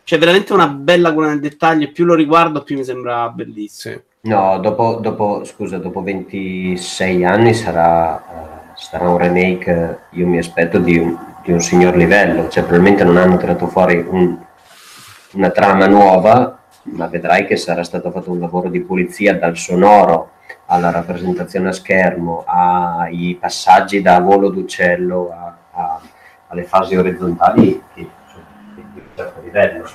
[0.03, 1.85] c'è veramente una bella cura nel dettaglio.
[1.85, 3.95] e Più lo riguardo, più mi sembra bellissimo.
[3.95, 4.01] Sì.
[4.21, 9.71] No, dopo, dopo, scusa, dopo 26 anni sarà, eh, sarà un remake,
[10.11, 11.17] eh, io mi aspetto di un,
[11.47, 14.37] di un signor livello, cioè probabilmente non hanno tirato fuori un-
[15.31, 16.59] una trama nuova,
[16.91, 20.31] ma vedrai che sarà stato fatto un lavoro di pulizia dal sonoro
[20.65, 26.01] alla rappresentazione a schermo, ai passaggi da volo d'uccello a- a-
[26.49, 28.43] alle fasi orizzontali che sono
[28.75, 29.85] di un certo livello.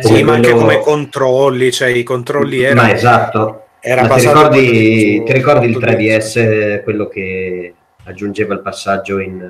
[0.00, 2.80] Sì, Come ma anche come controlli, cioè i controlli erano...
[2.88, 3.66] Ma esatto.
[3.80, 7.74] Era Ma ti ricordi, su- ti ricordi il su- 3DS, quello che
[8.04, 9.40] aggiungeva il passaggio in,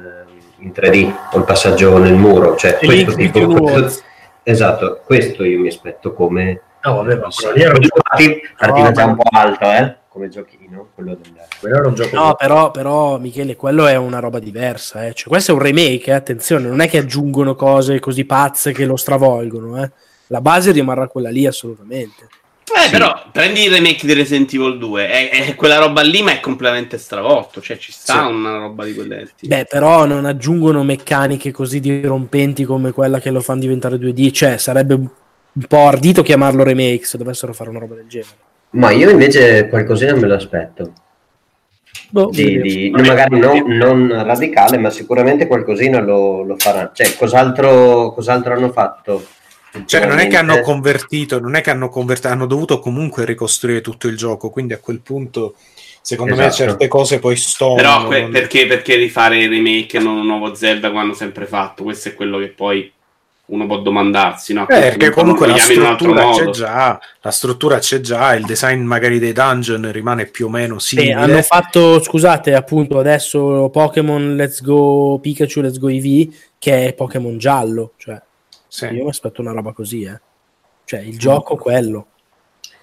[0.62, 2.56] in 3D o il passaggio nel muro?
[2.56, 4.02] Cioè, E questo tipo, Between Worlds.
[4.42, 6.60] esatto, questo io mi aspetto come...
[6.84, 9.96] No, vabbè, ma quello lì era un gioco, Parti- Partiva già un po' alto, eh?
[10.08, 11.32] Come giochino, quello del...
[11.60, 15.06] quello era un gioco No, però, però, Michele, quello è una roba diversa.
[15.06, 15.14] Eh.
[15.14, 18.84] Cioè, questo è un remake, eh, attenzione, non è che aggiungono cose così pazze che
[18.84, 19.82] lo stravolgono.
[19.82, 19.90] Eh.
[20.26, 22.26] La base rimarrà quella lì assolutamente.
[22.64, 26.32] Eh, però prendi il remake di Resident Evil 2, è, è quella roba lì, ma
[26.32, 27.60] è completamente stravolto.
[27.60, 28.32] Cioè, ci sta Sì.
[28.32, 29.28] una roba di quelle.
[29.40, 34.30] Beh, però non aggiungono meccaniche così dirompenti come quella che lo fanno diventare 2D.
[34.30, 38.30] Cioè, sarebbe un po' ardito chiamarlo remake se dovessero fare una roba del genere.
[38.70, 40.92] Ma io invece qualcosina me lo aspetto.
[42.08, 46.90] Boh, Di, di- magari non, non radicale, ma sicuramente qualcosina lo, lo farà.
[46.94, 49.26] Cioè, cos'altro, cos'altro hanno fatto?
[49.86, 53.80] Cioè, non è che hanno convertito, non è che hanno convertito, hanno dovuto comunque ricostruire
[53.80, 55.54] tutto il gioco, quindi a quel punto,
[56.02, 56.70] secondo me, Esatto.
[56.70, 57.74] certe cose poi sto.
[57.74, 61.46] Però que- perché, perché rifare il remake e non un nuovo Zelda come hanno sempre
[61.46, 61.84] fatto?
[61.84, 62.92] Questo è quello che poi
[63.44, 64.62] uno può domandarsi, no?
[64.62, 68.34] Eh, perché comunque la chiami in un altro struttura c'è già, la struttura c'è già,
[68.34, 71.12] il design magari dei dungeon rimane più o meno Sì, simile.
[71.14, 77.36] hanno fatto, scusate, appunto adesso Pokémon Let's Go Pikachu Let's Go EV, che è Pokémon
[77.38, 77.92] giallo.
[77.96, 78.20] Cioè,
[78.72, 78.86] Sì.
[78.86, 80.18] io mi aspetto una roba così, eh.
[80.86, 82.06] Cioè, il gioco quello.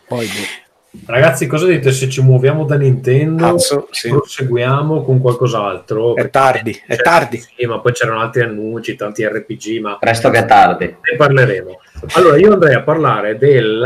[0.07, 1.01] Poi, boh.
[1.07, 4.09] Ragazzi, cosa dite se ci muoviamo da Nintendo Cazzo, e sì.
[4.09, 6.15] proseguiamo con qualcos'altro?
[6.15, 7.39] È tardi, è tardi.
[7.39, 10.85] Sì, ma poi c'erano altri annunci, tanti RPG, ma Presto che è tardi.
[10.85, 11.79] ne parleremo.
[12.13, 13.81] Allora, io andrei a parlare del,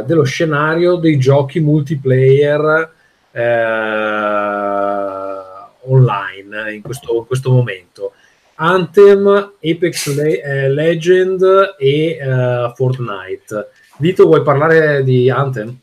[0.00, 2.92] eh, dello scenario dei giochi multiplayer
[3.30, 3.64] eh,
[5.86, 8.14] online in questo, in questo momento.
[8.56, 13.68] Anthem, Apex Le- eh, Legend e eh, Fortnite.
[13.98, 15.76] Vito, vuoi parlare di Anthem?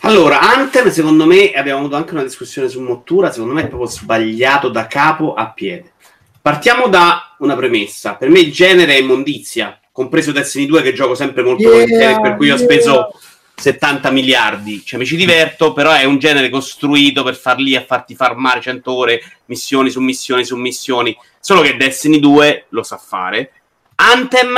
[0.00, 3.88] Allora, Anthem, secondo me, abbiamo avuto anche una discussione su Mottura, secondo me è proprio
[3.88, 5.92] sbagliato da capo a piede.
[6.40, 8.14] Partiamo da una premessa.
[8.14, 12.20] Per me il genere è immondizia, compreso Destiny 2 che gioco sempre molto Yeah, volentieri,
[12.20, 12.64] per cui ho yeah.
[12.64, 13.12] speso
[13.54, 14.84] 70 miliardi.
[14.84, 18.60] Cioè mi ci diverto, però è un genere costruito per far lì a farti farmare
[18.60, 21.16] 100 ore, missioni su missioni su missioni.
[21.40, 23.52] Solo che Destiny 2 lo sa fare.
[23.96, 24.54] Anthem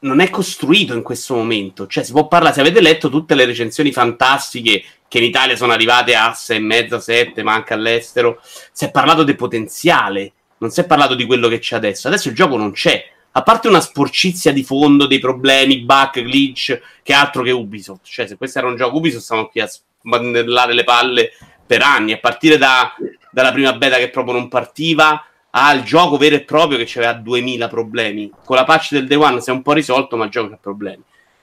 [0.00, 1.86] non è costruito in questo momento.
[1.86, 5.72] Cioè, si può parlare, se avete letto tutte le recensioni fantastiche che in Italia sono
[5.72, 8.40] arrivate a 6,5, 7, ma anche all'estero,
[8.72, 12.08] si è parlato del potenziale, non si è parlato di quello che c'è adesso.
[12.08, 13.04] Adesso il gioco non c'è.
[13.32, 18.06] A parte una sporcizia di fondo, dei problemi, bug, glitch, che altro che Ubisoft.
[18.06, 21.30] Cioè, se questo era un gioco Ubisoft, stavano qui a sbandellare le palle
[21.66, 22.94] per anni, a partire da-
[23.30, 27.68] dalla prima beta che proprio non partiva, al gioco vero e proprio che aveva 2000
[27.68, 28.30] problemi.
[28.44, 30.58] Con la patch del Day One si è un po' risolto, ma il gioco ha
[30.60, 31.02] problemi.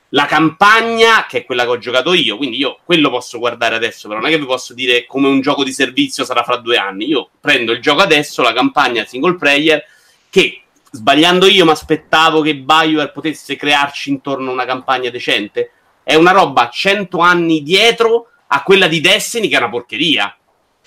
[0.10, 4.08] La campagna, che è quella che ho giocato io, quindi io quello posso guardare adesso,
[4.08, 6.78] però non è che vi posso dire come un gioco di servizio sarà fra due
[6.78, 7.08] anni.
[7.08, 9.84] Io prendo il gioco adesso, la campagna single player,
[10.30, 10.62] che
[10.96, 15.72] sbagliando io mi aspettavo che BioWare potesse crearci intorno una campagna decente.
[16.04, 20.36] È una roba 100 anni dietro a quella di Destiny, che è una porcheria.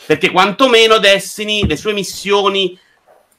[0.06, 2.78] Perché quantomeno Destiny, le sue missioni,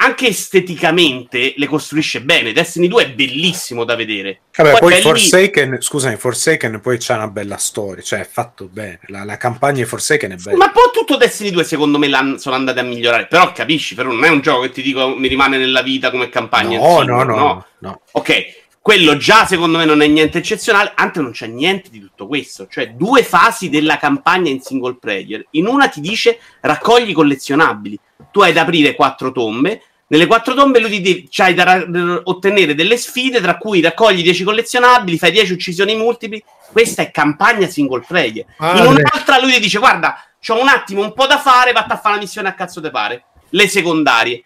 [0.01, 2.53] anche esteticamente, le costruisce bene.
[2.53, 4.41] Destiny 2 è bellissimo da vedere.
[4.55, 8.99] Vabbè, poi belli- Forsaken, scusami, Forsaken poi c'ha una bella storia, cioè è fatto bene,
[9.07, 10.57] la, la campagna di Forsaken è bella.
[10.57, 13.27] Ma poi tutto Destiny 2 secondo me sono andati a migliorare.
[13.27, 16.29] Però capisci, però non è un gioco che ti dico mi rimane nella vita come
[16.29, 16.77] campagna.
[16.77, 18.01] No, singolo, no, no, no.
[18.11, 20.93] Ok, quello già secondo me non è niente eccezionale.
[20.95, 22.67] Anche non c'è niente di tutto questo.
[22.67, 25.45] Cioè, due fasi della campagna in single player.
[25.51, 27.99] In una ti dice raccogli collezionabili.
[28.31, 29.81] Tu hai da aprire quattro tombe.
[30.11, 34.43] Nelle quattro tombe lui ti c'hai da ra- ottenere delle sfide, tra cui raccogli 10
[34.43, 36.43] collezionabili, fai 10 uccisioni multipli.
[36.71, 38.43] Questa è campagna single player.
[38.57, 41.93] Ah, In un'altra lui ti dice: Guarda, c'ho un attimo un po' da fare, vatta
[41.93, 43.23] a fare la missione a cazzo te pare.
[43.49, 44.43] Le secondarie.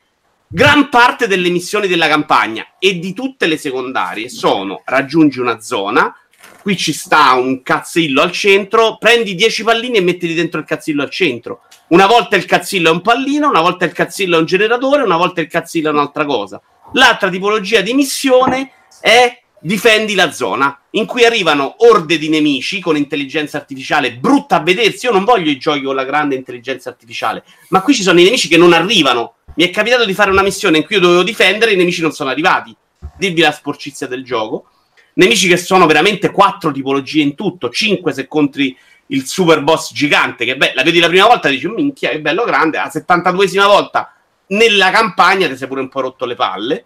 [0.48, 6.14] Gran parte delle missioni della campagna e di tutte le secondarie sono raggiungi una zona,
[6.62, 11.02] qui ci sta un cazzillo al centro, prendi 10 pallini e mettili dentro il cazzillo
[11.02, 11.62] al centro.
[11.94, 15.16] Una volta il cazzillo è un pallino, una volta il cazzillo è un generatore, una
[15.16, 16.60] volta il cazzillo è un'altra cosa.
[16.94, 22.98] L'altra tipologia di missione è difendi la zona, in cui arrivano orde di nemici con
[22.98, 25.06] intelligenza artificiale brutta a vedersi.
[25.06, 28.24] Io non voglio i giochi con la grande intelligenza artificiale, ma qui ci sono i
[28.24, 29.36] nemici che non arrivano.
[29.54, 32.02] Mi è capitato di fare una missione in cui io dovevo difendere e i nemici
[32.02, 32.76] non sono arrivati.
[33.20, 34.66] Dirvi la sporcizia del gioco.
[35.14, 38.76] Nemici che sono veramente quattro tipologie in tutto, cinque se contri
[39.14, 42.20] il super boss gigante, che beh, la vedi la prima volta e dici, minchia, che
[42.20, 44.14] bello grande, la 72esima volta
[44.48, 46.86] nella campagna ti sei pure un po' rotto le palle.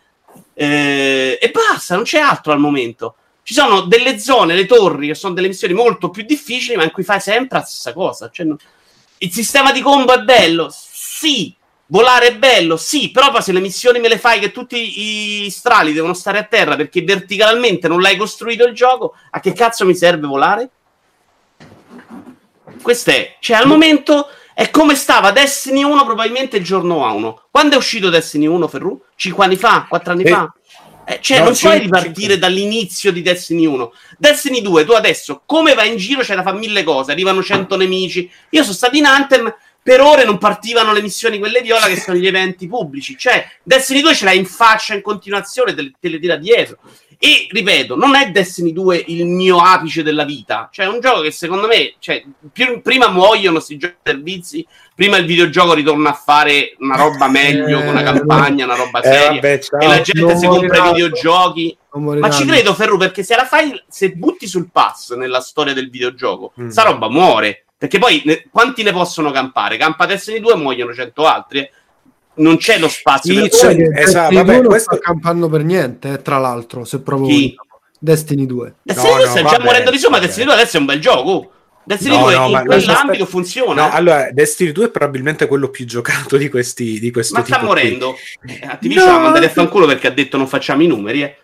[0.53, 3.15] Eh, e basta, non c'è altro al momento.
[3.43, 6.91] Ci sono delle zone, le torri, che sono delle missioni molto più difficili, ma in
[6.91, 8.29] cui fai sempre la stessa cosa.
[8.29, 8.57] Cioè, no-
[9.19, 11.55] il sistema di combo è bello, sì.
[11.89, 15.49] Volare è bello, sì, però poi se le missioni me le fai che tutti i
[15.49, 19.85] strali devono stare a terra perché verticalmente non l'hai costruito il gioco, a che cazzo
[19.85, 20.69] mi serve volare?
[22.87, 27.47] Questo è, cioè al momento è come stava Destiny 1 probabilmente il giorno 1.
[27.51, 29.03] Quando è uscito Destiny 1, Ferru?
[29.13, 29.85] 5 anni fa?
[29.89, 30.53] 4 anni Eh, fa?
[31.05, 33.91] Eh, cioè, no, non puoi ripartire dall'inizio di Destiny 1.
[34.17, 37.11] Destiny 2, tu adesso, come vai in giro, c'è da fare mille cose.
[37.11, 38.31] Arrivano 100 nemici.
[38.51, 39.53] Io sono stato in Anthem,
[39.83, 43.17] per ore non partivano le missioni quelle viola, che sono gli eventi pubblici.
[43.17, 46.77] Cioè, Destiny 2 ce l'hai in faccia in continuazione, te le tira dietro.
[47.19, 50.69] E ripeto, non è Destiny 2 il mio apice della vita.
[50.71, 52.23] Cioè, è un gioco che secondo me, cioè,
[52.53, 57.79] più- prima muoiono questi giochi servizi, prima il videogioco ritorna a fare una roba meglio,
[57.79, 59.29] con una campagna, una roba Eh, seria.
[59.41, 59.79] vabbè, ciao.
[59.79, 61.77] e la gente si compra i videogiochi.
[61.97, 65.89] Ma ci credo, Ferru, perché se la fai, se butti sul pass nella storia del
[65.89, 66.69] videogioco, Mm.
[66.69, 67.63] sta roba muore.
[67.79, 69.77] Perché poi ne- quanti ne possono campare?
[69.77, 71.67] Campa Destiny 2 muoiono 100 altri.
[72.37, 75.49] Non c'è lo spazio Sì, per cioè, esatto, Destiny vabbè, 2 non questo- sta campando
[75.49, 77.33] per niente, eh, tra l'altro, se proprio Chi?
[77.55, 77.65] vogliamo.
[77.99, 78.75] Destiny 2.
[78.83, 80.19] Destiny No, 2 no, sta già morendo di somma.
[80.19, 81.51] Destiny 2 adesso è un bel gioco.
[81.83, 83.87] Destiny No, 2 no, in ma quell'ambito aspetta- funziona.
[83.87, 87.55] No, allora, Destiny 2 è probabilmente quello più giocato di questi di questo ma sta
[87.55, 87.67] tipo qui.
[87.81, 88.15] morendo.
[88.45, 89.15] Eh, Activision No.
[89.15, 91.23] ha mandato a fanculo perché ha detto non facciamo i numeri.
[91.23, 91.35] Eh.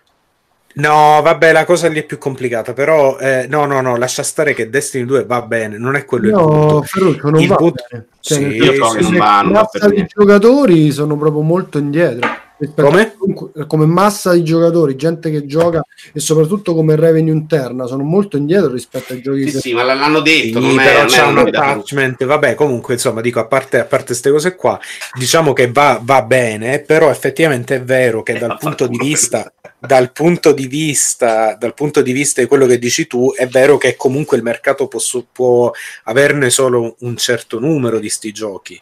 [0.76, 4.54] No, vabbè, la cosa lì è più complicata, però eh, no, no, no, lascia stare
[4.56, 6.82] che Destiny 2 va bene, non è quello il No, punto.
[6.84, 8.06] Ferruccio, non Il va punto- bene.
[8.20, 10.14] Cioè, Sì, Io so che non va, non va massa per di niente.
[10.18, 12.28] giocatori sono proprio molto indietro.
[12.76, 13.02] Come?
[13.02, 18.04] a comunque- come massa di giocatori, gente che gioca e soprattutto come revenue interna, sono
[18.04, 20.60] molto indietro rispetto ai giochi Sì, sì, ma l'hanno detto.
[20.60, 24.08] Sì, non però è c'è un attachment, vabbè, comunque, insomma, dico, a parte, a parte
[24.08, 24.80] queste cose qua,
[25.18, 30.12] diciamo che va, va bene, però effettivamente è vero che Eh, dal punto vista, dal
[30.12, 33.96] punto di vista, dal punto di vista di quello che dici tu, è vero che
[33.96, 35.00] comunque il mercato può,
[35.32, 35.72] può
[36.04, 38.82] averne solo un certo numero di sti giochi.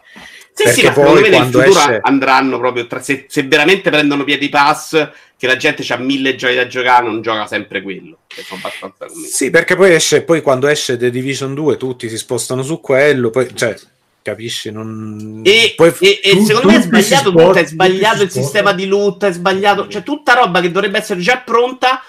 [0.61, 3.43] Sì, Perché sì, ma secondo poi me nel futuro esce- andranno proprio tra, se, se
[3.43, 7.81] veramente prendono piedi pass, che la gente ha mille giochi da giocare, non gioca sempre
[7.81, 8.19] quello.
[9.29, 13.29] Sì, perché poi esce, poi quando esce The Division 2 tutti si spostano su quello,
[13.31, 13.75] poi, cioè,
[14.21, 14.71] capisci?
[14.71, 15.41] Non...
[15.43, 18.85] E, poi e- e tu- secondo me è sbagliato tutto, è sbagliato il sistema di
[18.85, 22.03] loot, è sbagliato, cioè tutta roba che dovrebbe essere già pronta.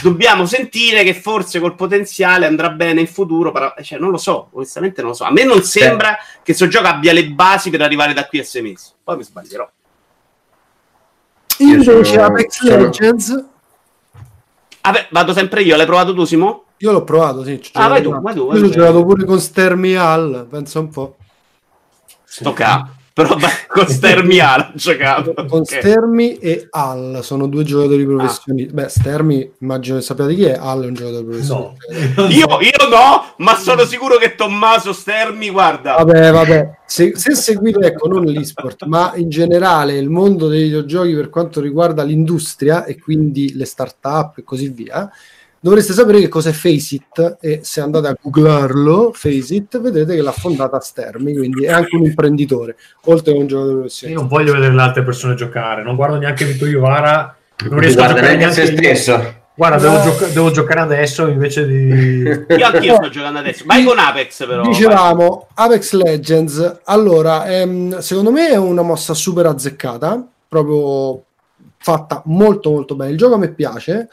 [0.00, 4.48] Dobbiamo sentire che forse col potenziale andrà bene in futuro, però cioè, non lo so,
[4.52, 5.24] onestamente non lo so.
[5.24, 8.44] A me non sembra che questo gioco abbia le basi per arrivare da qui a
[8.44, 8.86] sei mesi.
[9.04, 9.70] Poi mi sbaglierò.
[11.58, 13.44] Invece Io sono- Apex Legends,
[14.80, 16.64] Vabbè, vado sempre io, l'hai provato tu, Simo?
[16.78, 17.60] io l'ho provato, sì.
[17.74, 18.72] Ah, vai tu, vai tu, Io vai ci ho tu.
[18.74, 21.16] giocato pure con Stermi Hall, pensa un po'.
[22.24, 22.88] Sto ca.
[23.14, 23.36] Però
[23.68, 25.34] con Stermiale ho giocato.
[25.34, 25.66] Con Ok.
[25.66, 28.06] Stermi e Hall sono due giocatori Ah.
[28.06, 28.72] professionisti.
[28.72, 30.56] Beh, Stermi, immagino che sappiate chi è.
[30.58, 32.22] Hall è un giocatore professionista.
[32.28, 35.96] Io, io no, ma sono sicuro che Tommaso Stermi, guarda.
[35.96, 41.14] Vabbè, vabbè, se, se seguite, ecco, non l'esport, ma in generale il mondo dei videogiochi
[41.14, 45.10] per quanto riguarda l'industria e quindi le start-up e così via,
[45.62, 50.80] dovreste sapere che cos'è Faceit e se andate a googlarlo, Faceit, vedrete che l'ha fondata
[50.80, 54.20] Stermi, quindi è anche un imprenditore, oltre che un giocatore Io professionista.
[54.20, 57.34] non voglio vedere le altre persone giocare, non guardo neanche Vito Iovara,
[57.70, 58.94] non riesco a guarda neanche a se neanche io.
[58.96, 59.34] stesso.
[59.54, 59.82] Guarda, No.
[59.92, 62.22] devo, gioca- devo giocare adesso invece di...
[62.56, 63.64] Io anch'io sto giocando adesso.
[63.66, 64.62] Vai con Apex, però.
[64.62, 71.22] Dicevamo Apex Legends, allora, ehm, secondo me è una mossa super azzeccata, proprio
[71.76, 73.10] fatta molto molto bene.
[73.12, 74.08] Il gioco a me piace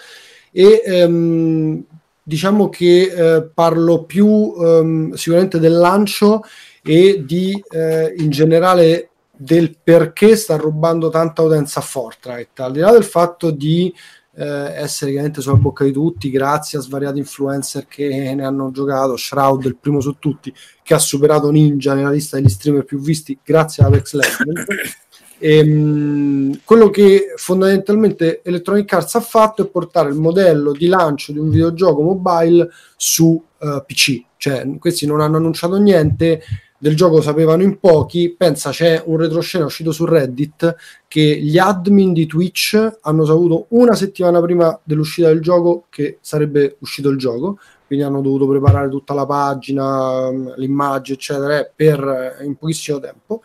[0.52, 1.84] e ehm,
[2.24, 6.44] diciamo che eh, parlo più ehm, sicuramente del lancio
[6.84, 12.80] e di eh, in generale del perché sta rubando tanta utenza a Fortnite, al di
[12.80, 13.94] là del fatto di
[14.36, 19.18] eh, essere chiaramente sulla bocca di tutti grazie a svariati influencer che ne hanno giocato,
[19.18, 20.54] Shroud il primo su tutti
[20.84, 24.66] che ha superato Ninja nella lista degli streamer più visti grazie a Apex Legends
[25.40, 31.40] Ehm, quello che fondamentalmente Electronic Arts ha fatto è portare il modello di lancio di
[31.40, 36.42] un videogioco mobile su eh, PC, cioè questi non hanno annunciato niente
[36.82, 40.76] del gioco sapevano in pochi, pensa c'è un retroscena uscito su Reddit
[41.10, 46.78] che gli admin di Twitch hanno saputo una settimana prima dell'uscita del gioco che sarebbe
[46.80, 52.46] uscito il gioco, quindi hanno dovuto preparare tutta la pagina, mh, l'immagine, eccetera, per, eh,
[52.46, 53.42] in pochissimo tempo.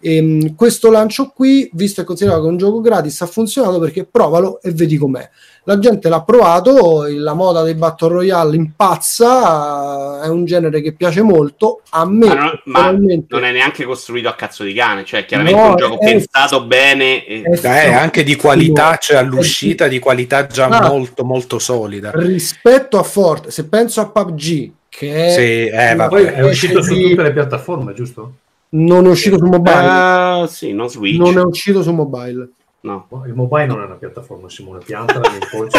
[0.00, 4.04] Ehm, questo lancio qui, visto e considerato che è un gioco gratis, ha funzionato perché
[4.04, 5.28] provalo e vedi com'è.
[5.64, 11.22] La gente l'ha provato, la moda dei Battle Royale impazza, è un genere che piace
[11.22, 11.80] molto.
[11.90, 15.58] A me, Ma, non, ma non è neanche costruito a cazzo di cane, cioè chiaramente
[15.60, 17.24] No, è un gioco è- pensato bene.
[17.26, 17.42] E...
[17.62, 20.88] Eh, anche di qualità, cioè all'uscita Eh, di qualità già Ah.
[20.88, 22.12] molto molto solida.
[22.14, 26.08] rispetto a Forte, se penso a PUBG, che è, Sì, eh, vabbè.
[26.08, 28.34] Poi è uscito su tutte le piattaforme, giusto?
[28.70, 30.42] Non è uscito su mobile.
[30.42, 31.18] Eh, sì, non Switch.
[31.18, 32.48] Non è uscito su mobile.
[32.80, 33.08] No.
[33.26, 35.76] Il mobile non è una piattaforma, Simone, piantala nel polso.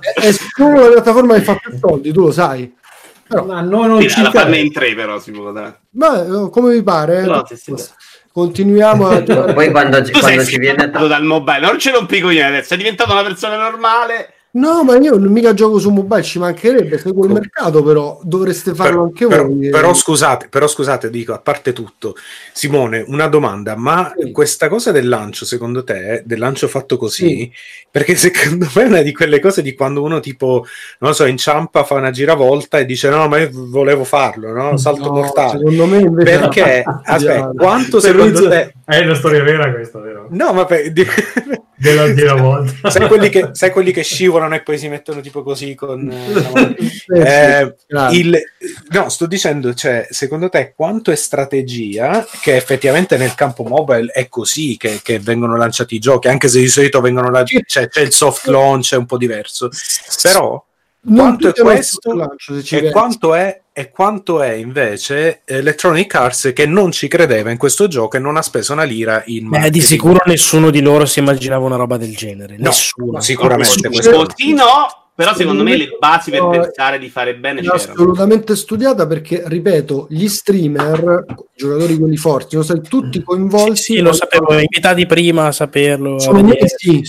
[0.00, 2.74] È, è solo la piattaforma che fa più soldi, tu lo sai.
[3.28, 4.60] Però, Ma noi non Sì, ci farne interessa.
[4.60, 5.80] in tre però si può dare.
[5.90, 7.18] ma, eh, come vi pare?
[7.18, 7.22] eh?
[7.22, 7.84] Però, sì, sì, dai.
[8.32, 9.20] Continuiamo a
[9.52, 13.12] Poi quando, quando ci viene dal mobile, non ce l'ho pico io adesso, sei diventato
[13.12, 14.32] una persona normale.
[14.54, 18.74] No, ma io non mica gioco su mobile, ci mancherebbe, seguo il mercato, però dovreste
[18.74, 19.70] farlo anche Però, voi.
[19.70, 22.14] però scusate, però scusate, dico, a parte tutto,
[22.52, 24.30] Simone, una domanda, ma Sì.
[24.30, 27.50] questa cosa del lancio, secondo te, del lancio fatto così,
[27.90, 30.66] perché secondo me è una di quelle cose di quando uno tipo,
[30.98, 34.76] non lo so, inciampa, fa una giravolta e dice no, ma io volevo farlo, no?
[34.76, 35.58] Salto No, mortale.
[35.60, 38.74] Secondo me invece Perché, aspetta, quanto Secondo secondo te...
[38.84, 40.26] È una storia vera questa, vero?
[40.28, 40.92] No, ma per-
[41.82, 42.90] Della giravolta.
[42.90, 46.10] sai, quelli che, sai quelli che scivolano e poi si mettono tipo così con...
[46.10, 46.76] eh?
[47.14, 48.40] Eh, Eh, il-
[48.90, 54.28] no, sto dicendo, cioè, secondo te quanto è strategia che effettivamente nel campo mobile è
[54.28, 58.00] così che, che vengono lanciati i giochi, anche se di solito vengono lanciati, cioè, c'è
[58.02, 59.68] il soft launch, è un po' diverso,
[60.22, 60.64] però
[61.02, 62.90] Non quanto è questo e pensi.
[62.90, 68.16] quanto è, e quanto è invece Electronic Arts che non ci credeva in questo gioco
[68.16, 71.64] e non ha speso una lira in Beh, di sicuro nessuno di loro si immaginava
[71.64, 72.56] una roba del genere.
[72.58, 73.20] No, Nessuno.
[73.20, 77.80] sicuramente Così no, però secondo me le basi per pensare di fare bene c'erano.
[77.80, 81.24] assolutamente studiata perché, ripeto, gli streamer,
[81.54, 83.76] giocatori quelli forti, sono stati tutti coinvolti.
[83.76, 86.18] Sì, lo sapevo, invitati prima a saperlo.
[86.18, 86.58] Sono mesi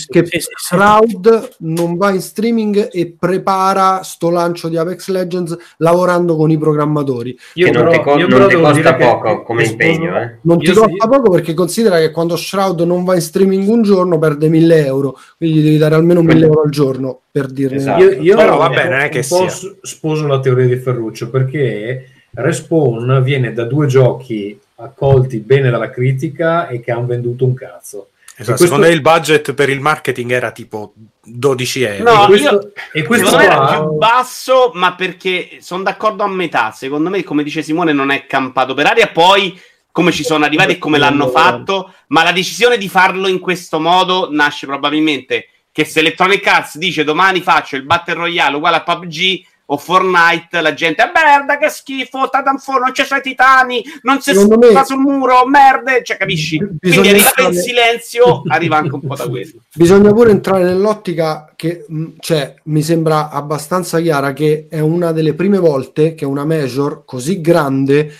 [0.06, 0.48] che Sì, sì, sì.
[0.54, 6.58] Shroud non va in streaming e prepara sto lancio di Apex Legends lavorando con i
[6.58, 7.36] programmatori.
[7.54, 10.38] Che non ti, co- io non ti costa poco come impegno, eh.
[10.42, 13.82] Non ti Io- costa poco perché considera che quando Shroud non va in streaming un
[13.82, 17.93] giorno perde 1000 euro, quindi devi dare almeno 1000 euro al giorno per dirne Esatto.
[17.98, 19.48] Io, io Però vabbè, non è che sia.
[19.82, 26.68] sposo la teoria di Ferruccio perché Respawn viene da due giochi accolti bene dalla critica
[26.68, 28.08] e che hanno venduto un cazzo.
[28.36, 30.92] Esatto, questo- secondo me il budget per il marketing era tipo
[31.22, 32.12] 12 euro.
[32.12, 35.84] No, e questo, io- e questo Secondo me era qua- più basso, ma perché sono
[35.84, 36.72] d'accordo a metà.
[36.72, 39.06] Secondo me, come dice Simone, non è campato per aria.
[39.06, 39.56] Poi,
[39.92, 43.78] come ci sono arrivati e come l'hanno fatto, ma la decisione di farlo in questo
[43.78, 48.82] modo nasce probabilmente che se Electronic Arts dice domani faccio il Battle Royale uguale a
[48.84, 54.20] PUBG o Fortnite, la gente è merda, che schifo, Titanfall, non c'è i titani, non
[54.20, 56.58] si Secondo me- sta sul muro, merde, cioè capisci?
[56.58, 59.50] Quindi Bisogna arrivare in stare- silenzio arriva anche un po' da quello.
[59.74, 65.34] Bisogna pure entrare nell'ottica che mh, cioè, mi sembra abbastanza chiara che è una delle
[65.34, 68.12] prime volte che una major così grande,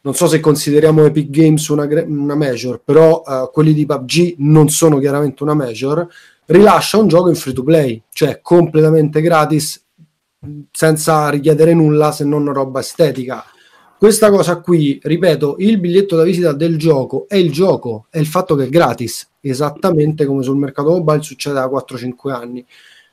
[0.00, 4.68] non so se consideriamo Epic Games una, una major, però eh, quelli di PUBG non
[4.68, 6.08] sono chiaramente una major,
[6.48, 9.84] rilascia un gioco in free to play, cioè completamente gratis,
[10.70, 13.44] senza richiedere nulla se non roba estetica.
[13.98, 18.26] Questa cosa qui, ripeto, il biglietto da visita del gioco è il gioco, è il
[18.26, 22.64] fatto che è gratis, esattamente come sul mercato mobile succede da 4-5 anni.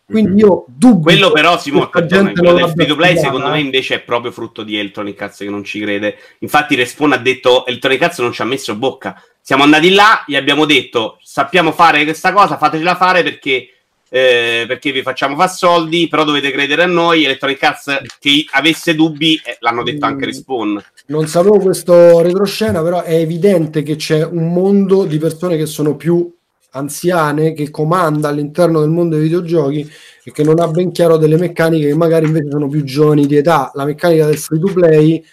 [0.08, 3.96] Quindi io dubito Quello però, perdona, gente quello del free to play secondo me invece
[3.96, 6.16] è proprio frutto di Electronic Arts che non ci crede.
[6.40, 9.20] Infatti Respawn ha detto Electronic Arts non ci ha messo bocca.
[9.42, 13.70] Siamo andati là, gli abbiamo detto sappiamo fare questa cosa, fatecela fare perché,
[14.08, 17.24] eh, perché vi facciamo fare soldi, però dovete credere a noi.
[17.24, 20.30] Electronic Arts che avesse dubbi eh, l'hanno detto anche Mm.
[20.30, 20.84] Respawn.
[21.08, 25.96] Non sapevo questo retroscena, però è evidente che c'è un mondo di persone che sono
[25.96, 26.32] più
[26.76, 29.90] anziane, che comanda all'interno del mondo dei videogiochi
[30.24, 33.38] e che non ha ben chiaro delle meccaniche che magari invece sono più giovani di
[33.38, 33.72] età.
[33.74, 35.24] La meccanica del free to play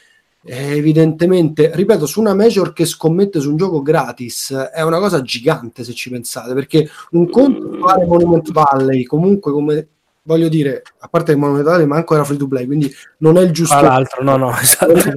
[0.44, 5.84] evidentemente, ripeto, su una major che scommette su un gioco gratis è una cosa gigante
[5.84, 9.88] se ci pensate, perché un conto fare Monument Valley, comunque come
[10.24, 13.40] voglio dire, a parte che Monument Valley manco era free to play, quindi non è
[13.40, 14.92] il giusto Tra l'altro, no, no, esatto.
[14.92, 15.10] Eh, si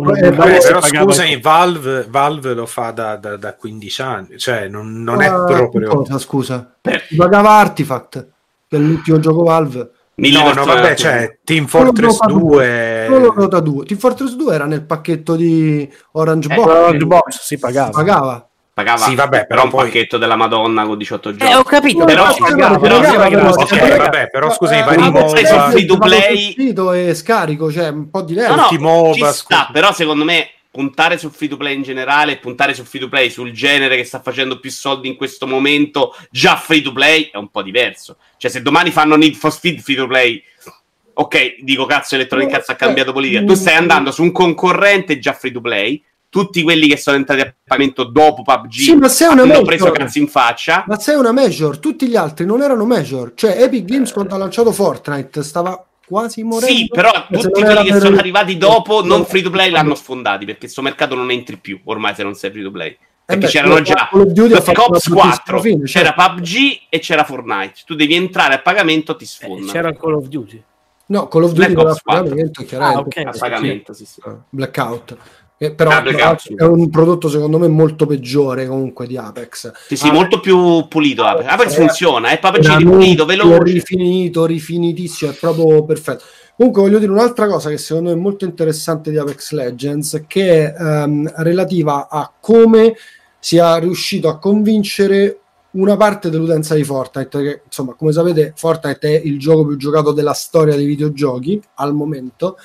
[0.67, 5.27] però scusami, Valve, Valve lo fa da, da- da 15 anni, cioè non, non è
[5.27, 5.89] Ah, proprio...
[5.89, 6.75] Cosa, scusa?
[7.07, 8.27] Si pagava Artifact,
[8.67, 9.91] che è l'ultimo gioco Valve.
[10.17, 13.05] No, no, vabbè, cioè Team Fortress Dota 2...
[13.09, 13.85] Solo Dota 2.
[13.85, 16.67] Team Fortress 2 era nel pacchetto di Orange Eh, Box.
[16.67, 17.89] Orange Box si pagava.
[17.89, 18.49] Pagava.
[18.75, 21.49] Pagava Sì, vabbè, però un poi- pacchetto della Madonna con 18 giochi.
[21.49, 25.77] Eh, ho capito, Però- però però- vabbè, però scusami, Eh, vari ma free to vado
[25.79, 28.53] sul play- e scarico, cioè un po' diverso.
[28.53, 29.69] No, no, MOBA, sta, scusa.
[29.71, 33.07] però secondo me puntare sul free to play in generale e puntare sul free to
[33.07, 37.29] play sul genere che sta facendo più soldi in questo momento, già free to play,
[37.31, 38.17] è un po' diverso.
[38.35, 40.43] Cioè, se domani fanno Need for Speed free to play,
[41.13, 43.41] ok, dico cazzo, Electronic Arts ha cambiato politica.
[43.41, 46.03] Tu stai andando su un concorrente già free to play.
[46.35, 49.65] Tutti quelli che sono entrati a pagamento dopo PUBG Sì, ma sei una hanno major.
[49.65, 50.83] preso cazzo in faccia.
[50.85, 53.31] Ma sei una major, tutti gli altri non erano major.
[53.35, 56.75] Cioè, Epic Games quando ha lanciato Fortnite stava quasi morendo.
[56.75, 59.95] Sì, però Se tutti quelli era che sono arrivati dopo, non free to play, l'hanno
[59.95, 62.97] sfondati perché questo mercato non entri più ormai se non sei free to play.
[63.23, 66.13] Perché beh, c'erano Call già of Duty ha Black Ops una bruttissima 4, fine, c'era
[66.15, 66.33] certo.
[66.33, 66.55] PUBG
[66.89, 67.73] e c'era Fortnite.
[67.85, 69.71] Tu devi entrare a pagamento, ti sfondano.
[69.71, 70.63] C'era Call of Duty.
[71.05, 73.19] No, Call of Duty non Ops a pagamento, chiaramente.
[73.21, 73.35] Ah, ok.
[73.35, 74.21] a pagamento, sì, sì.
[74.49, 75.17] Blackout.
[75.57, 76.03] Eh, però Ah,
[76.57, 79.71] è un prodotto secondo me molto peggiore comunque di Apex.
[79.87, 81.23] Sì, sì, Ah, molto più pulito.
[81.23, 83.71] Apex, Apex eh, funziona, è veramente ripulito, veloce.
[83.71, 86.23] rifinito, rifinitissimo, è proprio perfetto.
[86.57, 90.73] Comunque voglio dire un'altra cosa che secondo me è molto interessante di Apex Legends, che
[90.73, 92.95] è ehm, relativa a come
[93.39, 95.39] sia riuscito a convincere
[95.71, 100.11] una parte dell'utenza di Fortnite, che insomma, come sapete, Fortnite è il gioco più giocato
[100.13, 102.57] della storia dei videogiochi al momento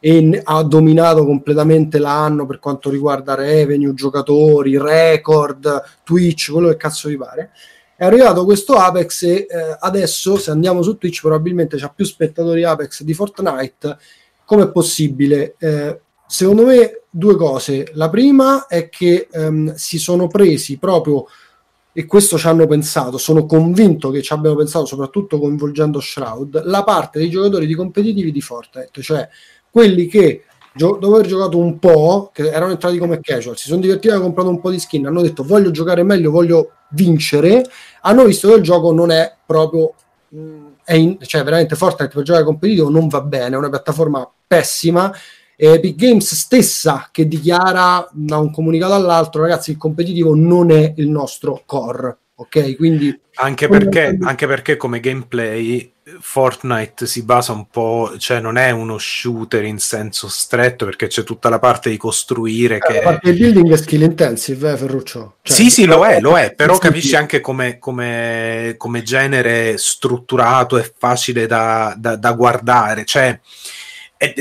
[0.00, 7.08] e ha dominato completamente l'anno per quanto riguarda revenue, giocatori, record, Twitch, quello che cazzo
[7.08, 7.50] vi pare.
[7.96, 9.46] È arrivato questo Apex e eh,
[9.80, 13.98] adesso, se andiamo su Twitch, probabilmente c'ha più spettatori Apex di Fortnite.
[14.44, 15.56] Com'è possibile?
[15.58, 17.90] Eh, secondo me due cose.
[17.94, 21.26] La prima è che ehm, si sono presi proprio
[21.92, 26.84] e questo ci hanno pensato, sono convinto che ci abbiano pensato soprattutto coinvolgendo Shroud, la
[26.84, 29.28] parte dei giocatori di competitivi di Fortnite, cioè
[29.70, 34.12] quelli che dopo aver giocato un po', che erano entrati come casual, si sono divertiti,
[34.12, 37.64] hanno comprato un po' di skin, hanno detto voglio giocare meglio, voglio vincere,
[38.02, 39.94] hanno visto che il gioco non è proprio
[40.28, 44.30] mh, è in- cioè veramente Fortnite per giocare competitivo non va bene, è una piattaforma
[44.46, 45.12] pessima.
[45.60, 51.08] Epic Games stessa che dichiara da un comunicato all'altro ragazzi il competitivo non è il
[51.08, 58.14] nostro core ok quindi Anche perché, anche perché come gameplay Fortnite si basa un po',
[58.18, 62.78] cioè non è uno shooter in senso stretto perché c'è tutta la parte di costruire
[62.78, 63.00] la che...
[63.00, 65.36] parte di building è skill intensive eh, Ferruccio?
[65.42, 70.76] Cioè, sì, sì, lo è, lo è, però capisci anche come, come- come genere strutturato
[70.76, 73.38] e facile da, da- da guardare, cioè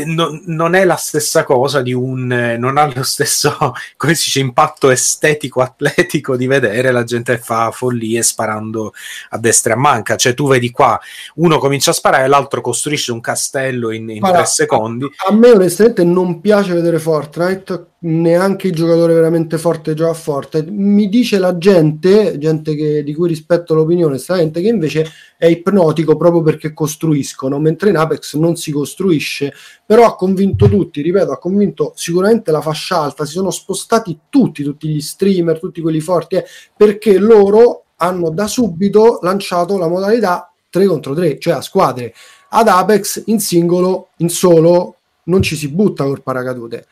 [0.06, 3.56] non, non è la stessa cosa di un, non ha lo stesso,
[3.96, 8.94] come si dice, impatto estetico, atletico di vedere la gente fa follie sparando
[9.30, 11.00] a destra e a manca, cioè tu vedi qua,
[11.36, 15.06] uno comincia a sparare l'altro costruisce un castello in, in Guarda, tre secondi.
[15.28, 20.72] a me onestamente non piace vedere Fortnite neanche il giocatore veramente forte gioca a Fortnite
[20.72, 25.06] mi dice la gente gente che- di cui rispetto l'opinione stranamente che invece
[25.38, 29.54] è ipnotico proprio perché costruiscono mentre in Apex non si costruisce.
[29.86, 34.64] Però ha convinto tutti ripeto ha convinto sicuramente la fascia alta si sono spostati tutti
[34.64, 40.52] tutti gli streamer tutti quelli forti eh, perché loro hanno da subito lanciato la modalità
[40.70, 42.14] 3 contro 3 cioè a squadre.
[42.50, 46.88] Ad Apex in singolo in solo non ci si butta col paracadute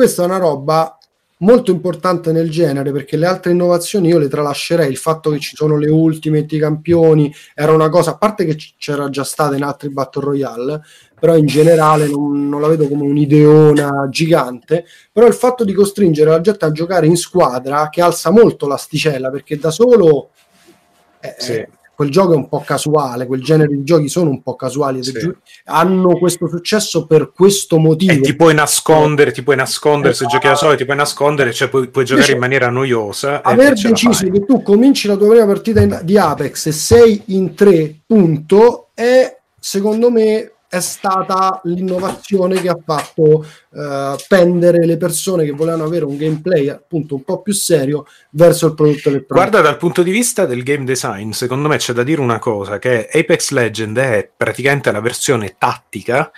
[0.00, 0.98] questa è una roba
[1.40, 5.54] molto importante nel genere perché le altre innovazioni io le tralascerei il fatto che ci
[5.54, 9.62] sono le ultimate i campioni era una cosa a parte che c'era già stata in
[9.62, 10.80] altri battle royale
[11.18, 16.30] però in generale non, non la vedo come un'ideona gigante però il fatto di costringere
[16.30, 20.30] la gente a giocare in squadra che alza molto l'asticella perché da solo
[21.20, 21.66] eh, Sì.
[22.00, 25.12] Quel gioco è un po' casuale quel genere di giochi sono un po' casuali Sì.
[25.12, 25.36] giu-
[25.66, 30.36] hanno questo successo per questo motivo E ti puoi nascondere, ti puoi nascondere, se Esatto.
[30.38, 33.42] giochi da solo ti puoi nascondere, cioè puoi, puoi giocare in maniera noiosa.
[33.42, 37.54] aver deciso che tu cominci la tua prima partita in- di Apex e sei in
[37.54, 43.44] tre punto è secondo me è stata l'innovazione che ha fatto
[43.74, 48.68] eh, pendere le persone che volevano avere un gameplay appunto un po' più serio verso
[48.68, 49.34] il prodotto elettronico.
[49.34, 52.78] Guarda, dal punto di vista del game design, secondo me c'è da dire una cosa,
[52.78, 56.30] che Apex Legend è praticamente la versione tattica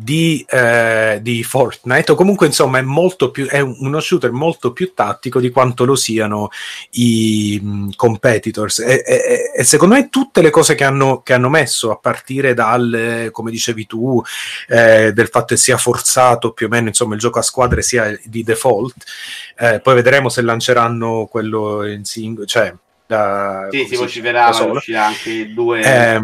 [0.00, 4.72] di, eh, di Fortnite, o comunque insomma è, molto più, è un- uno shooter molto
[4.72, 6.50] più tattico di quanto lo siano
[6.92, 8.78] i mh, competitors.
[8.78, 12.54] E, e- e secondo me tutte le cose che hanno, che hanno messo, a partire
[12.54, 14.22] dal, come dicevi tu,
[14.68, 18.16] eh, del fatto che sia forzato più o meno, insomma il gioco a squadre sia
[18.22, 18.94] di default,
[19.58, 22.72] eh, poi vedremo se lanceranno quello in singolo, cioè
[23.04, 26.20] da, Sì, si vociferava, uscirà anche due Eh,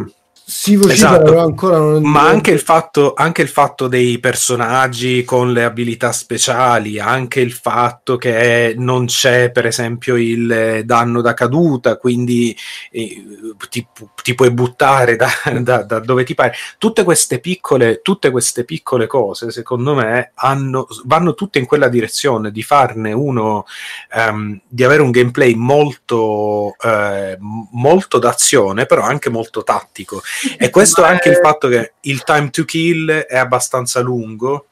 [0.46, 1.38] si vocifera Esatto.
[1.38, 6.98] ancora non Ma anche il, fatto, anche il fatto dei personaggi con le abilità speciali,
[7.00, 12.54] anche il fatto che non c'è, per esempio, il danno da caduta, quindi
[12.90, 13.24] eh,
[13.70, 13.86] ti,
[14.22, 15.30] ti puoi buttare da,
[15.60, 16.52] da- da dove ti pare.
[16.76, 22.50] Tutte queste piccole, tutte queste piccole cose, secondo me, hanno- vanno tutte in quella direzione
[22.50, 23.64] di farne uno,
[24.12, 30.20] ehm, di avere un gameplay molto, eh, molto d'azione, però anche molto tattico.
[30.58, 34.66] E questo è anche il fatto che il time to kill è abbastanza lungo,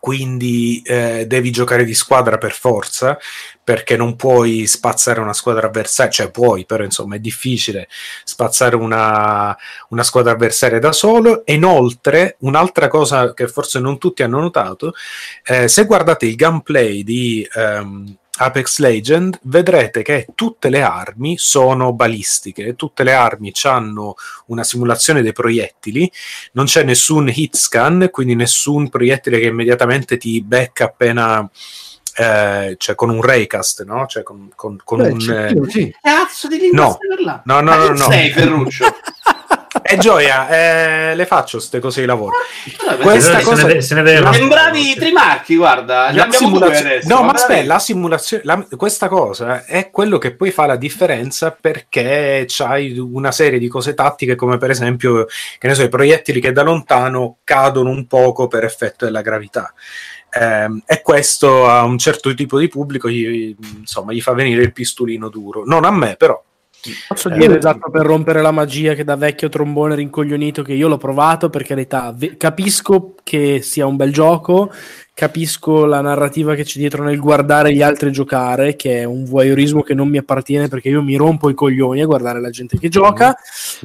[0.00, 3.18] quindi eh, devi giocare di squadra per forza,
[3.64, 7.88] perché non puoi spazzare una squadra avversaria, cioè puoi, però insomma è difficile
[8.24, 9.56] spazzare una,
[9.90, 11.44] una squadra avversaria da solo.
[11.44, 14.94] E inoltre, un'altra cosa che forse non tutti hanno notato,
[15.44, 21.92] eh, se guardate il gameplay di ehm, Apex Legend, vedrete che tutte le armi sono
[21.92, 24.14] balistiche, tutte le armi hanno
[24.46, 26.10] una simulazione dei proiettili,
[26.52, 31.48] non c'è nessun hit scan, quindi nessun proiettile che immediatamente ti becca appena...
[32.16, 34.06] eh, cioè con un raycast, no?
[34.06, 35.30] Cioè con, con- con Beh, un...
[35.74, 35.94] eh.
[36.00, 37.40] Cazzo di lingua No.
[37.44, 37.96] No, no, no, no.
[38.10, 38.84] sei Ferruccio?
[39.90, 42.34] Eh, Gioia, eh, le faccio queste cose di lavoro.
[42.86, 43.66] Vabbè, Questa se cosa...
[43.66, 47.08] ne, se ne vede Sembravi Trimarchi, guarda, La simulazio- adesso.
[47.08, 51.56] no, ma aspetta, la simulazione, la- questa cosa è quello che poi fa la differenza
[51.58, 55.26] perché c'hai una serie di cose tattiche, come per esempio,
[55.58, 59.72] che ne so, i proiettili che da lontano cadono un poco per effetto della gravità.
[60.30, 64.72] Ehm, e questo a un certo tipo di pubblico gli, insomma, gli fa venire il
[64.74, 65.62] pistolino duro.
[65.64, 66.42] Non a me, però.
[67.08, 70.86] Posso Eh, dire esatto per rompere la magia che da vecchio trombone rincoglionito che io
[70.88, 74.72] l'ho provato per carità ve- capisco che sia un bel gioco
[75.12, 79.82] capisco la narrativa che c'è dietro nel guardare gli altri giocare che è un voyeurismo
[79.82, 82.88] che non mi appartiene perché io mi rompo i coglioni a guardare la gente che
[82.88, 83.36] gioca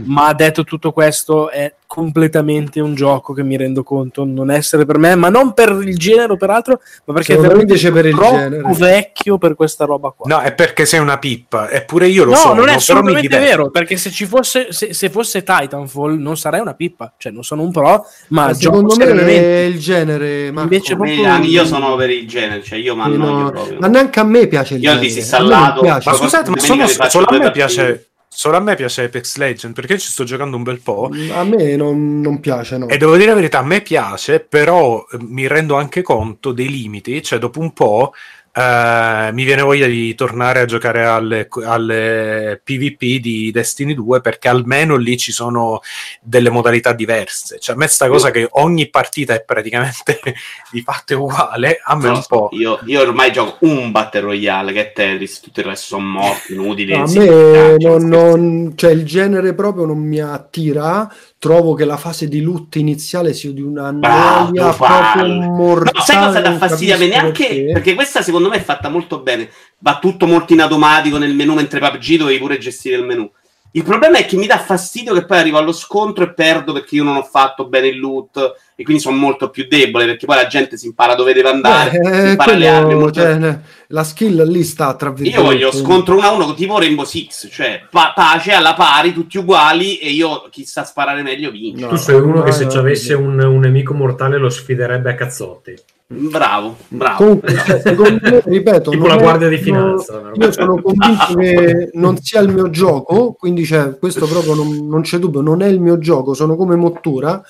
[0.03, 4.97] ma detto tutto questo è completamente un gioco che mi rendo conto non essere per
[4.97, 8.05] me ma non per il genere o per altro ma perché me veramente invece per
[8.07, 8.61] il genere.
[8.77, 12.37] vecchio per questa roba qua No, è perché sei una pippa, eppure io lo no,
[12.37, 12.47] so.
[12.53, 16.35] non è però mi assolutamente vero, perché se ci fosse, se, se fosse Titanfall non
[16.37, 19.43] sarei una pippa, cioè non sono un pro, ma Ma gioco secondo me serenamente.
[19.43, 20.73] è il genere, Marco.
[20.73, 23.77] Invece proprio- Eh, io sono per il genere, cioè io annoio no, proprio.
[23.79, 25.07] Ma neanche a me piace il Io genere.
[25.07, 25.83] di me non Sallato.
[25.83, 28.07] Ma scusate, ma sono- solo a me piace.
[28.35, 31.09] Solo a me piace Apex Legend perché ci sto giocando un bel po'.
[31.31, 32.87] A me non, non piace, no.
[32.87, 36.69] E devo dire la verità, a me piace, però eh, mi rendo anche conto dei
[36.69, 38.13] limiti, cioè dopo un po'
[38.55, 44.47] eh, mi viene voglia di tornare a giocare alle, alle PvP di Destiny 2 perché
[44.47, 45.81] almeno lì ci sono
[46.21, 47.57] delle modalità diverse.
[47.59, 50.19] Cioè a me sta cosa che ogni partita è praticamente
[50.71, 52.49] di fatto uguale, a me No, un po'...
[52.51, 56.53] Io, io ormai gioco un Battle Royale che è Tetris, tutto il resto sono morti,
[56.53, 56.95] inutili.
[56.95, 61.11] No, a me non, non- cioè il genere proprio non mi attira.
[61.43, 65.91] Trovo che la fase di loot iniziale sia di una noia proprio mortale.
[65.93, 67.07] No, sai cosa dà fastidio a me?
[67.07, 67.69] Neanche perché.
[67.73, 69.49] perché questa secondo me è fatta molto bene.
[69.79, 73.29] Va tutto molto in automatico nel menu, mentre PUBG dovevi pure gestire il menu.
[73.71, 76.95] Il problema è che mi dà fastidio che poi arrivo allo scontro e perdo perché
[76.95, 78.37] io non ho fatto bene il loot
[78.75, 81.89] e quindi sono molto più debole perché poi la gente si impara dove deve andare,
[81.89, 82.85] si Eh, impara le armi.
[82.85, 83.59] quello, molto- cioè,
[83.93, 85.41] la skill lì sta tra Io virgolette.
[85.53, 89.97] voglio scontro uno a uno tipo Rainbow Six, cioè pa- pace alla pari, tutti uguali
[89.97, 91.87] e io chi sa sparare meglio vince.
[91.87, 95.11] Tu sei uno no, che se no, ci avesse un, un nemico mortale lo sfiderebbe
[95.11, 95.75] a cazzotti.
[96.07, 97.17] Bravo, bravo.
[97.17, 100.31] Comunque, cioè, secondo me, ripeto, Tipo la è- guardia di no, finanza.
[100.33, 105.01] io sono convinto che non sia il mio gioco, quindi cioè, questo proprio non, non
[105.01, 107.41] c'è dubbio, non è il mio gioco, sono come Mottura,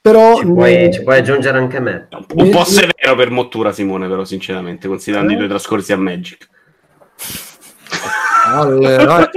[0.00, 2.08] però Ci puoi, ne- ci puoi aggiungere anche me.
[2.34, 5.34] Un po' severo per Mottura Simone, però, sinceramente, considerando Eh?
[5.34, 6.48] i due trascorsi a Magic.
[8.50, 9.28] Allora,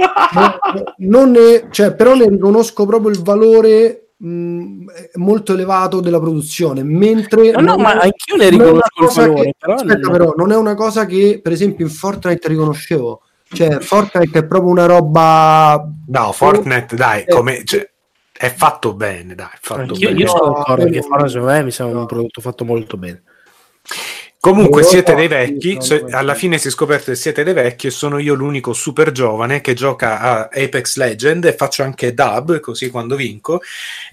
[0.96, 4.84] ne- cioè, però ne riconosco proprio il valore mh,
[5.16, 9.54] molto elevato della produzione, mentre No, no, non ma anch'io ne riconosco il valore, che-
[9.58, 13.20] però aspetta, non- però, non è una cosa che per esempio in Fortnite riconoscevo.
[13.52, 15.86] Cioè, Fortnite è proprio una roba.
[16.06, 17.86] No, Fortnite, dai, Eh, come, cioè,
[18.42, 20.20] è fatto bene, dai, è fatto Anch'io, bene.
[20.20, 23.22] io sono No, d'accordo che Forza secondo me mi sembra un prodotto fatto molto bene.
[24.42, 26.08] Comunque siete dei vecchi, no.
[26.10, 29.60] alla fine si è scoperto che siete dei vecchi e sono io l'unico super giovane
[29.60, 33.60] che gioca a Apex Legend e faccio anche dub, così quando vinco.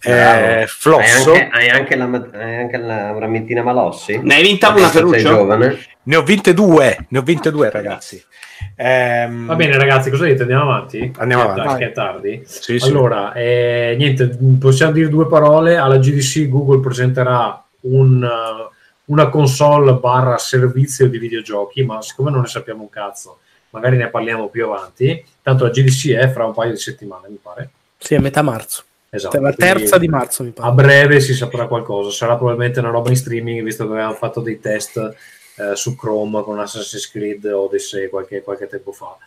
[0.03, 4.19] Eh, flosso, Hai anche, hai anche la, hai anche la ramettina Malossi?
[4.21, 5.47] Ne hai vinta una, Ferruccio?
[6.03, 8.23] ne ho vinte due, ne ho vinte due ragazzi.
[8.75, 10.43] Ehm, Va bene, ragazzi, cosa dite?
[10.43, 11.11] Andiamo avanti?
[11.17, 11.83] Andiamo avanti.
[11.83, 12.43] Che è tardi.
[12.45, 12.87] Sì, sì.
[12.87, 15.75] Allora, eh, niente, possiamo dire due parole.
[15.75, 18.77] Alla GDC Google presenterà un, uh,
[19.09, 23.39] una console barra servizio di videogiochi, ma siccome non ne sappiamo un cazzo,
[23.71, 25.23] magari ne parliamo più avanti.
[25.41, 27.69] Tanto la GDC è fra un paio di settimane, mi pare.
[27.97, 28.83] Sì, a metà marzo.
[29.11, 30.69] Esatto, la terza di marzo mi pare.
[30.69, 34.39] A breve si saprà qualcosa, sarà probabilmente una roba in streaming, visto che avevamo fatto
[34.39, 39.17] dei test eh, su Chrome con Assassin's Creed Odyssey qualche, qualche tempo fa.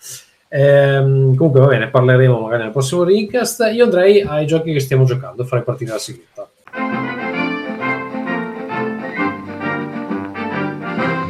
[0.49, 3.69] Ehm, comunque va bene, parleremo magari nel prossimo Rincast.
[3.73, 6.49] Io andrei ai giochi che stiamo giocando, farei partire la sigletta.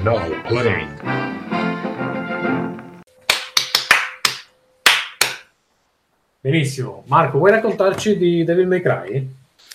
[0.03, 0.19] Now
[0.49, 0.89] playing.
[6.41, 7.05] Benissimo.
[7.07, 9.29] Marco, vuoi raccontarci di Devil May Cry?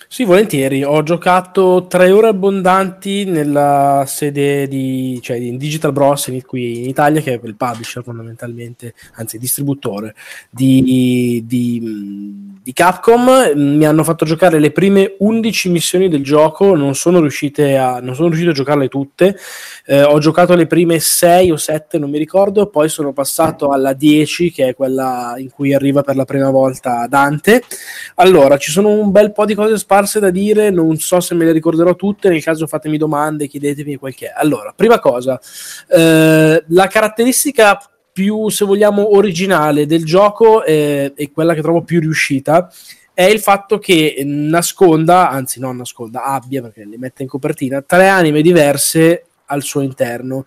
[0.10, 0.84] Sì, volentieri.
[0.86, 6.88] Ho giocato tre ore abbondanti nella sede di, cioè, di Digital Bros in- qui in
[6.88, 10.16] Italia, che è il publisher fondamentalmente, anzi il distributore
[10.50, 13.52] di, di- di Capcom.
[13.56, 18.28] Mi hanno fatto giocare le prime 11 missioni del gioco, non sono, a, non sono
[18.28, 19.38] riuscito a giocarle tutte.
[19.90, 23.94] Eh, ho giocato le prime 6 o 7, non mi ricordo, poi sono passato alla
[23.94, 27.64] 10, che è quella in cui arriva per la prima volta Dante.
[28.16, 31.46] Allora, ci sono un bel po' di cose sparse da dire, non so se me
[31.46, 34.30] le ricorderò tutte, nel caso fatemi domande, chiedetemi qualche.
[34.30, 35.40] Allora, prima cosa,
[35.88, 37.80] eh, la caratteristica
[38.12, 42.70] più, se vogliamo, originale del gioco eh, e quella che trovo più riuscita
[43.14, 48.10] è il fatto che nasconda, anzi non nasconda, abbia, perché le mette in copertina, tre
[48.10, 50.46] anime diverse al suo interno.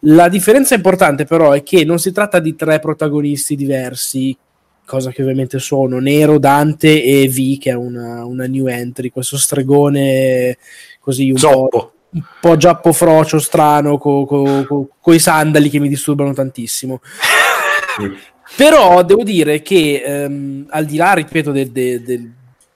[0.00, 4.36] La differenza importante però è che non si tratta di tre protagonisti diversi,
[4.84, 9.36] cosa che ovviamente sono Nero, Dante e V, che è una, una new entry, questo
[9.36, 10.56] stregone
[11.00, 17.00] così un po', un po' giappo frocio, strano, con i sandali che mi disturbano tantissimo.
[18.54, 22.30] Però devo dire che ehm, al di là, ripeto, del, del- del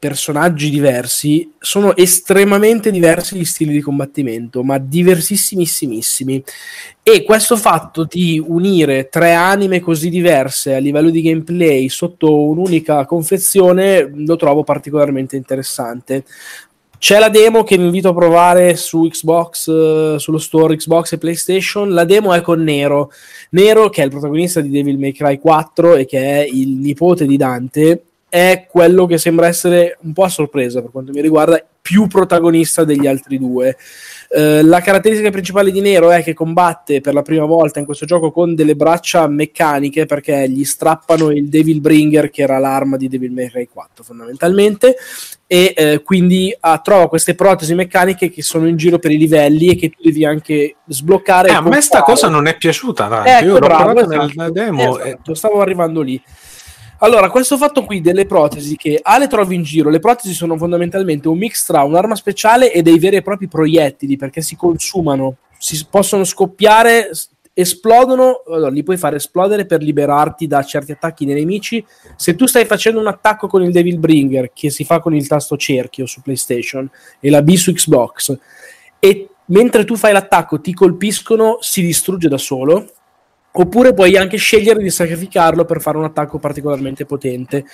[0.06, 6.44] personaggi diversi, sono estremamente diversi gli stili di combattimento, ma diversissimissimissimi.
[7.02, 13.04] E questo fatto di unire tre anime così diverse a livello di gameplay sotto un'unica
[13.04, 16.24] confezione lo trovo particolarmente interessante.
[16.98, 21.18] C'è la demo che vi invito a provare su Xbox, eh, sullo store Xbox e
[21.18, 21.90] PlayStation.
[21.90, 23.10] La demo è con Nero.
[23.50, 27.26] Nero, che è il protagonista di Devil May Cry 4 e che è il nipote
[27.26, 31.64] di Dante, è quello che sembra essere un po' a sorpresa per quanto mi riguarda,
[31.80, 33.76] più protagonista degli altri due.
[34.28, 38.06] Eh, la caratteristica principale di Nero è che combatte per la prima volta in questo
[38.06, 43.06] gioco con delle braccia meccaniche perché gli strappano il Devil Bringer, che era l'arma di
[43.08, 44.96] Devil May Cry 4 fondamentalmente,
[45.46, 49.68] e eh, quindi ah, trova queste protesi meccaniche che sono in giro per i livelli
[49.68, 51.50] e che tu devi anche sbloccare.
[51.50, 53.28] Eh, e a me sta cosa non è piaciuta tanto.
[53.28, 54.50] Ecco, Io l'ho bravo, esatto.
[54.50, 54.98] demo.
[54.98, 56.20] e- Esatto, stavo arrivando lì.
[57.00, 60.56] Allora, questo fatto qui delle protesi che A le trovi in giro, le protesi sono
[60.56, 65.36] fondamentalmente un mix tra un'arma speciale e dei veri e propri proiettili perché si consumano,
[65.58, 67.10] si possono scoppiare,
[67.52, 71.84] esplodono, allora, li puoi fare esplodere per liberarti da certi attacchi dei nemici.
[72.16, 75.26] Se tu stai facendo un attacco con il Devil Bringer, che si fa con il
[75.26, 76.90] tasto cerchio su PlayStation
[77.20, 78.38] e la B su Xbox,
[78.98, 82.90] e mentre tu fai l'attacco ti colpiscono, si distrugge da solo.
[83.58, 87.64] Oppure puoi anche scegliere di sacrificarlo per fare un attacco particolarmente potente.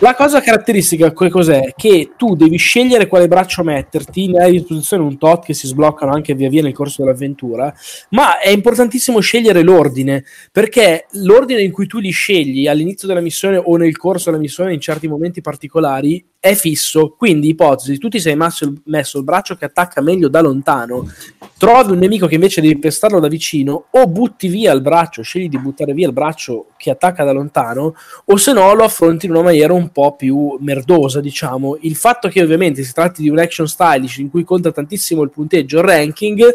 [0.00, 1.74] La cosa caratteristica che cos'è?
[1.76, 5.68] Che tu devi scegliere quale braccio metterti, ne hai a disposizione un tot che si
[5.68, 7.72] sbloccano anche via via nel corso dell'avventura,
[8.10, 13.60] ma è importantissimo scegliere l'ordine, perché l'ordine in cui tu li scegli all'inizio della missione
[13.62, 17.14] o nel corso della missione in certi momenti particolari è fisso.
[17.16, 21.10] Quindi, ipotesi, tu ti sei messo, messo il braccio che attacca meglio da lontano,
[21.56, 25.48] trovi un nemico che invece devi pestarlo da vicino, o butti via il braccio, scegli
[25.48, 27.94] di buttare via il braccio che attacca da lontano,
[28.24, 31.78] o se no lo affronti in una maniera un po' più merdosa, diciamo.
[31.80, 35.30] Il fatto che ovviamente si tratti di un action stylish in cui conta tantissimo il
[35.30, 36.52] punteggio, il ranking,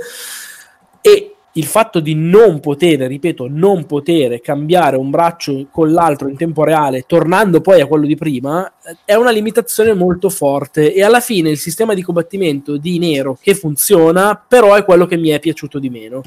[1.01, 6.35] e il fatto di non poter, ripeto, non poter cambiare un braccio con l'altro in
[6.35, 8.73] tempo reale, tornando poi a quello di prima,
[9.05, 10.93] è una limitazione molto forte.
[10.93, 15.17] E alla fine il sistema di combattimento di Nero che funziona, però è quello che
[15.17, 16.21] mi è piaciuto di meno.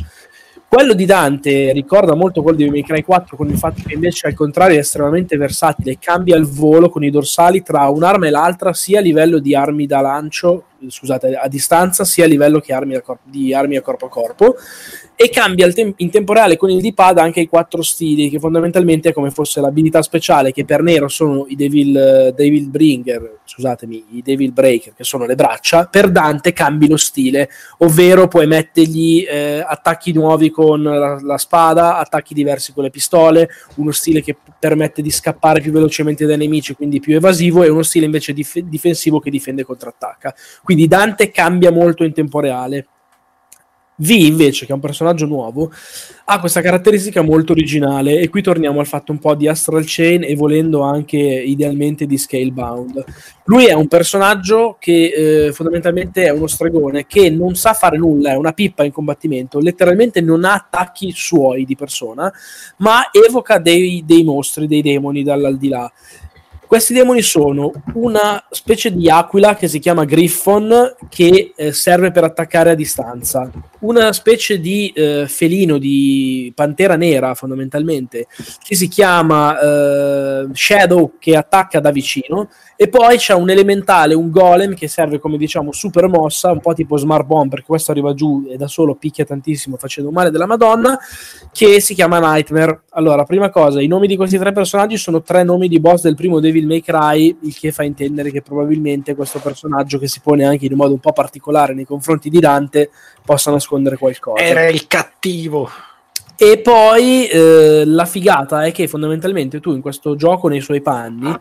[0.69, 4.27] Quello di Dante ricorda molto quello di May Cry 4 con il fatto che invece
[4.27, 8.74] al contrario è estremamente versatile, cambia il volo con i dorsali tra un'arma e l'altra
[8.74, 12.94] sia a livello di armi da lancio, scusate, a distanza, sia a livello che armi
[12.94, 14.57] a cor- di armi a corpo a corpo
[15.19, 19.09] e cambia tem- in tempo reale con il D-pad anche i quattro stili che fondamentalmente
[19.09, 24.23] è come fosse l'abilità speciale che per Nero sono i Devil, Devil Bringer scusatemi, i
[24.23, 27.48] Devil Breaker che sono le braccia per Dante cambi lo stile
[27.78, 33.48] ovvero puoi mettergli eh, attacchi nuovi con la, la spada attacchi diversi con le pistole
[33.77, 37.82] uno stile che permette di scappare più velocemente dai nemici quindi più evasivo e uno
[37.82, 40.35] stile invece dif- difensivo che difende e contrattacca
[40.67, 42.89] quindi Dante cambia molto in tempo reale
[43.99, 45.71] V invece, che è un personaggio nuovo,
[46.25, 50.25] ha questa caratteristica molto originale e qui torniamo al fatto un po' di Astral Chain
[50.25, 53.05] e volendo anche idealmente di Scalebound.
[53.45, 58.33] Lui è un personaggio che eh, fondamentalmente è uno stregone che non sa fare nulla,
[58.33, 62.31] è una pippa in combattimento, letteralmente non ha attacchi suoi di persona,
[62.79, 65.91] ma evoca dei, dei mostri, dei demoni dall'aldilà.
[66.67, 72.25] Questi demoni sono una specie di aquila che si chiama Griffon che eh, serve per
[72.25, 73.49] attaccare a distanza,
[73.81, 78.27] una specie di eh, felino di pantera nera fondamentalmente
[78.62, 82.48] che si chiama eh, Shadow che attacca da vicino
[82.78, 86.74] e poi c'è un elementale, un golem che serve come diciamo super mossa, un po'
[86.74, 90.44] tipo Smart Bomb perché questo arriva giù e da solo picchia tantissimo facendo male della
[90.44, 90.98] Madonna,
[91.53, 92.82] che si chiama Nightmare.
[92.90, 96.15] Allora, prima cosa, i nomi di questi tre personaggi sono tre nomi di boss del
[96.15, 100.44] primo Devil May Cry, il che fa intendere che probabilmente questo personaggio che si pone
[100.44, 102.90] anche in un modo un po' particolare nei confronti di Dante
[103.24, 104.43] possa nascondere qualcosa.
[104.43, 105.69] Era il cattivo.
[106.39, 111.35] E poi eh, la figata è che fondamentalmente tu in questo gioco, nei suoi panni,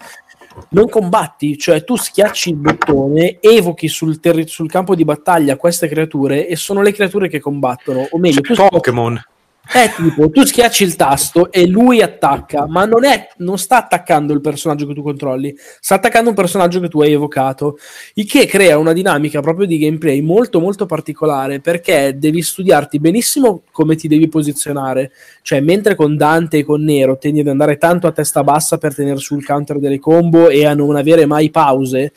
[0.70, 5.90] non combatti, cioè tu schiacci il bottone, evochi sul, terri- sul campo di battaglia queste
[5.90, 9.22] creature e sono le creature che combattono, o meglio, tu Pokémon.
[9.72, 14.34] È tipo, tu schiacci il tasto e lui attacca, ma non, è, non sta attaccando
[14.34, 17.78] il personaggio che tu controlli, sta attaccando un personaggio che tu hai evocato,
[18.16, 23.64] il che crea una dinamica proprio di gameplay molto molto particolare perché devi studiarti benissimo
[23.72, 25.12] come ti devi posizionare,
[25.42, 28.94] cioè mentre con Dante e con Nero tendi ad andare tanto a testa bassa per
[28.94, 32.14] tenere sul counter delle combo e a non avere mai pause,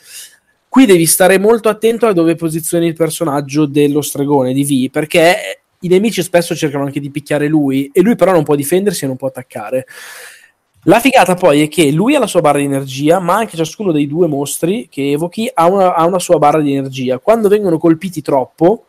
[0.69, 5.61] qui devi stare molto attento a dove posizioni il personaggio dello stregone di V perché
[5.81, 9.07] i nemici spesso cercano anche di picchiare lui e lui però non può difendersi e
[9.07, 9.85] non può attaccare.
[10.83, 13.91] La figata poi è che lui ha la sua barra di energia, ma anche ciascuno
[13.91, 17.19] dei due mostri che evochi ha una, ha una sua barra di energia.
[17.19, 18.85] Quando vengono colpiti troppo,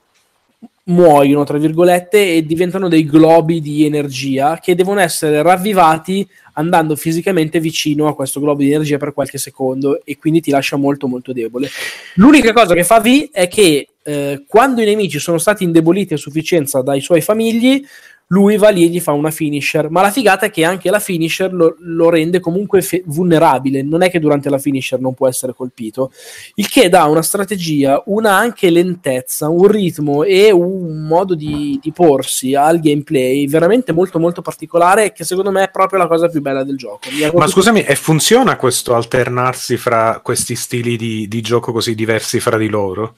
[0.85, 7.61] muoiono, tra virgolette, e diventano dei globi di energia che devono essere ravvivati andando fisicamente
[7.61, 11.32] vicino a questo globo di energia per qualche secondo e quindi ti lascia molto molto
[11.32, 11.69] debole.
[12.15, 16.19] L'unica cosa che fa V è che eh, quando i nemici sono stati indeboliti a
[16.19, 17.85] sufficienza dai suoi famigli,
[18.32, 19.90] lui va lì e gli fa una finisher.
[19.90, 23.82] Ma la figata è che anche la finisher lo, lo rende comunque fe- vulnerabile.
[23.82, 26.12] Non è che durante la finisher non può essere colpito.
[26.55, 31.90] Il che dà una strategia, una anche lentezza, un ritmo e un modo di, di
[31.93, 35.12] porsi al gameplay veramente molto molto particolare.
[35.12, 37.09] Che secondo me è proprio la cosa più bella del gioco.
[37.35, 42.57] Ma scusami, e funziona questo alternarsi fra questi stili di, di gioco così diversi fra
[42.57, 43.16] di loro?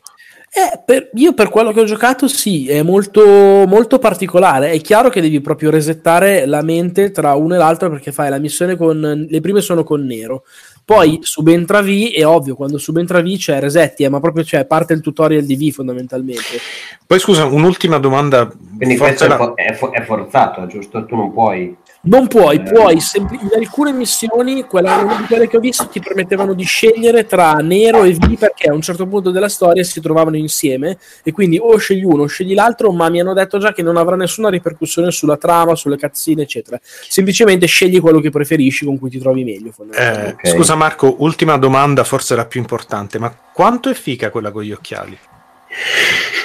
[0.55, 3.25] Eh, per- io per quello che ho giocato sì, è molto,
[3.67, 4.71] molto particolare.
[4.73, 8.39] È chiaro che devi proprio resettare la mente tra uno e l'altro perché fai la
[8.39, 9.27] missione con...
[9.31, 10.45] Le prime sono con Nero,
[10.85, 14.93] poi subentra V e ovvio, quando subentra V c'è resetti, eh, ma proprio cioè, parte
[14.93, 16.59] il tutorial di V fondamentalmente.
[17.07, 18.53] Poi scusa, un'ultima domanda.
[18.77, 21.07] Quindi questo è, la- fo- è fo- è forzato, giusto?
[21.07, 21.75] Tu non puoi.
[22.05, 22.63] Non puoi, Eh.
[22.63, 26.65] puoi, sempli- in alcune missioni, quella, una di quelle che ho visto, ti permettevano di
[26.65, 30.99] scegliere tra Nero e V perché a un certo punto della storia si trovavano insieme
[31.23, 33.97] e quindi o scegli uno o scegli l'altro, ma mi hanno detto già che non
[33.97, 36.77] avrà nessuna ripercussione sulla trama, sulle cazzine, eccetera.
[36.83, 39.69] Semplicemente scegli quello che preferisci, con cui ti trovi meglio.
[39.69, 40.49] Eh, fondamentalmente.
[40.51, 44.73] Scusa Marco, ultima domanda, forse la più importante, ma quanto è figa quella con gli
[44.73, 45.17] occhiali?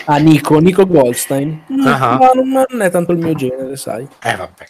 [0.06, 1.64] Ah, Nico, Nico Goldstein.
[1.84, 2.18] Ah.
[2.18, 4.08] Ma non, è tanto il mio genere, sai.
[4.22, 4.66] Eh vabbè.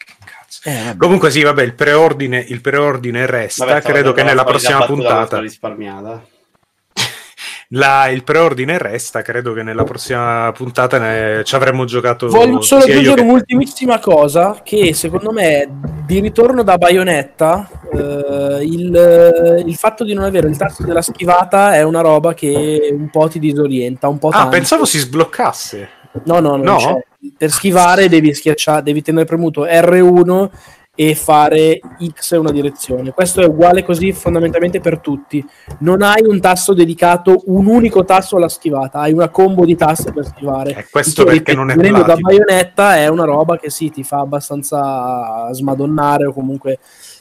[0.67, 0.95] Eh.
[0.97, 5.39] Comunque sì, vabbè, il preordine, il preordine resta, Vabbè, credo che nella prossima puntata...
[5.39, 6.21] risparmiata.
[7.71, 12.83] La- il preordine resta, credo che nella prossima puntata ne- ci avremmo giocato Voglio solo
[12.83, 15.69] aggiungere che- un'ultimissima cosa che secondo me
[16.05, 21.75] di ritorno da Bayonetta eh, il, il fatto di non avere il tasto della schivata
[21.75, 24.49] è una roba che un po' ti disorienta, un po' Ah, tanto.
[24.49, 25.89] pensavo si sbloccasse.
[26.25, 27.01] No, no, non No?
[27.37, 30.49] Per schivare devi schiacciare, devi tenere premuto R1
[30.99, 31.79] e fare
[32.11, 33.11] X una direzione.
[33.11, 35.45] Questo è uguale così fondamentalmente per tutti.
[35.79, 40.11] Non hai un tasto dedicato, un unico tasto alla schivata, hai una combo di tasti
[40.11, 40.71] per schivare.
[40.71, 42.15] Eh, questo che, perché non è venendo da.
[42.15, 46.79] Bayonetta è una roba che sì, ti fa abbastanza smadonnare o comunque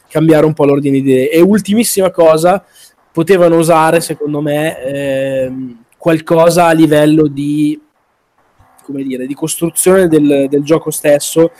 [0.08, 1.30] cambiare un po' l'ordine di idee.
[1.30, 2.64] E ultimissima cosa,
[3.12, 7.80] potevano usare secondo me ehm, qualcosa a livello di
[8.86, 11.50] come dire, di costruzione del, del gioco stesso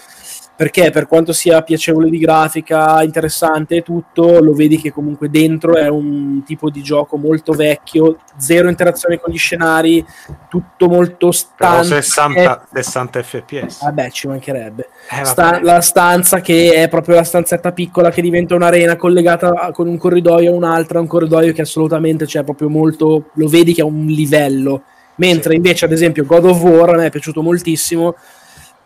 [0.56, 5.74] perché per quanto sia piacevole di grafica, interessante e tutto, lo vedi che comunque dentro
[5.74, 10.02] è un tipo di gioco molto vecchio, zero interazione con gli scenari,
[10.48, 11.84] tutto molto stanco.
[11.84, 13.82] 60, 60 fps.
[13.82, 14.88] Vabbè, ci mancherebbe.
[15.10, 15.24] Eh.
[15.26, 19.88] Sta- la stanza che è proprio la stanzetta piccola che diventa un'arena collegata a- con
[19.88, 23.86] un corridoio a un'altra, un corridoio che assolutamente c'è proprio molto, lo vedi che ha
[23.86, 24.84] un livello
[25.16, 28.16] Mentre invece, ad esempio, God of War a me è piaciuto moltissimo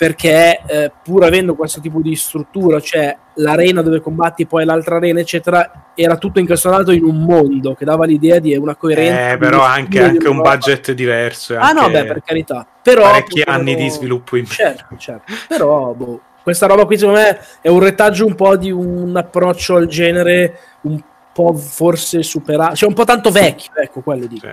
[0.01, 5.21] perché eh, pur avendo questo tipo di struttura, cioè l'arena dove combatti poi l'altra arena,
[5.21, 9.33] eccetera, era tutto incastonato in un mondo che dava l'idea di una coerenza.
[9.33, 11.55] Eh, però anche, anche un budget diverso.
[11.59, 12.67] Ah no, beh, per carità.
[12.83, 15.35] Però parecchi potevano- anni di sviluppo in Certo, certo.
[15.47, 19.77] Però boh, questa roba qui secondo me è un retaggio un po' di un approccio
[19.77, 20.99] al genere un
[21.35, 24.47] po' forse superato, cioè un po' tanto vecchio, ecco, quello dico.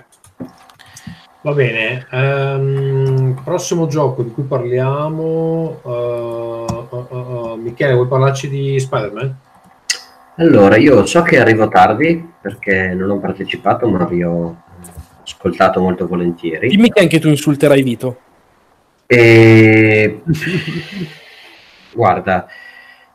[1.41, 5.81] Va bene, ehm, prossimo gioco di cui parliamo.
[5.85, 9.35] eh, eh, eh, Michele, vuoi parlarci di Spider-Man?
[10.37, 14.55] Allora, io so che arrivo tardi perché non ho partecipato, ma vi ho
[15.23, 16.69] ascoltato molto volentieri.
[16.69, 18.17] Dimmi che anche tu insulterai Vito.
[19.05, 20.21] E...
[21.93, 22.47] Guarda,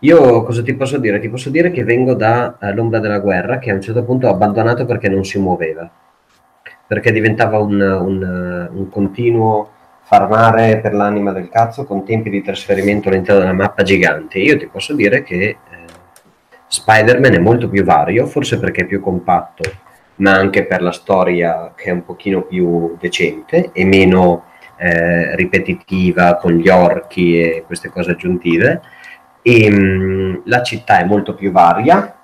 [0.00, 1.20] io cosa ti posso dire?
[1.20, 4.26] Ti posso dire che vengo da eh, l'ombra della guerra che a un certo punto
[4.26, 5.88] ho abbandonato perché non si muoveva,
[6.92, 9.70] perché diventava un, un, un continuo
[10.02, 14.40] farmare per l'anima del cazzo con tempi di trasferimento all'interno della mappa gigante.
[14.40, 15.56] Io ti posso dire che eh,
[16.66, 19.62] Spider-Man è molto più vario, forse perché è più compatto,
[20.16, 24.44] ma anche per la storia che è un pochino più decente e meno
[24.76, 28.82] eh, ripetitiva con gli orchi e queste cose aggiuntive.
[29.40, 32.18] E, mh, la città è molto più varia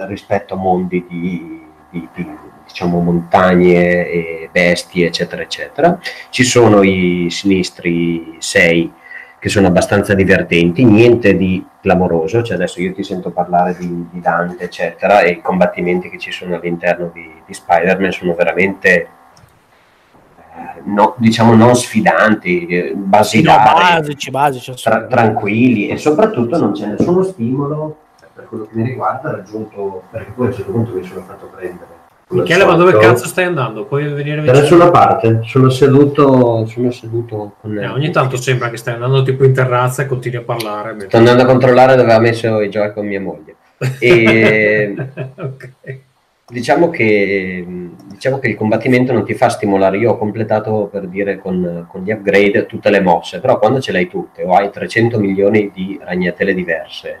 [0.00, 2.26] rispetto a mondi di, di- di,
[2.70, 5.98] diciamo montagne e bestie, eccetera, eccetera.
[6.30, 8.92] Ci sono i sinistri 6
[9.38, 14.20] che sono abbastanza divertenti, niente di clamoroso, cioè adesso io ti sento parlare di, di
[14.20, 19.08] Dante, eccetera, e i combattimenti che ci sono all'interno di, di Spider-Man sono veramente, eh,
[20.84, 26.86] no- diciamo, non sfidanti, eh, Sì, no, basilari, basici, tra- tranquilli e soprattutto non c'è
[26.88, 27.96] nessuno stimolo
[28.34, 31.46] per quello che mi riguarda raggiunto, perché poi a un certo punto mi sono fatto
[31.46, 31.99] prendere.
[32.30, 33.84] Michele, ma dove cazzo stai andando?
[33.86, 34.60] Puoi venire Da vicino?
[34.60, 37.76] nessuna parte, sono seduto, sono seduto con...
[37.76, 40.90] Eh, ogni tanto sembra che stai andando tipo in terrazza e continui a parlare.
[40.90, 43.56] mentre- Sto andando a controllare dove ha messo i giochi con mia moglie.
[43.98, 44.94] E
[45.36, 45.70] Ok.
[46.46, 47.64] diciamo, che,
[48.12, 49.96] diciamo che il combattimento non ti fa stimolare.
[49.98, 53.90] Io ho completato per dire con, con gli upgrade tutte le mosse, però quando ce
[53.90, 57.20] le hai tutte o hai 300 milioni di ragnatele diverse,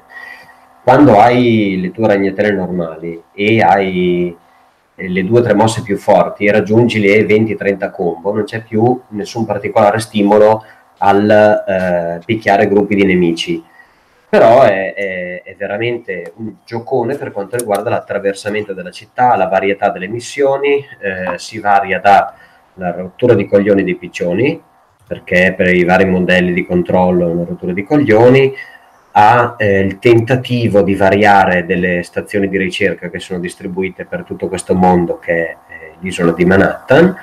[0.84, 4.36] quando hai le tue ragnatele normali e hai
[5.08, 9.44] le due o tre mosse più forti raggiungi le 20-30 combo, non c'è più nessun
[9.46, 10.64] particolare stimolo
[10.98, 13.64] al eh, picchiare gruppi di nemici.
[14.28, 19.90] Però è, è- è veramente un giocone per quanto riguarda l'attraversamento della città, la varietà
[19.90, 24.62] delle missioni, eh, si varia dalla rottura di coglioni dei piccioni,
[25.06, 28.54] perché per i vari modelli di controllo è una rottura di coglioni,
[29.12, 34.74] a eh, tentativo di variare delle stazioni di ricerca che sono distribuite per tutto questo
[34.74, 37.16] mondo che è eh, l'isola di Manhattan,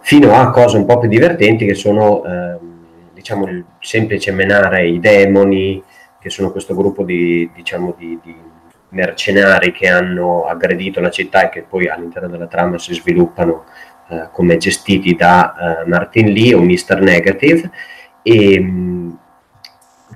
[0.00, 2.58] fino a cose un po' più divertenti che sono ehm,
[3.12, 5.82] diciamo il semplice menare i demoni,
[6.20, 8.34] che sono questo gruppo di, diciamo, di, di
[8.90, 13.64] mercenari che hanno aggredito la città e che poi all'interno della trama si sviluppano
[14.08, 17.00] eh, come gestiti da eh, Martin Lee o Mr.
[17.00, 17.70] Negative
[18.22, 19.18] e mh,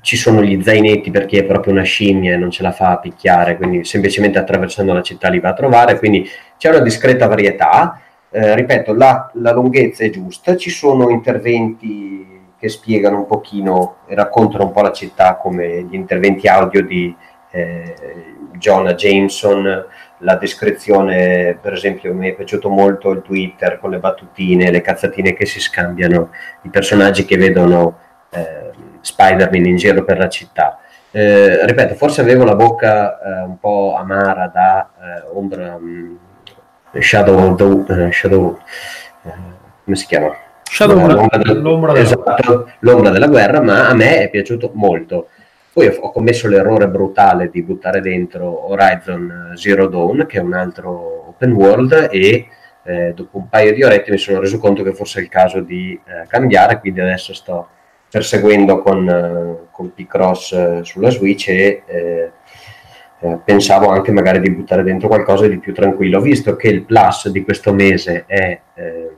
[0.07, 2.93] ci sono gli zainetti per chi è proprio una scimmia e non ce la fa
[2.93, 7.27] a picchiare, quindi semplicemente attraversando la città li va a trovare, quindi c'è una discreta
[7.27, 8.01] varietà.
[8.31, 12.25] Eh, ripeto, la, la lunghezza è giusta, ci sono interventi
[12.57, 17.13] che spiegano un pochino e raccontano un po' la città come gli interventi audio di
[17.51, 17.95] eh,
[18.53, 19.87] Jonah Jameson,
[20.19, 25.33] la descrizione, per esempio, mi è piaciuto molto il Twitter con le battutine, le cazzatine
[25.33, 26.31] che si scambiano,
[26.63, 27.99] i personaggi che vedono
[28.31, 28.67] eh,
[29.07, 30.79] Spider-Man in giro per la città.
[31.13, 36.19] Eh, ripeto, forse avevo la bocca eh, un po' amara da eh, ombra, mh,
[37.01, 38.59] Shadow, the- eh, Shadow
[39.25, 39.33] eh,
[39.85, 40.35] come si chiama?
[40.65, 44.71] Shadow Eh, Ombra- del- l'ombra della esatto, l'ombra della guerra, ma a me è piaciuto
[44.75, 45.29] molto.
[45.73, 50.55] Poi ho ho commesso l'errore brutale di buttare dentro Horizon Zero Dawn, che è un
[50.55, 52.49] altro open world, e
[52.83, 55.61] eh, dopo un paio di orette mi sono reso conto che forse è il caso
[55.61, 57.69] di eh, cambiare, quindi adesso sto
[58.17, 62.31] perseguendo con, eh, con P-Cross eh, sulla Switch e eh,
[63.21, 67.29] eh, pensavo anche magari di buttare dentro qualcosa di più tranquillo, visto che il plus
[67.29, 69.11] di questo mese è eh,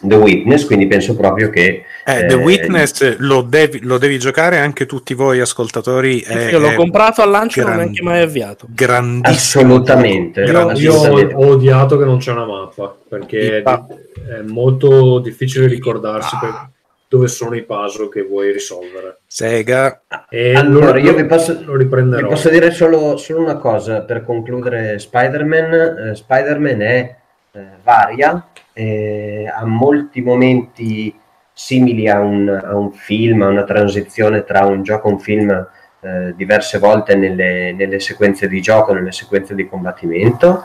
[0.00, 1.84] The Witness, quindi penso proprio che...
[2.04, 6.20] Eh, The eh, Witness lo devi, lo devi giocare anche tutti voi ascoltatori.
[6.20, 8.66] è- Io l'ho è comprato al lancio e non gran- neanche mai avviato.
[8.68, 9.62] grandissimo.
[9.64, 10.40] Assolutamente.
[10.42, 10.92] Io, Grandissimo.
[10.92, 11.34] io ho, assolutamente.
[11.34, 16.68] ho odiato che non c'è una mappa perché è, è molto difficile ricordarsi per-
[17.08, 19.20] dove sono i puzzle che vuoi risolvere.
[19.26, 20.02] Sega.
[20.28, 22.22] E Allora, lo, io vi posso, lo riprenderò.
[22.22, 25.72] vi posso dire solo, solo una cosa per concludere Spider-Man.
[26.10, 27.16] Eh, Spider-Man è
[27.52, 31.18] eh, varia, eh, ha molti momenti
[31.52, 35.68] simili a un, a un film, a una transizione tra un gioco e un film
[36.00, 40.62] eh, diverse volte nelle, nelle, sequenze di gioco, nelle sequenze di combattimento.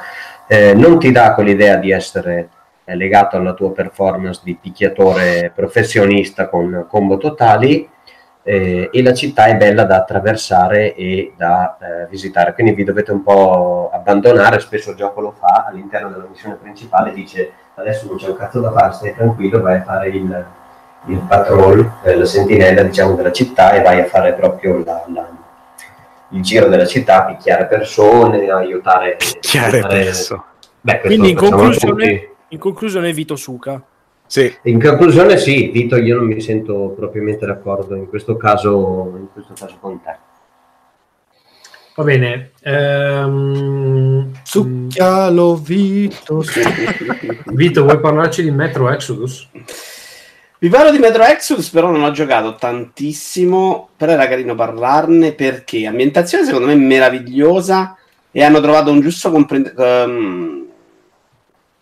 [0.47, 2.49] Eh, non ti dà quell'idea di essere
[2.83, 7.89] eh, legato alla tua performance di picchiatore professionista con combo totali
[8.43, 12.53] eh, e la città è bella da attraversare e da eh, visitare.
[12.53, 17.13] Quindi vi dovete un po' abbandonare, spesso il gioco lo fa all'interno della missione principale,
[17.13, 20.45] dice adesso non c'è un cazzo da fare, stai tranquillo, vai a fare il
[21.07, 25.27] il patrol, eh, la sentinella diciamo, della città e vai a fare proprio la, la,
[26.29, 29.15] il giro della città, picchiare persone, aiutare...
[29.17, 30.03] Picchiare aiutare...
[30.03, 30.43] persone.
[30.81, 33.83] Beh, Quindi in conclusione, in conclusione Vito Suca.
[34.25, 34.55] Sì.
[34.63, 39.53] In conclusione sì, Vito, io non mi sento propriamente d'accordo in questo caso, in questo
[39.53, 40.17] caso con te.
[41.95, 42.51] Va bene.
[42.61, 44.31] Ehm...
[44.43, 46.43] Succhialo Vito.
[47.53, 49.49] Vito, vuoi parlarci di Metro Exodus?
[50.59, 55.85] Vi parlo di Metro Exodus, però non ho giocato tantissimo, però era carino parlarne perché
[55.85, 57.97] ambientazione secondo me meravigliosa
[58.31, 60.03] e hanno trovato un giusto comprendere...
[60.03, 60.67] Um...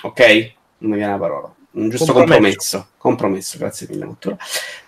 [0.02, 1.54] ok, non mi viene la parola.
[1.72, 2.88] Un giusto compromesso.
[2.98, 4.06] Compromesso, grazie mille.
[4.06, 4.38] Cultura.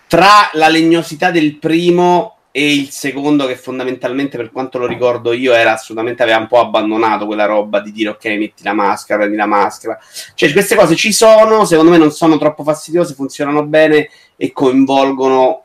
[0.06, 5.52] Tra la legnosità del primo e il secondo che fondamentalmente per quanto lo ricordo io
[5.54, 9.36] era assolutamente aveva un po' abbandonato quella roba di dire ok metti la maschera prendi
[9.36, 9.98] la maschera
[10.36, 15.64] cioè queste cose ci sono secondo me non sono troppo fastidiose funzionano bene e coinvolgono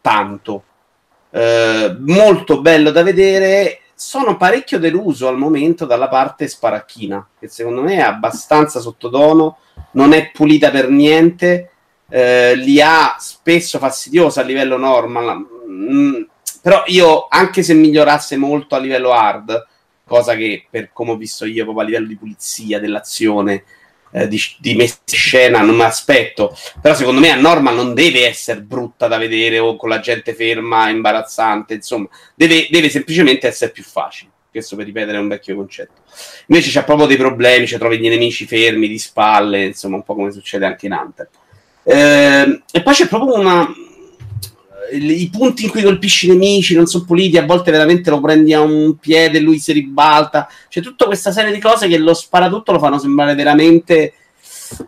[0.00, 0.62] tanto
[1.30, 7.82] eh, molto bello da vedere sono parecchio deluso al momento dalla parte sparacchina che secondo
[7.82, 9.58] me è abbastanza sottotono
[9.92, 11.70] non è pulita per niente
[12.08, 16.22] eh, li ha spesso fastidiosa a livello normal Mm,
[16.60, 19.66] però io, anche se migliorasse molto a livello hard,
[20.04, 23.64] cosa che per come ho visto io, proprio a livello di pulizia dell'azione,
[24.12, 26.56] eh, di, di messa in scena, non mi aspetto.
[26.80, 30.34] Però secondo me a norma non deve essere brutta da vedere o con la gente
[30.34, 34.30] ferma, imbarazzante, insomma, deve, deve semplicemente essere più facile.
[34.50, 36.02] Questo per ripetere è un vecchio concetto.
[36.46, 40.14] Invece c'è proprio dei problemi, cioè trovi gli nemici fermi di spalle, insomma, un po'
[40.14, 41.28] come succede anche in Hunter.
[41.84, 43.66] Eh, e poi c'è proprio una,
[44.90, 48.52] i punti in cui colpisci i nemici non sono puliti, a volte veramente lo prendi
[48.52, 50.48] a un piede e lui si ribalta.
[50.68, 54.14] C'è tutta questa serie di cose che lo sparatutto lo fanno sembrare veramente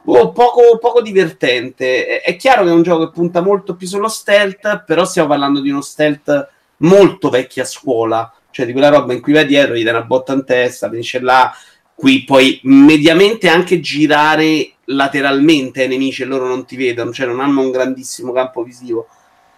[0.05, 2.07] oh, poco, poco, divertente.
[2.07, 5.29] È, è, chiaro che è un gioco che punta molto più sullo stealth, però stiamo
[5.29, 6.49] parlando di uno stealth
[6.79, 10.33] molto vecchia scuola, cioè di quella roba in cui vai dietro, gli dai una botta
[10.33, 11.55] in testa, finisce là.
[11.95, 17.41] Qui puoi mediamente anche girare lateralmente ai nemici e loro non ti vedono, cioè non
[17.41, 19.07] hanno un grandissimo campo visivo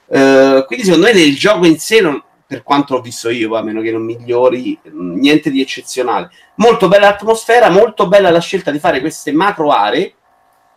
[0.08, 3.62] Uh, quindi secondo me nel gioco in sé, non, per quanto l'ho visto io, a
[3.62, 6.30] meno che non migliori, niente di eccezionale.
[6.56, 10.14] Molto bella l'atmosfera, molto bella la scelta di fare queste macro aree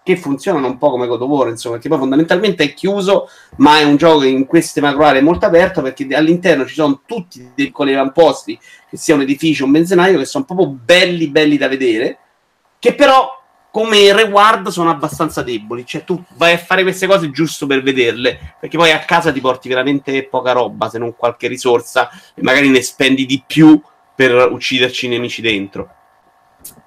[0.01, 3.77] che funzionano un po' come God of War, insomma, perché poi fondamentalmente è chiuso, ma
[3.77, 7.65] è un gioco in queste macro aree molto aperto perché all'interno ci sono tutti dei
[7.65, 8.57] piccoli avamposti,
[8.89, 12.17] che sia un edificio, un benzinaio, che sono proprio belli belli da vedere,
[12.79, 13.38] che però
[13.71, 15.85] come reward sono abbastanza deboli.
[15.85, 19.41] Cioè, tu vai a fare queste cose giusto per vederle, perché poi a casa ti
[19.41, 23.81] porti veramente poca roba, se non qualche risorsa, e magari ne spendi di più
[24.15, 25.93] per ucciderci i nemici dentro.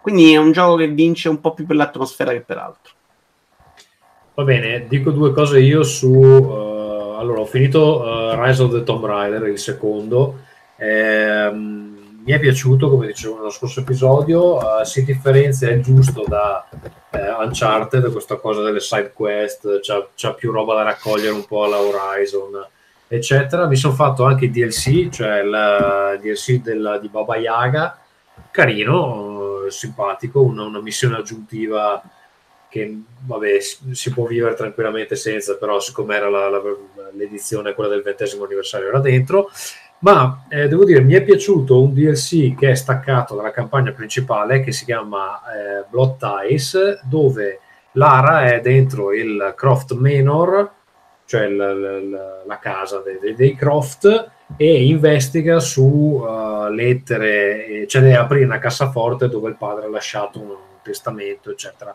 [0.01, 2.93] Quindi è un gioco che vince un po' più per l'atmosfera che per altro.
[4.35, 6.09] Va bene, dico due cose io su...
[6.11, 10.41] Uh, allora, ho finito uh, Rise of the Tomb Raider, il secondo.
[10.77, 11.92] Ehm
[12.25, 17.43] mi è piaciuto, come dicevo nello scorso episodio, uh, si differenzia il giusto da uh,
[17.43, 21.81] Uncharted, questa cosa delle side quest, c'ha, c'ha, più roba da raccogliere un po' alla
[21.81, 22.65] Horizon,
[23.09, 23.67] eccetera.
[23.67, 27.99] Mi sono fatto anche il DLC, cioè il DLC del, di Baba Yaga,
[28.53, 32.01] carino, simpatico, una, una, missione aggiuntiva
[32.69, 36.63] che vabbè, si può vivere tranquillamente senza, però siccome era la, la,
[37.13, 39.51] l'edizione, quella del ventesimo anniversario, era dentro
[40.03, 44.61] ma eh, devo dire mi è piaciuto un DLC che è staccato dalla campagna principale
[44.61, 47.61] che si chiama eh, Blood Ties dove
[47.93, 50.71] Lara è dentro il Croft Manor
[51.25, 58.03] cioè l- l- la casa dei, dei, dei, Croft e investiga su uh, lettere cioè
[58.03, 61.95] deve aprire una cassaforte dove il padre ha lasciato un, testamento eccetera.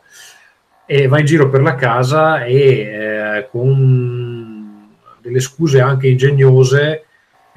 [0.85, 4.89] E va in giro per la casa e eh, con
[5.19, 7.06] delle scuse anche ingegnose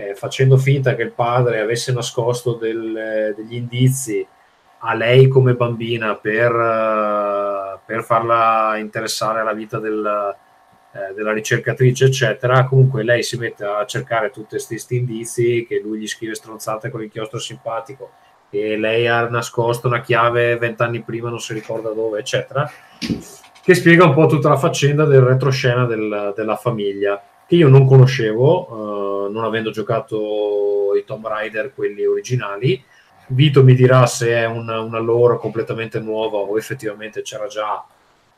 [0.01, 4.27] eh, facendo finta che il padre avesse nascosto del, degli indizi
[4.83, 10.35] a lei come bambina per, uh, per farla interessare alla vita del,
[10.93, 12.65] eh, della ricercatrice, eccetera.
[12.65, 17.01] Comunque lei si mette a cercare tutti questi indizi che lui gli scrive stronzate con
[17.01, 18.11] l'inchiostro simpatico
[18.49, 22.69] e lei ha nascosto una chiave vent'anni prima, non si ricorda dove, eccetera,
[23.63, 27.85] che spiega un po' tutta la faccenda del retroscena del- della famiglia, che io non
[27.85, 32.81] conoscevo, eh, non avendo giocato i Tomb Raider, quelli originali.
[33.27, 37.85] Vito mi dirà se è una, una lore completamente nuova o effettivamente c'era già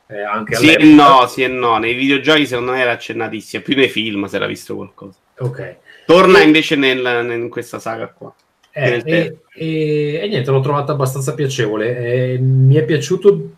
[0.07, 1.19] eh, anche Sì e all'epoca.
[1.19, 1.77] no, sì e no.
[1.77, 3.61] Nei videogiochi secondo me era accennatissima.
[3.61, 5.19] Più nei film si era visto qualcosa.
[5.37, 5.77] Ok.
[6.07, 8.33] Torna invece nel, in questa saga qua.
[8.71, 12.33] Eh, e, e- e niente, l'ho trovata abbastanza piacevole.
[12.33, 13.51] Eh, mi è piaciuto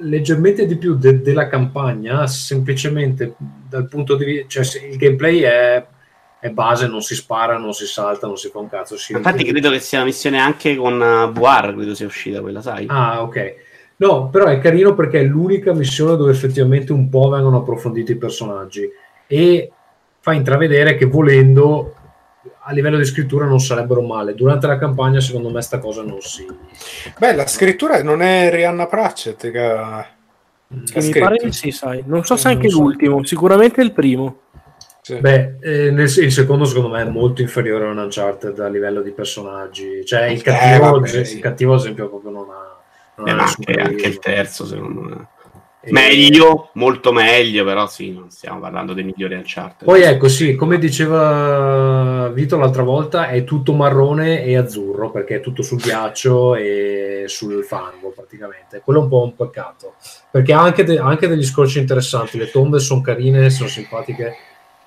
[0.00, 3.34] leggermente di più de- della campagna, semplicemente
[3.68, 5.86] dal punto di vista, cioè il gameplay è,
[6.40, 8.96] è base, non si spara, non si salta, non si fa un cazzo.
[9.08, 12.86] Infatti credo che sia una missione anche con uh, VR, credo sia uscita quella, sai?
[12.88, 13.54] Ah, ok.
[13.96, 18.16] No, però è carino perché è l'unica missione dove effettivamente un po' vengono approfonditi i
[18.16, 18.88] personaggi
[19.26, 19.70] e
[20.20, 21.94] fa intravedere che volendo
[22.62, 24.34] a livello di scrittura non sarebbero male.
[24.34, 26.46] Durante la campagna, secondo me, sta cosa non si.
[27.18, 30.06] Beh, la scrittura non è Rihanna Pratchett che ha,
[30.92, 32.02] che Mi pare di sì, sai.
[32.06, 32.80] Non so se Non anche so.
[32.80, 34.40] l'ultimo, sicuramente il primo.
[35.18, 39.00] Beh, eh, nel- il secondo secondo me è molto inferiore a un Uncharted a livello
[39.02, 40.04] di personaggi.
[40.04, 41.40] Cioè, il cattivo, Eh, vabbè, il sì.
[41.40, 42.76] cattivo ad esempio, proprio non ha.
[43.16, 45.26] Non Eh, ha anche, anche il terzo, secondo me.
[45.84, 49.88] Meglio, molto meglio, però sì, non stiamo parlando dei migliori Uncharted.
[49.88, 55.40] Poi ecco, sì, come diceva Vito l'altra volta, è tutto marrone e azzurro perché è
[55.40, 58.82] tutto sul ghiaccio e sul fango praticamente.
[58.84, 59.94] Quello è un po' un peccato
[60.30, 62.36] perché ha anche, de- anche degli scorci interessanti.
[62.36, 64.34] Le tombe sono carine, sono simpatiche.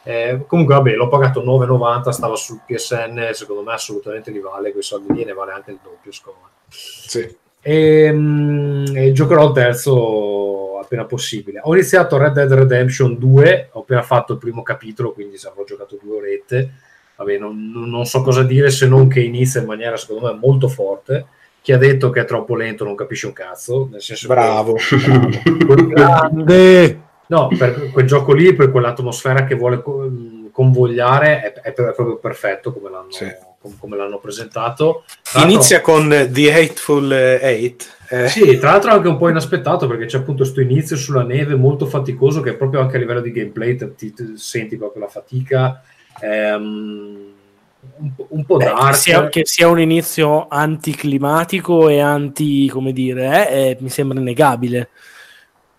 [0.04, 3.30] Eh, comunque, vabbè, l'ho pagato 9,90, stava sul PSN.
[3.32, 4.72] Secondo me, assolutamente li vale.
[4.72, 6.12] Quei soldi lì ne vale anche il doppio.
[6.12, 6.50] Secondo me.
[6.70, 7.42] Sì.
[7.66, 11.60] E, mm, e giocherò il terzo appena possibile.
[11.64, 15.98] Ho iniziato Red Dead Redemption 2, ho appena fatto il primo capitolo, quindi avrò giocato
[16.02, 16.70] due orette.
[17.16, 20.68] Vabbè, non, non- so cosa dire se non che inizia in maniera secondo me molto
[20.68, 21.26] forte.
[21.62, 23.88] Chi ha detto che è troppo lento non capisce un cazzo.
[23.92, 24.76] Nel senso che- Bravo.
[25.88, 27.02] Grande!
[27.28, 30.12] No, per quel gioco lì, per quell'atmosfera che vuole co-
[30.52, 33.08] convogliare, è, è proprio perfetto come l'hanno,
[33.60, 35.04] com- come l'hanno presentato.
[35.38, 38.02] Inizia con The Hateful Eight.
[38.14, 41.56] Eh, Sì, tra l'altro anche un po' inaspettato perché c'è appunto questo inizio sulla neve
[41.56, 45.10] molto faticoso che proprio anche a livello di gameplay ti, ti- ti senti proprio la
[45.10, 45.82] fatica.
[46.22, 47.32] ehm,
[47.98, 48.88] un, po'- un po' Beh, dark.
[48.92, 54.20] che, sia, che sia un inizio anticlimatico e anti, come dire, eh, eh, mi sembra
[54.20, 54.90] innegabile.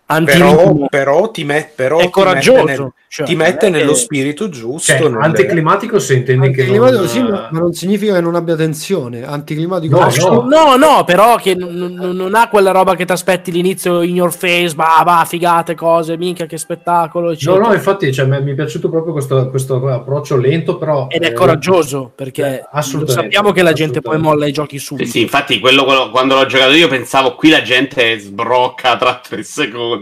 [0.07, 3.93] Però, però ti, met- però È ti coraggioso, mette, nel- cioè, ti mette è nello
[3.93, 4.91] che- spirito giusto.
[4.91, 8.35] Cioè, nel- anticlimatico se intendi che Anticlimatico non, sì, ma ma non significa che non
[8.35, 9.25] abbia tensione.
[9.25, 10.41] Anticlimatico No, no.
[10.47, 14.13] No, no, però che n- n- non ha quella roba che ti aspetti l'inizio in
[14.13, 17.25] your face, bah, bah, figate, cose, minchia, che spettacolo.
[17.27, 17.67] No, eccetera.
[17.67, 21.07] no, infatti cioè, mi è piaciuto proprio questo, questo approccio lento, però...
[21.09, 25.05] Ed è eh, coraggioso perché assolutamente, sappiamo che la gente poi molla i giochi subito.
[25.07, 29.19] Sì, sì, infatti quello, quello- quando l'ho giocato io pensavo qui la gente sbrocca tra
[29.27, 29.93] tre secondi.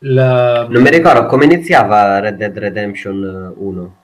[0.00, 3.96] La- Non mi ricordo come iniziava Red Dead Redemption 1.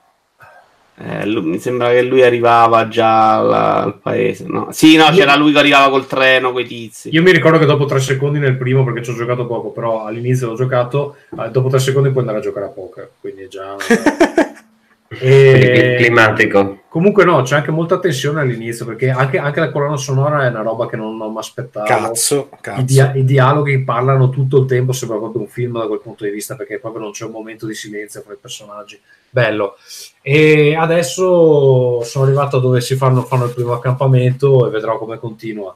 [0.95, 4.45] Eh, lui- mi sembra che lui arrivava già al, al paese.
[4.47, 4.67] No?
[4.71, 7.09] Sì, no, c'era lui che arrivava col treno, quei tizi.
[7.11, 10.05] Io mi ricordo che dopo tre secondi nel primo, perché ci ho giocato poco, però
[10.05, 13.47] all'inizio l'ho giocato, eh, dopo tre secondi puoi andare a giocare a poker, quindi è
[13.47, 13.75] già...
[15.21, 15.95] E...
[15.97, 16.81] climatico.
[16.89, 20.61] Comunque no, c'è anche molta tensione all'inizio, perché anche, anche la colonna sonora è una
[20.61, 21.87] roba che non, non mi aspettavo.
[21.87, 22.81] Cazzo, cazzo.
[22.81, 26.23] I, dia- i dialoghi parlano tutto il tempo, sembra proprio un film da quel punto
[26.23, 28.99] di vista, perché proprio non c'è un momento di silenzio fra i personaggi.
[29.29, 29.75] Bello.
[30.21, 35.75] E adesso sono arrivato dove si fanno, fanno il primo accampamento e vedrò come continua.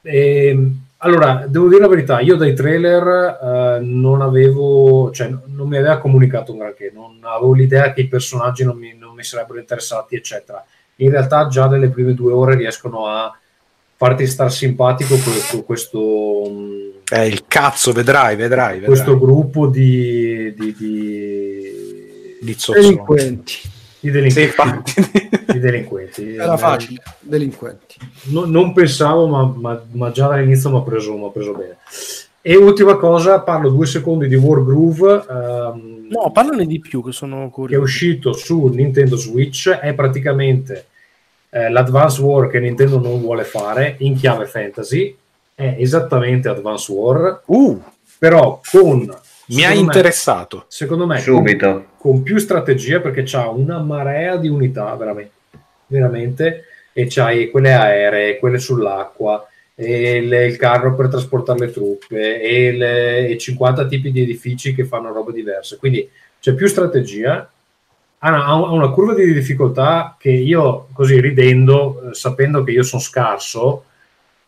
[0.00, 3.06] E, allora, devo dire la verità, io dai trailer
[3.42, 8.08] eh, non avevo, cioè non mi aveva comunicato un granché, non avevo l'idea che i
[8.08, 10.64] personaggi non mi, non mi sarebbero interessati, eccetera.
[10.96, 13.30] In realtà già nelle prime due ore riescono a
[13.96, 15.98] farti star simpatico questo, questo,
[16.50, 18.78] mh, Eh, il cazzo, vedrai, vedrai.
[18.80, 18.88] vedrai.
[18.88, 22.56] questo gruppo di, di, di, Di.
[22.72, 23.74] Delinquenti.
[24.00, 24.90] Di delinquenti.
[25.02, 26.34] Sì, di delinquenti.
[26.34, 27.02] Era facile.
[27.20, 27.96] Delinquenti.
[28.24, 31.76] no- non pensavo, ma, ma- ma già dall'inizio mi ha preso, preso bene.
[32.40, 35.24] E ultima cosa, parlo due secondi di Wargroove.
[35.28, 37.82] ehm, No, parlane di più che sono che è curioso.
[37.82, 40.86] uscito su Nintendo Switch è praticamente
[41.50, 45.16] eh, l'Advance War che Nintendo non vuole fare in chiave fantasy
[45.52, 47.82] è esattamente Advance War Uh,
[48.20, 49.12] però con
[49.48, 50.64] mi ha me- interessato.
[50.68, 51.86] secondo me con, Subito.
[51.98, 55.32] con più strategia perché c'ha una marea di unità veramente,
[55.86, 62.40] veramente e c'hai quelle aeree, quelle sull'acqua e il, il carro per trasportare le truppe
[62.40, 66.08] e, le- e 50 tipi di edifici che fanno robe diverse quindi
[66.40, 67.48] c'è più strategia
[68.20, 72.82] ha una, ha una curva di difficoltà che io, così ridendo, eh, sapendo che io
[72.82, 73.84] sono scarso,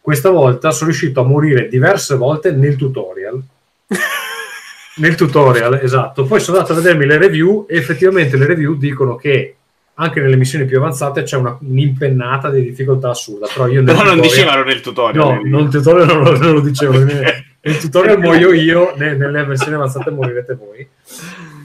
[0.01, 3.41] questa volta sono riuscito a morire diverse volte nel tutorial.
[4.99, 6.25] nel tutorial, esatto.
[6.25, 9.55] Poi sono andato a vedermi le review e effettivamente le review dicono che
[10.01, 13.49] anche nelle missioni più avanzate c'è una, un'impennata di difficoltà assurda.
[13.53, 15.41] Però, io nel Però non dicevano nel tutorial.
[15.45, 16.99] No, il tutorial non lo, non lo dicevo.
[17.03, 20.89] nel, nel tutorial muoio io, ne- nelle versioni avanzate morirete voi.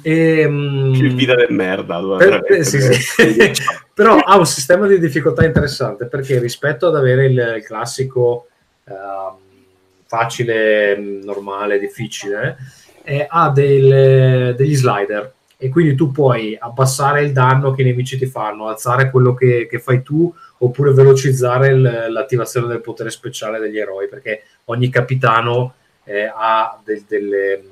[0.01, 2.01] E, mm, Che vita del merda.
[2.17, 3.51] per- eh, sì, sì.
[3.93, 8.47] Però ha un sistema di difficoltà interessante perché rispetto ad avere il, il classico
[8.85, 9.37] ehm,
[10.07, 12.57] facile, mh, normale, difficile,
[13.03, 18.17] eh, ha del- degli slider e quindi tu puoi abbassare il danno che i nemici
[18.17, 23.59] ti fanno, alzare quello che, che fai tu oppure velocizzare il- l'attivazione del potere speciale
[23.59, 25.75] degli eroi perché ogni capitano
[26.05, 27.63] eh, ha del- delle,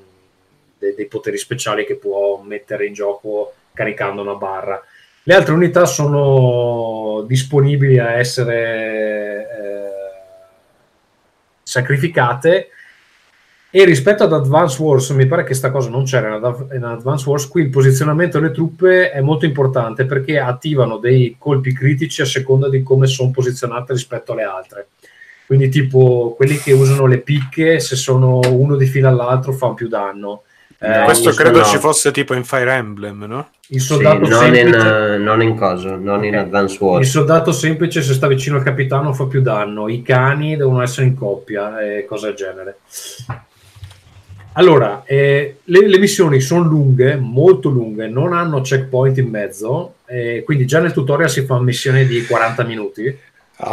[0.78, 4.82] de- dei poteri speciali che può mettere in gioco caricando una barra.
[5.24, 9.90] Le altre unità sono disponibili a essere eh,
[11.62, 12.68] sacrificate
[13.74, 16.84] e rispetto ad Advance Wars mi pare che sta cosa non c'era in Ad- in
[16.84, 22.20] Advance Wars qui il posizionamento delle truppe è molto importante perché attivano dei colpi critici
[22.20, 24.88] a seconda di come sono posizionate rispetto alle altre
[25.46, 29.88] quindi tipo quelli che usano le picche se sono uno di fila all'altro fanno più
[29.88, 30.42] danno
[30.84, 33.50] Eh, Questo il credo soldato- ci fosse tipo in Fire Emblem, no?
[33.68, 36.40] il Sì, soldato non, in, semplice eh, non in coso, non in Ok.
[36.42, 37.08] Advance il Wars.
[37.08, 41.14] soldato semplice se sta vicino al capitano fa più danno i cani devono essere in
[41.16, 42.78] coppia e cose del genere
[44.54, 50.42] allora eh, le, le missioni sono lunghe molto lunghe non hanno checkpoint in mezzo eh,
[50.44, 53.18] quindi già nel tutorial si fa una missione di 40 minuti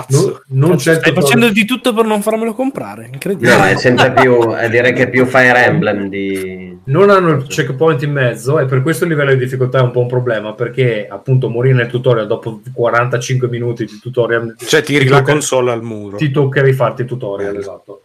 [0.10, 3.10] No- non c'è Stai tutorial- facendo di tutto per non farmelo comprare.
[3.12, 3.58] Incredibile.
[3.58, 6.78] No, è sempre più, eh, direi che è più Fire Emblem di...
[6.84, 9.90] non hanno il checkpoint in mezzo e per questo il livello di difficoltà è un
[9.90, 15.06] po' un problema perché appunto morire nel tutorial dopo 45 minuti di tutorial Cioè tiri
[15.06, 16.18] ti la console al muro.
[16.18, 18.02] ti tocca rifarti il tutorial esatto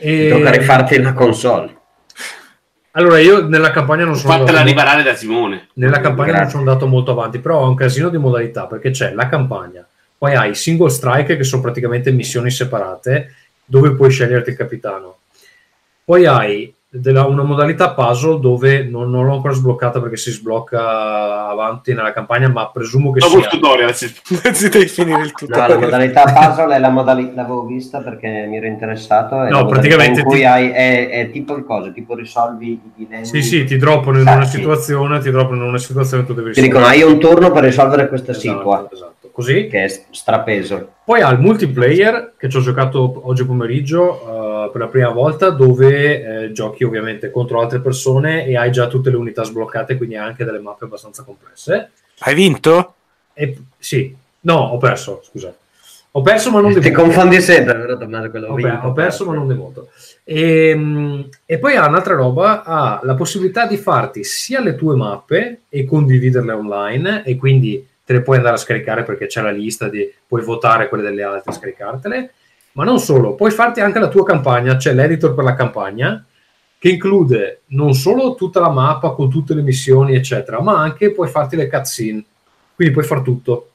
[0.00, 0.28] e...
[0.28, 1.76] Tocca rifarti la console.
[2.92, 5.68] Allora io nella campagna non sono Fatela andato, riparare da Simone.
[5.74, 6.50] nella campagna non Grazie.
[6.58, 9.86] sono andato molto avanti però ho un casino di modalità perché c'è la campagna
[10.18, 15.16] poi hai i single strike che sono praticamente missioni separate dove puoi sceglierti il capitano
[16.04, 21.48] poi hai della- una modalità puzzle dove non, non l'ho ancora sbloccata perché si sblocca
[21.48, 23.94] avanti nella campagna ma presumo che Dopo il sia tutorial.
[23.94, 24.12] si-
[24.44, 25.80] Mezzi devi finire il No, la tutorial.
[25.80, 29.42] modalità puzzle è la modalità, l'avevo vista perché mi ero interessato.
[29.42, 32.80] È No, praticamente in cui ti- hai, è, è tipo il coso, tipo risolvi i
[32.94, 33.24] dilemmi.
[33.24, 34.58] sì sì ti droppano in Ah, una sì.
[34.58, 38.06] situazione ti droppano in una situazione tu devi Ti dicono hai un turno per risolvere
[38.08, 39.21] questa Esatto, situa, esatto.
[39.32, 40.92] Così che è strapeso.
[41.04, 45.50] Poi ha il multiplayer che ci ho giocato oggi pomeriggio eh, per la prima volta
[45.50, 50.16] dove eh, giochi ovviamente contro altre persone e hai già tutte le unità sbloccate, quindi
[50.16, 51.90] anche delle mappe abbastanza complesse.
[52.20, 52.94] Hai vinto?
[53.32, 55.54] E, sì, no, ho perso, scusa.
[56.14, 57.04] Ho perso ma non di Ti molto.
[57.04, 59.88] confondi sempre, dovrò tornare quello Ho, vinto, ho perso ma non di molto.
[60.24, 64.94] E, mm, e poi ha un'altra roba, ha la possibilità di farti sia le tue
[64.94, 69.50] mappe e condividerle online e quindi te le puoi andare a scaricare perché c'è la
[69.50, 72.32] lista di puoi votare quelle delle altre scaricartele,
[72.72, 76.24] ma non solo, puoi farti anche la tua campagna, c'è l'editor per la campagna
[76.78, 81.28] che include non solo tutta la mappa con tutte le missioni eccetera, ma anche puoi
[81.28, 82.24] farti le cutscene,
[82.74, 83.68] quindi puoi far tutto.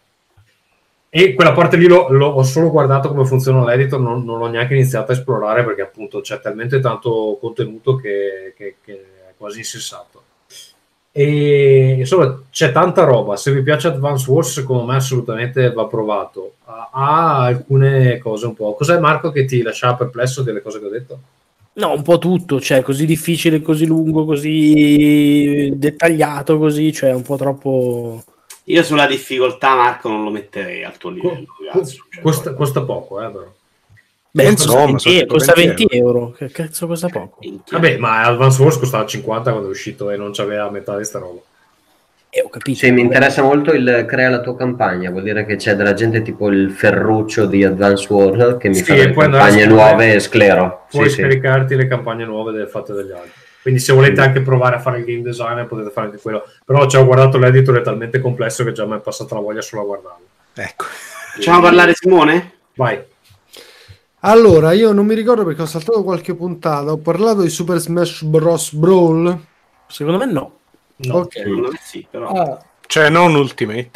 [1.10, 4.48] E quella parte lì l'ho, l'ho- ho solo guardato come funziona l'editor, non, non l'ho
[4.48, 8.94] neanche iniziato a esplorare perché appunto c'è talmente tanto contenuto che, che- che
[9.30, 10.24] è quasi insensato.
[11.18, 13.38] E insomma c'è tanta roba.
[13.38, 16.58] Se vi piace Advance Wars, secondo me assolutamente va provato.
[16.66, 18.76] Ha, alcune cose un po'.
[18.76, 21.20] Cos'è Marco che ti lasciava perplesso delle cose che ho detto?
[21.74, 27.36] No, un po' tutto, cioè così difficile, così lungo, così dettagliato, così, cioè un po'
[27.36, 28.24] troppo...
[28.66, 31.46] Io sulla difficoltà, Marco, non lo metterei al tuo livello.
[31.48, 33.54] Co- cazzo, cioè, costa, costa poco, eh, però.
[34.32, 36.32] Beh, Eh, costa, insomma, 20, sono tipo costa 20 20 euro.
[36.32, 37.40] Che cazzo costa poco?
[37.72, 41.20] Vabbè, ma Advance Wars costava 50 quando è uscito e non c'aveva metà di sta
[41.20, 41.40] roba.
[42.30, 42.78] Eh, ho capito.
[42.78, 46.22] Sì, mi interessa molto il crea la tua campagna, vuol dire che c'è della gente
[46.22, 50.20] tipo il Ferruccio di Advance Wars che mi Sì, fa e a campagne nuove e
[50.20, 50.86] sclero.
[50.90, 51.22] Puoi Sì, sì.
[51.22, 53.32] scaricarti le campagne nuove delle fatte dagli altri.
[53.62, 56.46] Quindi se volete anche provare a fare il game designer potete fare anche quello.
[56.64, 59.62] Però ci ho guardato l'editor è talmente complesso che già mi è passata la voglia
[59.62, 60.26] solo a guardarlo.
[60.54, 60.86] Ecco.
[61.34, 62.52] Facciamo parlare Simone?
[62.76, 63.02] Vai.
[64.22, 66.92] Allora, io non mi ricordo perché ho saltato qualche puntata.
[66.92, 68.74] Ho parlato di Super Smash Bros.
[68.74, 69.40] Brawl.
[69.88, 70.52] Secondo me no.
[70.98, 71.16] No.
[71.18, 71.34] Ok.
[71.38, 72.30] Secondo me sì, però.
[72.30, 73.92] Ah, Cioè non Ultimate.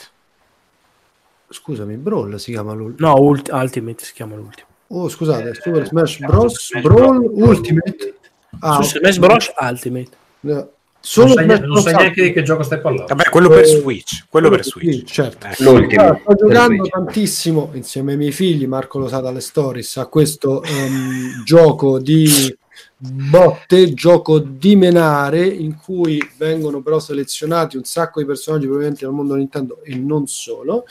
[1.50, 3.08] scusami, Brawl si chiama l'ultimo.
[3.10, 4.68] No, Ult- Ultimate si chiama l'ultimo.
[4.88, 6.66] Oh, scusate, Super Eh, Smash Super Bros.
[6.68, 7.48] Smash Brawl Bros.
[7.50, 8.20] Ultimate.
[8.60, 9.02] Ah, Su ok.
[9.10, 9.52] Smash Bros.
[9.60, 10.10] Ultimate.
[10.42, 10.70] No.
[11.04, 13.08] Solo non sai, non sai neanche di che gioco stai parlando.
[13.16, 14.26] Vabbè, quello per Eh, Switch.
[14.30, 15.10] Quello per Switch.
[15.12, 15.48] certo.
[15.48, 15.64] Ecco.
[15.64, 16.02] L'ultimo.
[16.02, 16.90] Allora, sto giocando Switch.
[16.94, 22.56] tantissimo insieme ai miei figli, Marco lo sa dalle stories, a questo ehm, gioco di
[23.02, 29.14] botte, gioco di menare, in cui vengono però selezionati un sacco di personaggi provenienti dal
[29.14, 30.86] mondo Nintendo e non solo.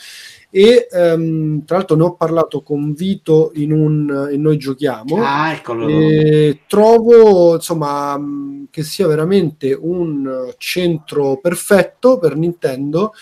[0.49, 5.23] E ehm, tra l'altro ne ho parlato con Vito in un e noi giochiamo.
[5.23, 5.87] Ah, eccolo.
[5.87, 8.19] E trovo insomma
[8.69, 13.13] che sia veramente un centro perfetto per Nintendo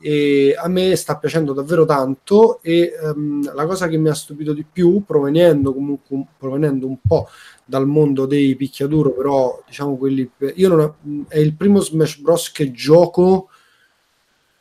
[0.00, 4.52] e a me sta piacendo davvero tanto e ehm, la cosa che mi ha stupito
[4.52, 7.28] di più provenendo comunque un- provenendo un po'
[7.68, 12.50] dal mondo dei picchiaduro però diciamo quelli io non ho- è il primo Smash Bros.
[12.50, 13.50] che gioco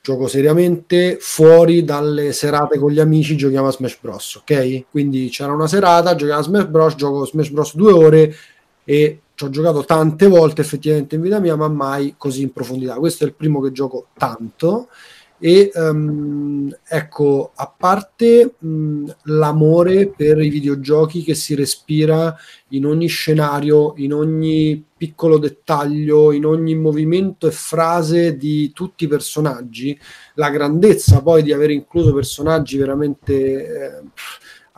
[0.01, 4.35] gioco seriamente fuori dalle serate con gli amici giochiamo a Smash Bros.
[4.35, 4.85] ok?
[4.91, 6.95] Quindi c'era una serata giochiamo a Smash Bros.
[6.95, 7.75] gioco Smash Bros.
[7.75, 8.35] due ore
[8.83, 12.95] e ci ho giocato tante volte effettivamente in vita mia ma mai così in profondità.
[12.95, 14.89] Questo è il primo che gioco tanto
[15.39, 22.35] e ehm, ecco a parte mh, l'amore per i videogiochi che si respira
[22.69, 29.07] in ogni scenario, in ogni piccolo dettaglio, in ogni movimento e frase di tutti i
[29.07, 29.97] personaggi,
[30.35, 34.01] la grandezza poi di aver incluso personaggi veramente eh,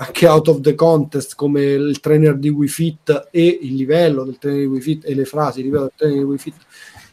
[0.01, 4.37] anche out of the contest come il trainer di Wii Fit e il livello del
[4.37, 6.55] trainer di Wii Fit e le frasi, ripeto, del trainer di Wii Fit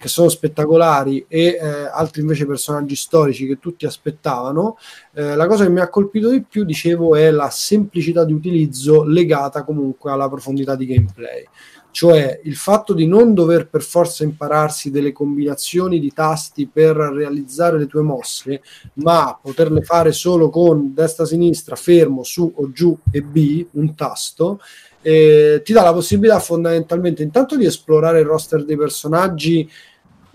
[0.07, 4.79] che sono spettacolari e eh, altri invece personaggi storici che tutti aspettavano.
[5.13, 9.03] Eh, la cosa che mi ha colpito di più, dicevo, è la semplicità di utilizzo
[9.03, 11.45] legata comunque alla profondità di gameplay.
[11.91, 17.79] Cioè il fatto di non dover per forza impararsi delle combinazioni di tasti per realizzare
[17.79, 18.63] le tue mosse,
[18.95, 24.61] ma poterle fare solo con destra-sinistra, fermo, su o giù e B, un tasto,
[25.01, 29.71] eh, ti dà la possibilità fondamentalmente intanto di esplorare il roster dei personaggi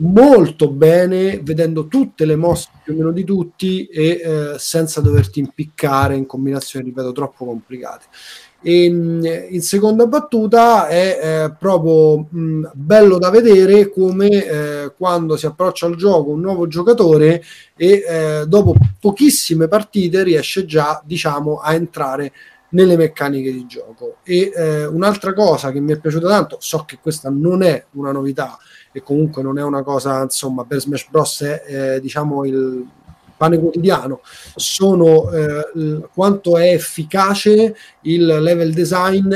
[0.01, 5.39] molto bene, vedendo tutte le mosse più o meno di tutti e eh, senza doverti
[5.39, 8.05] impiccare in combinazioni, ripeto, troppo complicate.
[8.63, 15.47] E, in seconda battuta è eh, proprio mh, bello da vedere come eh, quando si
[15.47, 17.41] approccia al gioco un nuovo giocatore
[17.75, 22.31] e eh, dopo pochissime partite riesce già diciamo a entrare
[22.69, 26.99] nelle meccaniche di gioco e eh, un'altra cosa che mi è piaciuta tanto so che
[27.01, 28.59] questa non è una novità
[28.91, 31.41] e comunque non è una cosa insomma per Smash Bros.
[31.41, 32.85] è diciamo il
[33.37, 34.21] pane quotidiano.
[34.55, 39.33] Sono eh, l- quanto è efficace il level design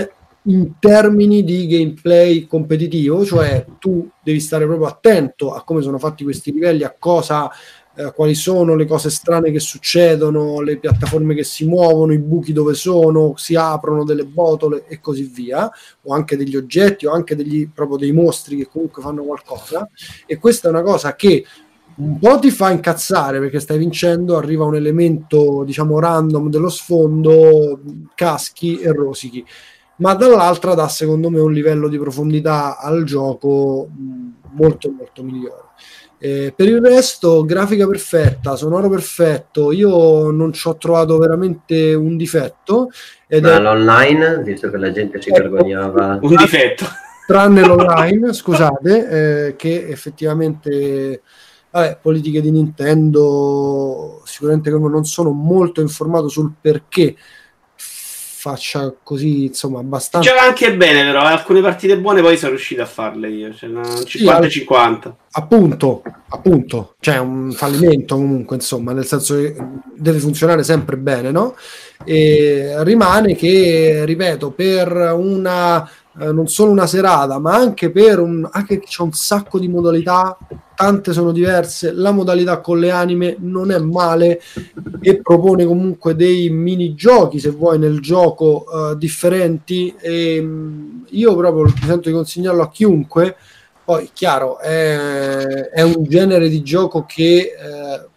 [0.47, 6.23] in termini di gameplay competitivo cioè tu devi stare proprio attento a come sono fatti
[6.23, 7.49] questi livelli a cosa
[7.95, 12.53] eh, quali sono le cose strane che succedono, le piattaforme che si muovono, i buchi
[12.53, 15.69] dove sono, si aprono delle botole e così via,
[16.03, 19.89] o anche degli oggetti o anche degli, proprio dei mostri che comunque fanno qualcosa.
[20.25, 21.45] E questa è una cosa che
[21.95, 27.79] un po' ti fa incazzare perché stai vincendo, arriva un elemento diciamo random dello sfondo,
[28.13, 29.45] caschi e rosichi.
[29.97, 35.63] Ma dall'altra dà secondo me un livello di profondità al gioco mh, molto molto migliore.
[36.17, 39.71] Eh, per il resto, grafica perfetta, sonoro perfetto.
[39.71, 42.89] Io non ci ho trovato veramente un difetto.
[43.27, 45.41] Ed Ma è l'online, visto che la gente si Ecco.
[45.41, 46.85] vergognava, Un difetto.
[47.27, 51.21] tranne l'online, scusate, eh, che effettivamente,
[51.71, 57.15] vabbè, politiche di Nintendo, sicuramente come non sono molto informato sul perché
[58.45, 60.29] faccia così, insomma, abbastanza...
[60.29, 61.23] Gioca anche bene, però.
[61.23, 63.55] eh, Alcune partite buone poi sono riuscito a farle io.
[63.55, 65.13] Cioè, una 50-50.
[65.31, 69.55] appunto, appunto, c'è un fallimento comunque, insomma, nel senso che
[69.95, 71.55] deve funzionare sempre bene, no?
[72.03, 78.47] E rimane che, ripeto, per una eh, non solo una serata, ma anche per un
[78.49, 80.37] anche che c'è un sacco di modalità,
[80.73, 84.39] tante sono diverse, la modalità con le anime non è male
[85.01, 89.93] e propone comunque dei minigiochi, se vuoi, nel gioco eh, differenti.
[89.99, 93.35] E mh, io proprio mi sento di consigliarlo a chiunque.
[93.83, 98.07] Poi, chiaro, è, è un genere di gioco che eh,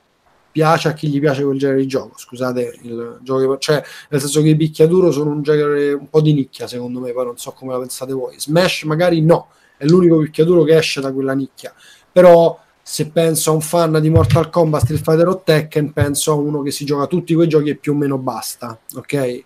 [0.59, 2.19] piace a chi gli piace quel genere di gioco.
[2.19, 3.81] Scusate, il gioco, cioè,
[4.11, 7.13] nel senso che i picchiaduro sono un genere un po' di nicchia, secondo me.
[7.13, 8.35] Poi non so come la pensate voi.
[8.39, 11.73] Smash, magari no, è l'unico picchiaduro che esce da quella nicchia.
[12.11, 16.35] Però, se penso a un fan di Mortal Kombat, Street Fighter o Tekken, penso a
[16.35, 18.77] uno che si gioca tutti quei giochi e più o meno basta.
[18.97, 19.45] Ok?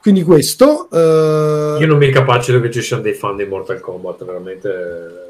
[0.00, 0.88] Quindi questo.
[0.90, 5.27] eh, Io non mi capacito che ci siano dei fan di Mortal Kombat, veramente.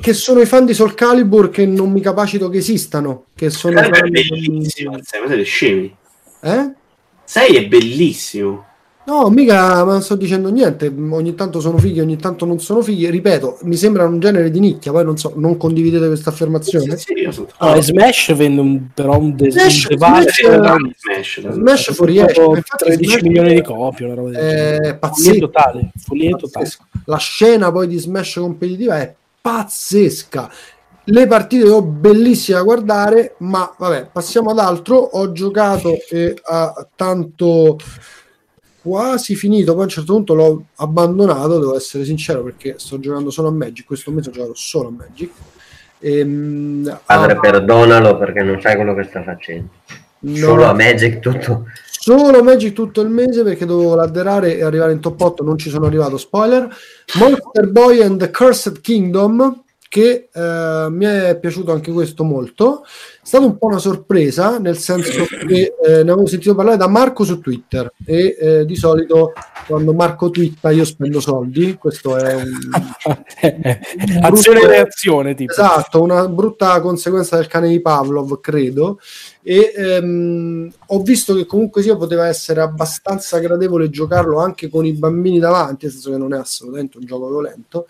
[0.00, 3.24] Che sono i fan di Soul Calibur che non mi capacito che esistano.
[3.34, 4.98] Che sono Calibur è fan- bellissimo.
[5.02, 5.96] Sai, ma siete scemi.
[6.42, 6.72] Eh?
[7.24, 8.64] 6 è bellissimo.
[9.06, 10.92] No, mica ma non sto dicendo niente.
[11.10, 13.08] Ogni tanto sono fighi, ogni tanto non sono fighi.
[13.08, 14.90] Ripeto, mi sembra un genere di nicchia.
[14.90, 16.96] Poi non so, non condividete questa affermazione?
[17.60, 22.32] No, e Smash vende un, però un, de- Smash- un device Smash- Smash, Smash fuoriesce.
[22.34, 24.58] tipo Infatti 13 Smash milioni di copie, una roba del genere.
[24.58, 25.38] È Follia pazzesco.
[25.38, 26.50] totale, follia totale.
[26.64, 26.84] Pazzesco.
[27.04, 29.14] La scena poi di Smash competitiva è
[29.46, 30.50] pazzesca.
[31.04, 34.96] Le partite sono bellissime da guardare, ma vabbè, passiamo ad altro.
[34.96, 37.78] Ho giocato e ha tanto
[38.82, 43.30] quasi finito, poi a un certo punto l'ho abbandonato, devo essere sincero, perché sto giocando
[43.30, 43.86] solo a Magic.
[43.86, 45.30] Questo mese ho giocato solo a Magic.
[46.00, 49.68] Ehm, Padre, ah, perdonalo perché non sai quello che sta facendo.
[50.20, 51.66] non Solo a Magic tutto.
[52.08, 55.70] Solo Magic tutto il mese perché dovevo ladderare e arrivare in top 8, non ci
[55.70, 56.72] sono arrivato, spoiler.
[57.18, 59.64] Monster Boy and the Cursed Kingdom,
[59.96, 62.84] che eh, mi è piaciuto anche questo molto.
[62.84, 62.88] È
[63.22, 67.24] stata un po' una sorpresa, nel senso che eh, ne avevo sentito parlare da Marco
[67.24, 69.32] su Twitter e eh, di solito
[69.66, 72.44] quando Marco twitta io spendo soldi, questo è un...
[74.20, 75.50] Azione e reazione, tipo.
[75.50, 79.00] Esatto, una brutta conseguenza del cane di Pavlov, credo.
[79.42, 84.92] E ehm, ho visto che comunque sia poteva essere abbastanza gradevole giocarlo anche con i
[84.92, 87.86] bambini davanti, nel senso che non è assolutamente un gioco violento.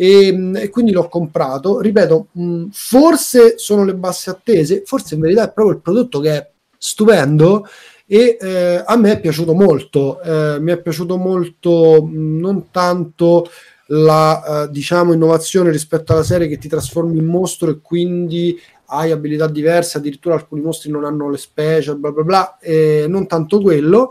[0.00, 1.78] E, e quindi l'ho comprato.
[1.80, 6.30] Ripeto, mh, forse sono le basse attese, forse in verità è proprio il prodotto che
[6.30, 7.66] è stupendo
[8.06, 10.18] e eh, a me è piaciuto molto.
[10.22, 13.50] Eh, mi è piaciuto molto mh, non tanto
[13.88, 18.58] la eh, diciamo innovazione rispetto alla serie che ti trasformi in mostro e quindi
[18.92, 22.58] hai abilità diverse, addirittura alcuni mostri non hanno le special, bla bla bla,
[23.06, 24.10] non tanto quello.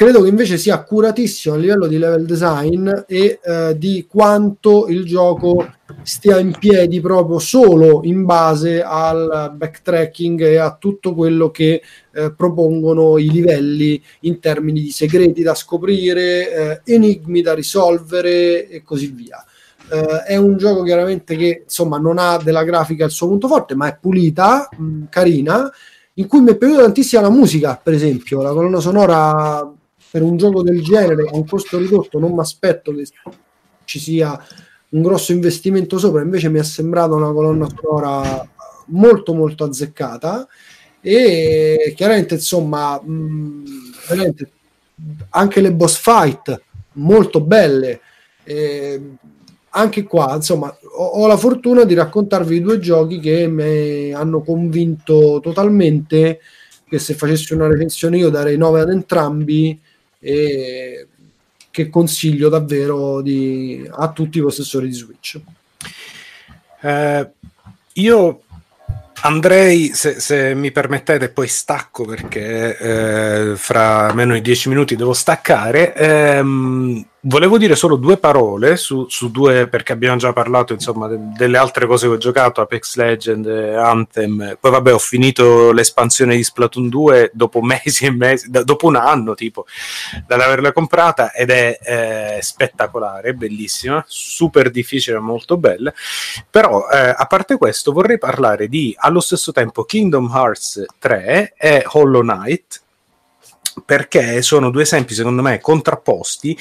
[0.00, 5.04] Credo che invece sia accuratissimo a livello di level design e eh, di quanto il
[5.04, 11.82] gioco stia in piedi proprio solo in base al backtracking e a tutto quello che
[12.14, 18.82] eh, propongono i livelli in termini di segreti da scoprire, eh, enigmi da risolvere e
[18.82, 19.44] così via.
[19.92, 23.74] Eh, è un gioco chiaramente che insomma non ha della grafica il suo punto forte,
[23.74, 25.70] ma è pulita, mh, carina,
[26.14, 29.74] in cui mi è piaciuta tantissimo la musica, per esempio, la colonna sonora
[30.10, 33.06] per un gioco del genere a un costo ridotto non mi aspetto che
[33.84, 34.38] ci sia
[34.90, 38.48] un grosso investimento sopra, invece mi è sembrata una colonna sonora
[38.86, 40.46] molto molto azzeccata
[41.00, 43.64] e chiaramente insomma mh,
[44.08, 44.50] veramente
[45.30, 46.62] anche le boss fight
[46.94, 48.00] molto belle.
[48.42, 49.00] Eh,
[49.72, 55.38] anche qua insomma ho, ho, la fortuna di raccontarvi due giochi che mi hanno convinto
[55.40, 56.40] totalmente
[56.88, 59.80] che se facessi una recensione io darei 9 ad entrambi
[60.20, 61.08] e
[61.70, 65.40] che consiglio davvero di, a tutti i possessori di Switch.
[66.82, 67.30] Eh,
[67.94, 68.42] io
[69.22, 75.12] andrei, se, se, mi permettete, poi stacco perché eh, fra meno di dieci minuti devo
[75.12, 75.94] staccare.
[75.94, 81.18] Ehm, volevo dire solo due parole su, su, due, perché abbiamo già parlato insomma de,
[81.36, 84.56] delle altre cose che ho giocato, Apex Legend, Anthem.
[84.58, 88.96] Poi vabbè, ho finito l'espansione di Splatoon 2 dopo mesi e mesi, da, dopo un
[88.96, 89.66] anno tipo
[90.26, 95.92] dall'averla comprata ed è eh, spettacolare, bellissima, super difficile, molto bella.
[96.48, 101.84] Però eh, a parte questo vorrei parlare di allo stesso tempo Kingdom Hearts 3 e
[101.86, 102.82] Hollow Knight
[103.84, 106.56] perché sono due esempi secondo me contrapposti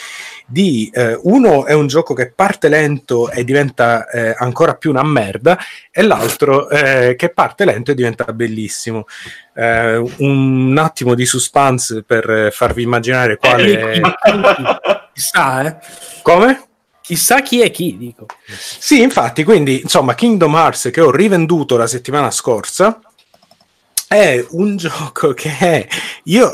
[0.45, 5.03] di eh, uno è un gioco che parte lento e diventa eh, ancora più una
[5.03, 5.57] merda
[5.91, 9.05] e l'altro eh, che parte lento e diventa bellissimo.
[9.53, 14.01] Eh, un attimo di suspense per farvi immaginare quale
[15.13, 15.77] chissà eh.
[16.21, 16.63] Come?
[17.01, 18.27] chissà chi è chi dico.
[18.45, 22.99] Sì infatti quindi insomma Kingdom Hearts che ho rivenduto la settimana scorsa
[24.09, 25.87] è un gioco che è
[26.23, 26.51] io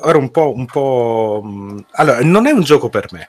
[0.00, 3.28] ora un po', un po' allora non è un gioco per me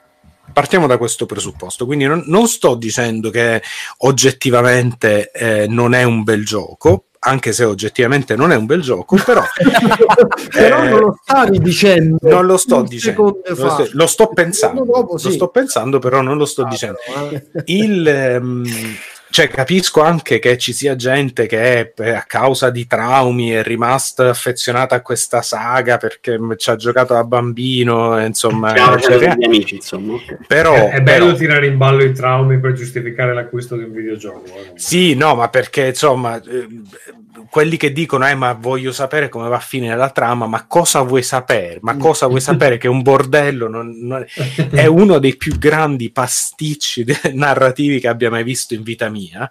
[0.52, 3.62] partiamo da questo presupposto quindi non, non sto dicendo che
[3.98, 9.16] oggettivamente eh, non è un bel gioco anche se oggettivamente non è un bel gioco,
[9.24, 9.42] però,
[10.52, 12.18] però eh, non lo stavi dicendo.
[12.22, 15.26] Non lo sto dicendo, lo sto, lo sto, pensando, dopo, sì.
[15.26, 16.98] lo sto pensando, però non lo sto ah, dicendo.
[17.04, 17.62] Però, eh.
[17.66, 18.64] Il, um,
[19.30, 24.30] cioè, capisco anche che ci sia gente che è, a causa di traumi è rimasta
[24.30, 30.16] affezionata a questa saga perché ci ha giocato da bambino, insomma, cioè, gli amici, insomma.
[30.46, 31.36] Però, è, è bello però...
[31.36, 34.44] tirare in ballo i traumi per giustificare l'acquisto di un videogioco.
[34.46, 34.72] Eh.
[34.76, 36.66] Sì, no, ma perché insomma, eh,
[37.50, 41.02] quelli che dicono, eh, ma voglio sapere come va a finire la trama, ma cosa
[41.02, 41.78] vuoi sapere?
[41.82, 42.76] Ma cosa vuoi sapere?
[42.78, 44.24] che un bordello non, non...
[44.70, 49.50] è uno dei più grandi pasticci narrativi che abbia mai visto in vita mia mia.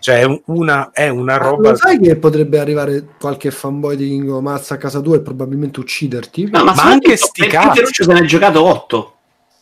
[0.00, 1.70] Cioè, è una, è una Ma roba.
[1.70, 5.80] Lo sai che potrebbe arrivare qualche fanboy di Kingdom Hearts a casa tua e probabilmente
[5.80, 6.50] ucciderti?
[6.50, 7.78] No, ma, Ma anche sti perché cazzi.
[7.78, 9.17] Ferruccio se ne è giocato 8.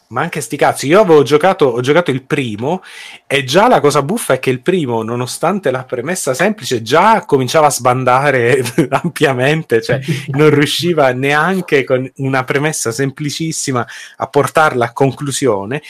[0.09, 2.83] Ma anche sti cazzi, io avevo giocato, ho giocato il primo
[3.27, 7.67] e già la cosa buffa è che il primo, nonostante la premessa semplice, già cominciava
[7.67, 13.85] a sbandare ampiamente, cioè non riusciva neanche con una premessa semplicissima
[14.19, 15.83] a portarla a conclusione.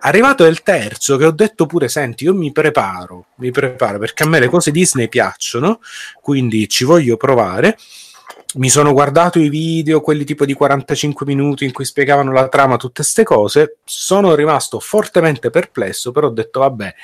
[0.00, 4.28] Arrivato il terzo, che ho detto pure, senti, io mi preparo, mi preparo perché a
[4.28, 5.80] me le cose Disney piacciono,
[6.22, 7.76] quindi ci voglio provare
[8.54, 12.76] mi sono guardato i video, quelli tipo di 45 minuti in cui spiegavano la trama,
[12.78, 16.94] tutte queste cose, sono rimasto fortemente perplesso, però ho detto vabbè,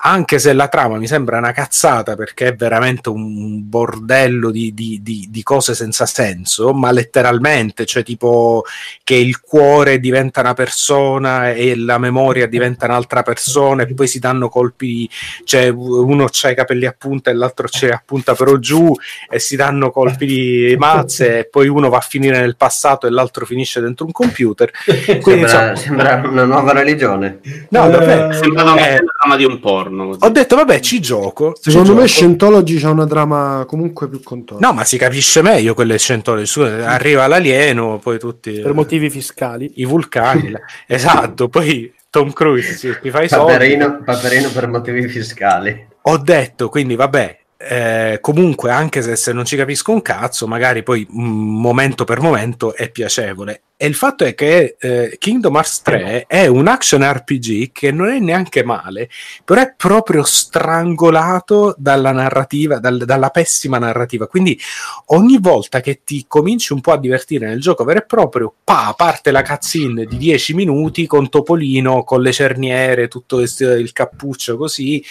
[0.00, 5.00] anche se la trama mi sembra una cazzata perché è veramente un bordello di, di-
[5.02, 8.64] di- di cose senza senso, ma letteralmente, cioè tipo
[9.04, 14.20] che il cuore diventa una persona e la memoria diventa un'altra persona e poi si
[14.20, 15.08] danno colpi,
[15.44, 18.90] cioè uno c'ha i capelli a punta e l'altro c'è a punta però giù
[19.28, 23.10] e si danno colpi di mazze e poi uno va a finire nel passato e
[23.10, 24.70] l'altro finisce dentro un computer.
[24.84, 27.40] Quindi, Sembra, insomma, sembra una nuova religione.
[27.70, 28.32] no, davvero.
[28.32, 30.06] Sembra una Eh, trama di un porno.
[30.06, 30.18] così.
[30.22, 31.52] ho detto, vabbè, ci gioco.
[31.54, 32.08] ci Secondo me gioco.
[32.08, 34.66] Scientology c'ha una trama comunque più contorta.
[34.66, 35.96] No, ma si capisce meglio quelle.
[35.98, 39.72] Su, arriva l'alieno, poi tutti Per motivi fiscali.
[39.76, 40.52] i vulcani.
[40.86, 43.52] esatto, poi Tom Cruise ti fai i soldi.
[43.52, 45.86] Paperino, paperino per motivi fiscali.
[46.02, 50.82] Ho detto, quindi vabbè, eh, comunque anche se, se non ci capisco un cazzo, magari
[50.82, 53.62] poi mm, momento per momento è piacevole.
[53.80, 58.08] E il fatto è che eh, Kingdom Hearts 3 è un action RPG che non
[58.08, 59.08] è neanche male,
[59.44, 64.26] però è proprio strangolato dalla narrativa, dal- dalla pessima narrativa.
[64.26, 64.58] Quindi
[65.06, 68.94] ogni volta che ti cominci un po' a divertire nel gioco vero e proprio, pa,
[68.96, 75.04] parte la cutscene di 10 minuti con Topolino, con le cerniere, tutto il, cappuccio così,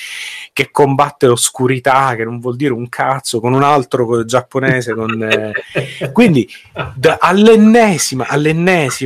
[0.51, 4.93] che combatte l'oscurità, che non vuol dire un cazzo, con un altro giapponese.
[4.93, 5.53] Con, eh,
[6.11, 6.45] Quindi
[6.93, 8.55] da- all'ennesima, all'ennesima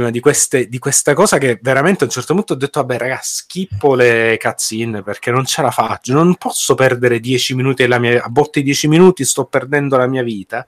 [0.09, 3.19] di, queste, di questa cosa che veramente a un certo punto ho detto, vabbè raga,
[3.21, 8.23] schippo le cutscene perché non ce la faccio, non posso perdere 10 minuti della mia
[8.23, 10.65] a botte 10 minuti sto perdendo la mia vita.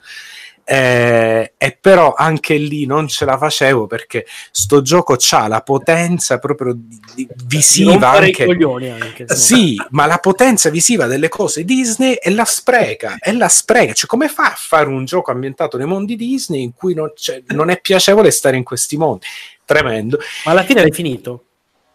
[0.65, 6.39] Eh, e però anche lì non ce la facevo perché sto gioco ha la potenza
[6.39, 8.45] proprio di- di- Di visiva anche
[8.89, 9.25] anche.
[9.35, 13.91] sì, ma la potenza visiva delle cose Disney e la spreca, e la spreca.
[13.93, 17.43] Cioè, come fa a fare un gioco ambientato nei mondi Disney in cui non, cioè,
[17.47, 19.25] non è piacevole stare in questi mondi?
[19.65, 20.17] Tremendo.
[20.45, 21.45] Ma alla fine l'hai finito.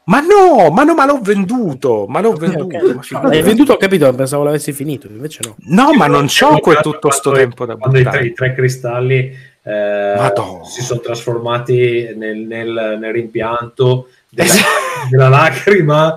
[0.09, 2.77] Ma no, ma no, ma l'ho venduto, ma l'ho venduto.
[2.79, 3.11] ok.
[3.13, 5.57] ma No, l'hai venduto, ho capito, pensavo l'avessi finito, invece no.
[5.67, 8.27] No, ma non c'ho quel tutto sto tempo da quando i tre, buttare.
[8.27, 10.33] i tre cristalli eh,
[10.65, 14.53] si sono trasformati nel, nel- nel rimpianto della,
[15.11, 16.17] della lacrima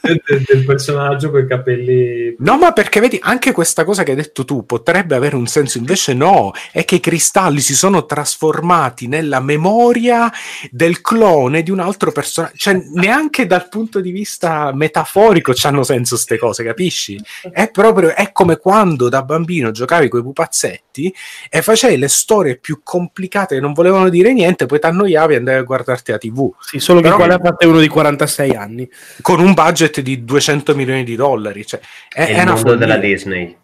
[0.00, 4.16] del, del- personaggio con i capelli No, ma perché vedi, anche questa cosa che hai
[4.16, 9.06] detto tu potrebbe avere un senso, invece no, è che i cristalli si sono trasformati
[9.08, 10.30] nella memoria
[10.70, 16.14] del clone di un altro personaggio, cioè neanche dal punto di vista metaforico hanno senso
[16.16, 17.18] queste cose, capisci?
[17.50, 21.14] È proprio, è come quando da bambino giocavi con i pupazzetti
[21.48, 25.36] e facevi le storie più complicate che non volevano dire niente, poi ti annoiavi e
[25.38, 26.52] andavi a guardarti la tv.
[26.60, 28.88] Sì, solo che Però- qua ne ha fatte uno di 46 anni.
[29.20, 32.60] Con un budget di 200 milioni di dollari, cioè, è, È, è il una mondo
[32.60, 32.76] follia.
[32.76, 33.56] della Disney.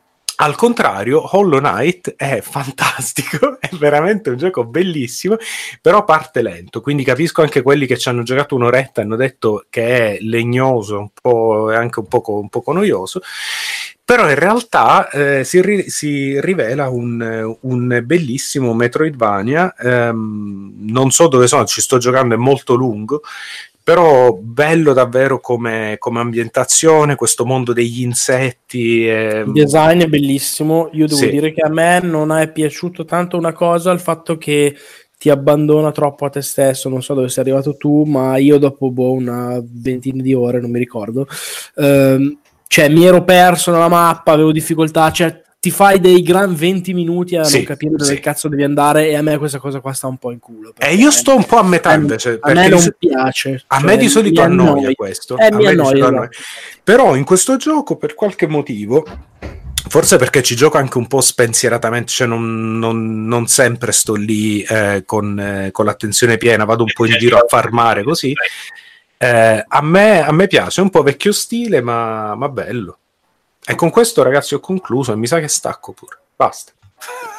[0.42, 5.36] Al contrario, Hollow Knight è fantastico, è veramente un gioco bellissimo,
[5.82, 9.66] però parte lento, quindi capisco anche quelli che ci hanno giocato un'oretta e hanno detto
[9.68, 13.20] che è legnoso un po', e anche un poco, un poco noioso,
[14.10, 21.28] però in realtà eh, si, ri- si rivela un, un bellissimo Metroidvania, ehm, non so
[21.28, 23.22] dove sono, ci sto giocando, è molto lungo,
[23.84, 29.06] però bello davvero come, come ambientazione, questo mondo degli insetti.
[29.06, 30.88] ehm, Il design è bellissimo.
[30.94, 31.30] Io devo Sì.
[31.30, 34.74] dire che a me non è piaciuto tanto una cosa, il fatto che
[35.20, 36.88] ti abbandona troppo a te stesso.
[36.88, 40.70] Non so dove sei arrivato tu, ma io dopo boh, una ventina di ore, non
[40.70, 41.28] mi ricordo,
[41.76, 42.38] ehm,
[42.72, 47.34] cioè mi ero perso nella mappa, avevo difficoltà, cioè ti fai dei gran 20 minuti
[47.34, 48.20] a Sì, non capire dove sì.
[48.20, 50.68] cazzo devi andare e a me questa cosa qua sta un po' in culo.
[50.68, 52.38] E perché io sto un po' a metà invece.
[52.40, 53.64] a me perché non piace.
[53.66, 54.94] A cioè, me di solito annoia, annoia.
[54.94, 55.36] questo.
[55.36, 56.28] Eh, A me annoia, annoia.
[56.84, 59.04] Però in questo gioco, per qualche motivo,
[59.88, 64.62] forse perché ci gioco anche un po' spensieratamente, cioè non, non- non sempre sto lì
[64.62, 68.32] eh, con, eh, con l'attenzione piena, vado un po' in giro a farmare così.
[69.22, 72.98] Eh, a, me, a me piace, è un po' vecchio stile, ma, ma bello.
[73.62, 76.16] E con questo, ragazzi, ho concluso e mi sa che stacco pure.
[76.34, 76.72] Basta.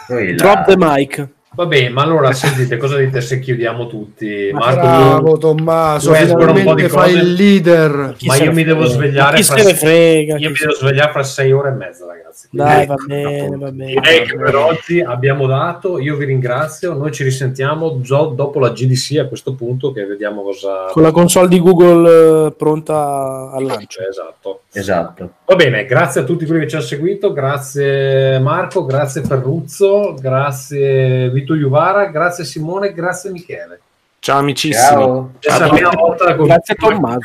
[0.08, 1.28] Drop the mic.
[1.54, 4.52] Va bene, ma allora sentite, cosa dite se chiudiamo tutti?
[4.54, 7.26] Ma bravo Tommaso, escono un po' di finalmente fai cose.
[7.26, 8.16] il leader.
[8.22, 11.12] Ma io mi devo svegliare Chi fra se ne frega, Io chi mi devo svegliare
[11.12, 12.48] fra sei ore e mezza, ragazzi.
[12.52, 13.92] Dai, Quindi, va bene, va bene.
[13.92, 18.72] Direi che per oggi abbiamo dato, io vi ringrazio, noi ci risentiamo già dopo la
[18.72, 20.86] GDC a questo punto che vediamo cosa...
[20.92, 24.08] Con la console di Google eh, pronta al lancio.
[24.08, 24.62] Esatto.
[24.74, 25.34] Esatto.
[25.46, 31.30] Va bene, grazie a tutti quelli che ci hanno seguito, grazie Marco, grazie Ferruzzo, grazie
[31.42, 33.82] Vito Iuvara, grazie Simone, grazie Michele.
[34.20, 35.32] Ciao amicissimi.
[35.40, 35.92] Ciao.
[35.96, 37.20] Volta con Grazie a Tommaso.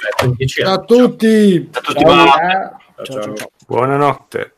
[0.46, 1.70] Ciao a tutti.
[1.70, 2.02] A tutti.
[2.02, 3.50] Ciao, Ciao, ciao, ciao.
[3.66, 4.54] Buonanotte.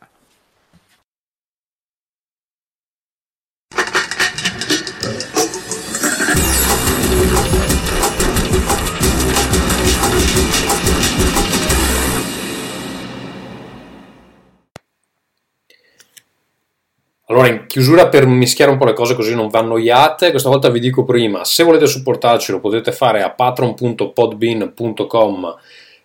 [17.31, 20.67] Allora, in chiusura per mischiare un po' le cose così non vi annoiate, questa volta
[20.69, 25.55] vi dico prima, se volete supportarci lo potete fare a patron.podbean.com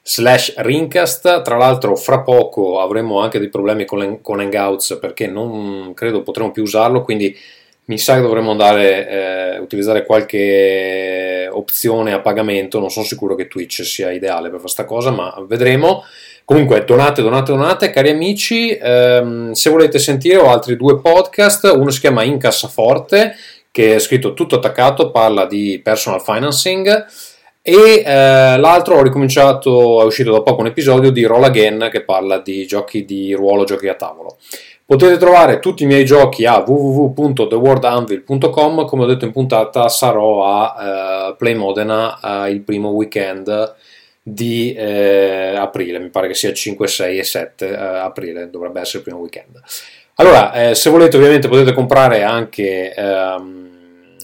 [0.03, 5.95] slash rincast, tra l'altro fra poco avremo anche dei problemi con, con Hangouts perché non
[5.95, 7.35] credo potremo più usarlo, quindi
[7.87, 13.49] mi sa che dovremmo andare eh, utilizzare qualche opzione a pagamento, non sono sicuro che
[13.49, 16.05] Twitch sia ideale per questa cosa, ma vedremo.
[16.47, 18.77] Comunque, donate, donate, donate, cari amici.
[18.77, 21.73] ehm, se volete sentire, ho altri due podcast.
[21.75, 23.35] Uno si chiama In Cassaforte,
[23.71, 27.07] che è scritto tutto attaccato, parla di personal financing.
[27.63, 32.03] E eh, l'altro ho ricominciato, è uscito da poco un episodio di Roll Again che
[32.03, 34.37] parla di giochi di ruolo, giochi a tavolo.
[34.85, 38.85] Potete trovare tutti i miei giochi a www.theworldanvil.com.
[38.85, 43.77] Come ho detto in puntata, sarò a eh, Play Modena eh, il primo weekend
[44.27, 48.99] di eh, aprile, mi pare che sia 5, 6 e 7 eh, aprile, dovrebbe essere
[48.99, 49.61] il primo weekend.
[50.15, 53.65] Allora, eh, se volete ovviamente potete comprare anche ehm,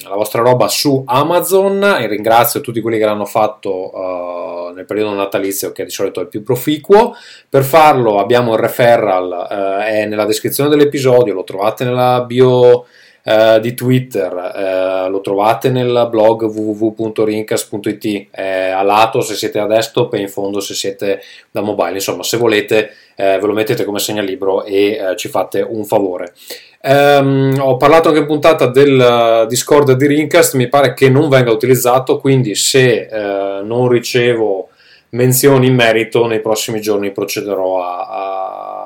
[0.09, 5.13] la vostra roba su Amazon e ringrazio tutti quelli che l'hanno fatto eh, nel periodo
[5.13, 7.15] natalizio che di solito è il più proficuo.
[7.47, 12.87] Per farlo abbiamo il referral, eh, è nella descrizione dell'episodio, lo trovate nella bio
[13.31, 19.67] eh, di Twitter, eh, lo trovate nel blog www.rincas.it, è a lato se siete a
[19.67, 23.85] desktop e in fondo se siete da mobile, insomma se volete eh, ve lo mettete
[23.85, 26.33] come segnalibro e eh, ci fate un favore.
[26.83, 31.29] Ehm, ho parlato anche in puntata del eh, Discord di Rincast, mi pare che non
[31.29, 34.71] venga utilizzato, quindi se eh, non ricevo
[35.11, 38.81] menzioni in merito nei prossimi giorni procederò a, a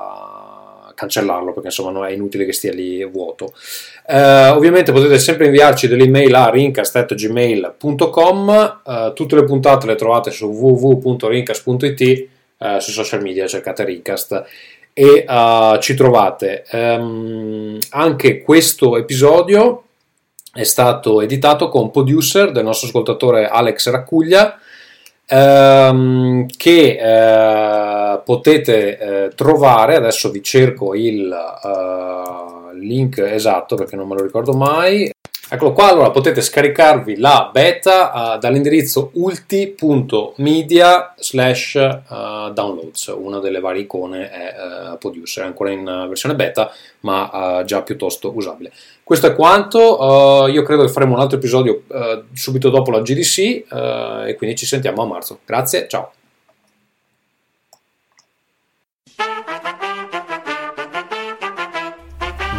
[0.94, 3.52] cancellarlo perché insomma è inutile che stia lì vuoto.
[4.06, 10.30] Eh, ovviamente potete sempre inviarci delle email a rincast.gmail.com eh, tutte le puntate le trovate
[10.30, 12.28] su www.rincast.it eh,
[12.80, 14.44] sui social media cercate Rincast.
[14.92, 16.64] E eh, ci trovate.
[16.70, 19.82] Ehm, anche questo episodio
[20.52, 24.58] è stato editato con producer del nostro ascoltatore Alex Raccuglia
[25.26, 34.08] ehm, che eh, potete eh, trovare adesso vi cerco il eh, link esatto perché non
[34.08, 35.10] me lo ricordo mai
[35.46, 43.60] Eccolo qua, allora potete scaricarvi la beta eh, dall'indirizzo ulti.media slash eh, downloads, una delle
[43.60, 44.54] varie icone è
[44.92, 48.72] eh, Producer, è ancora in versione beta ma eh, già piuttosto usabile.
[49.02, 51.82] Questo è quanto, io credo che faremo un altro episodio
[52.32, 53.64] subito dopo la GDC
[54.26, 55.40] e quindi ci sentiamo a marzo.
[55.44, 56.10] Grazie, ciao!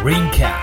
[0.03, 0.54] Ringcast.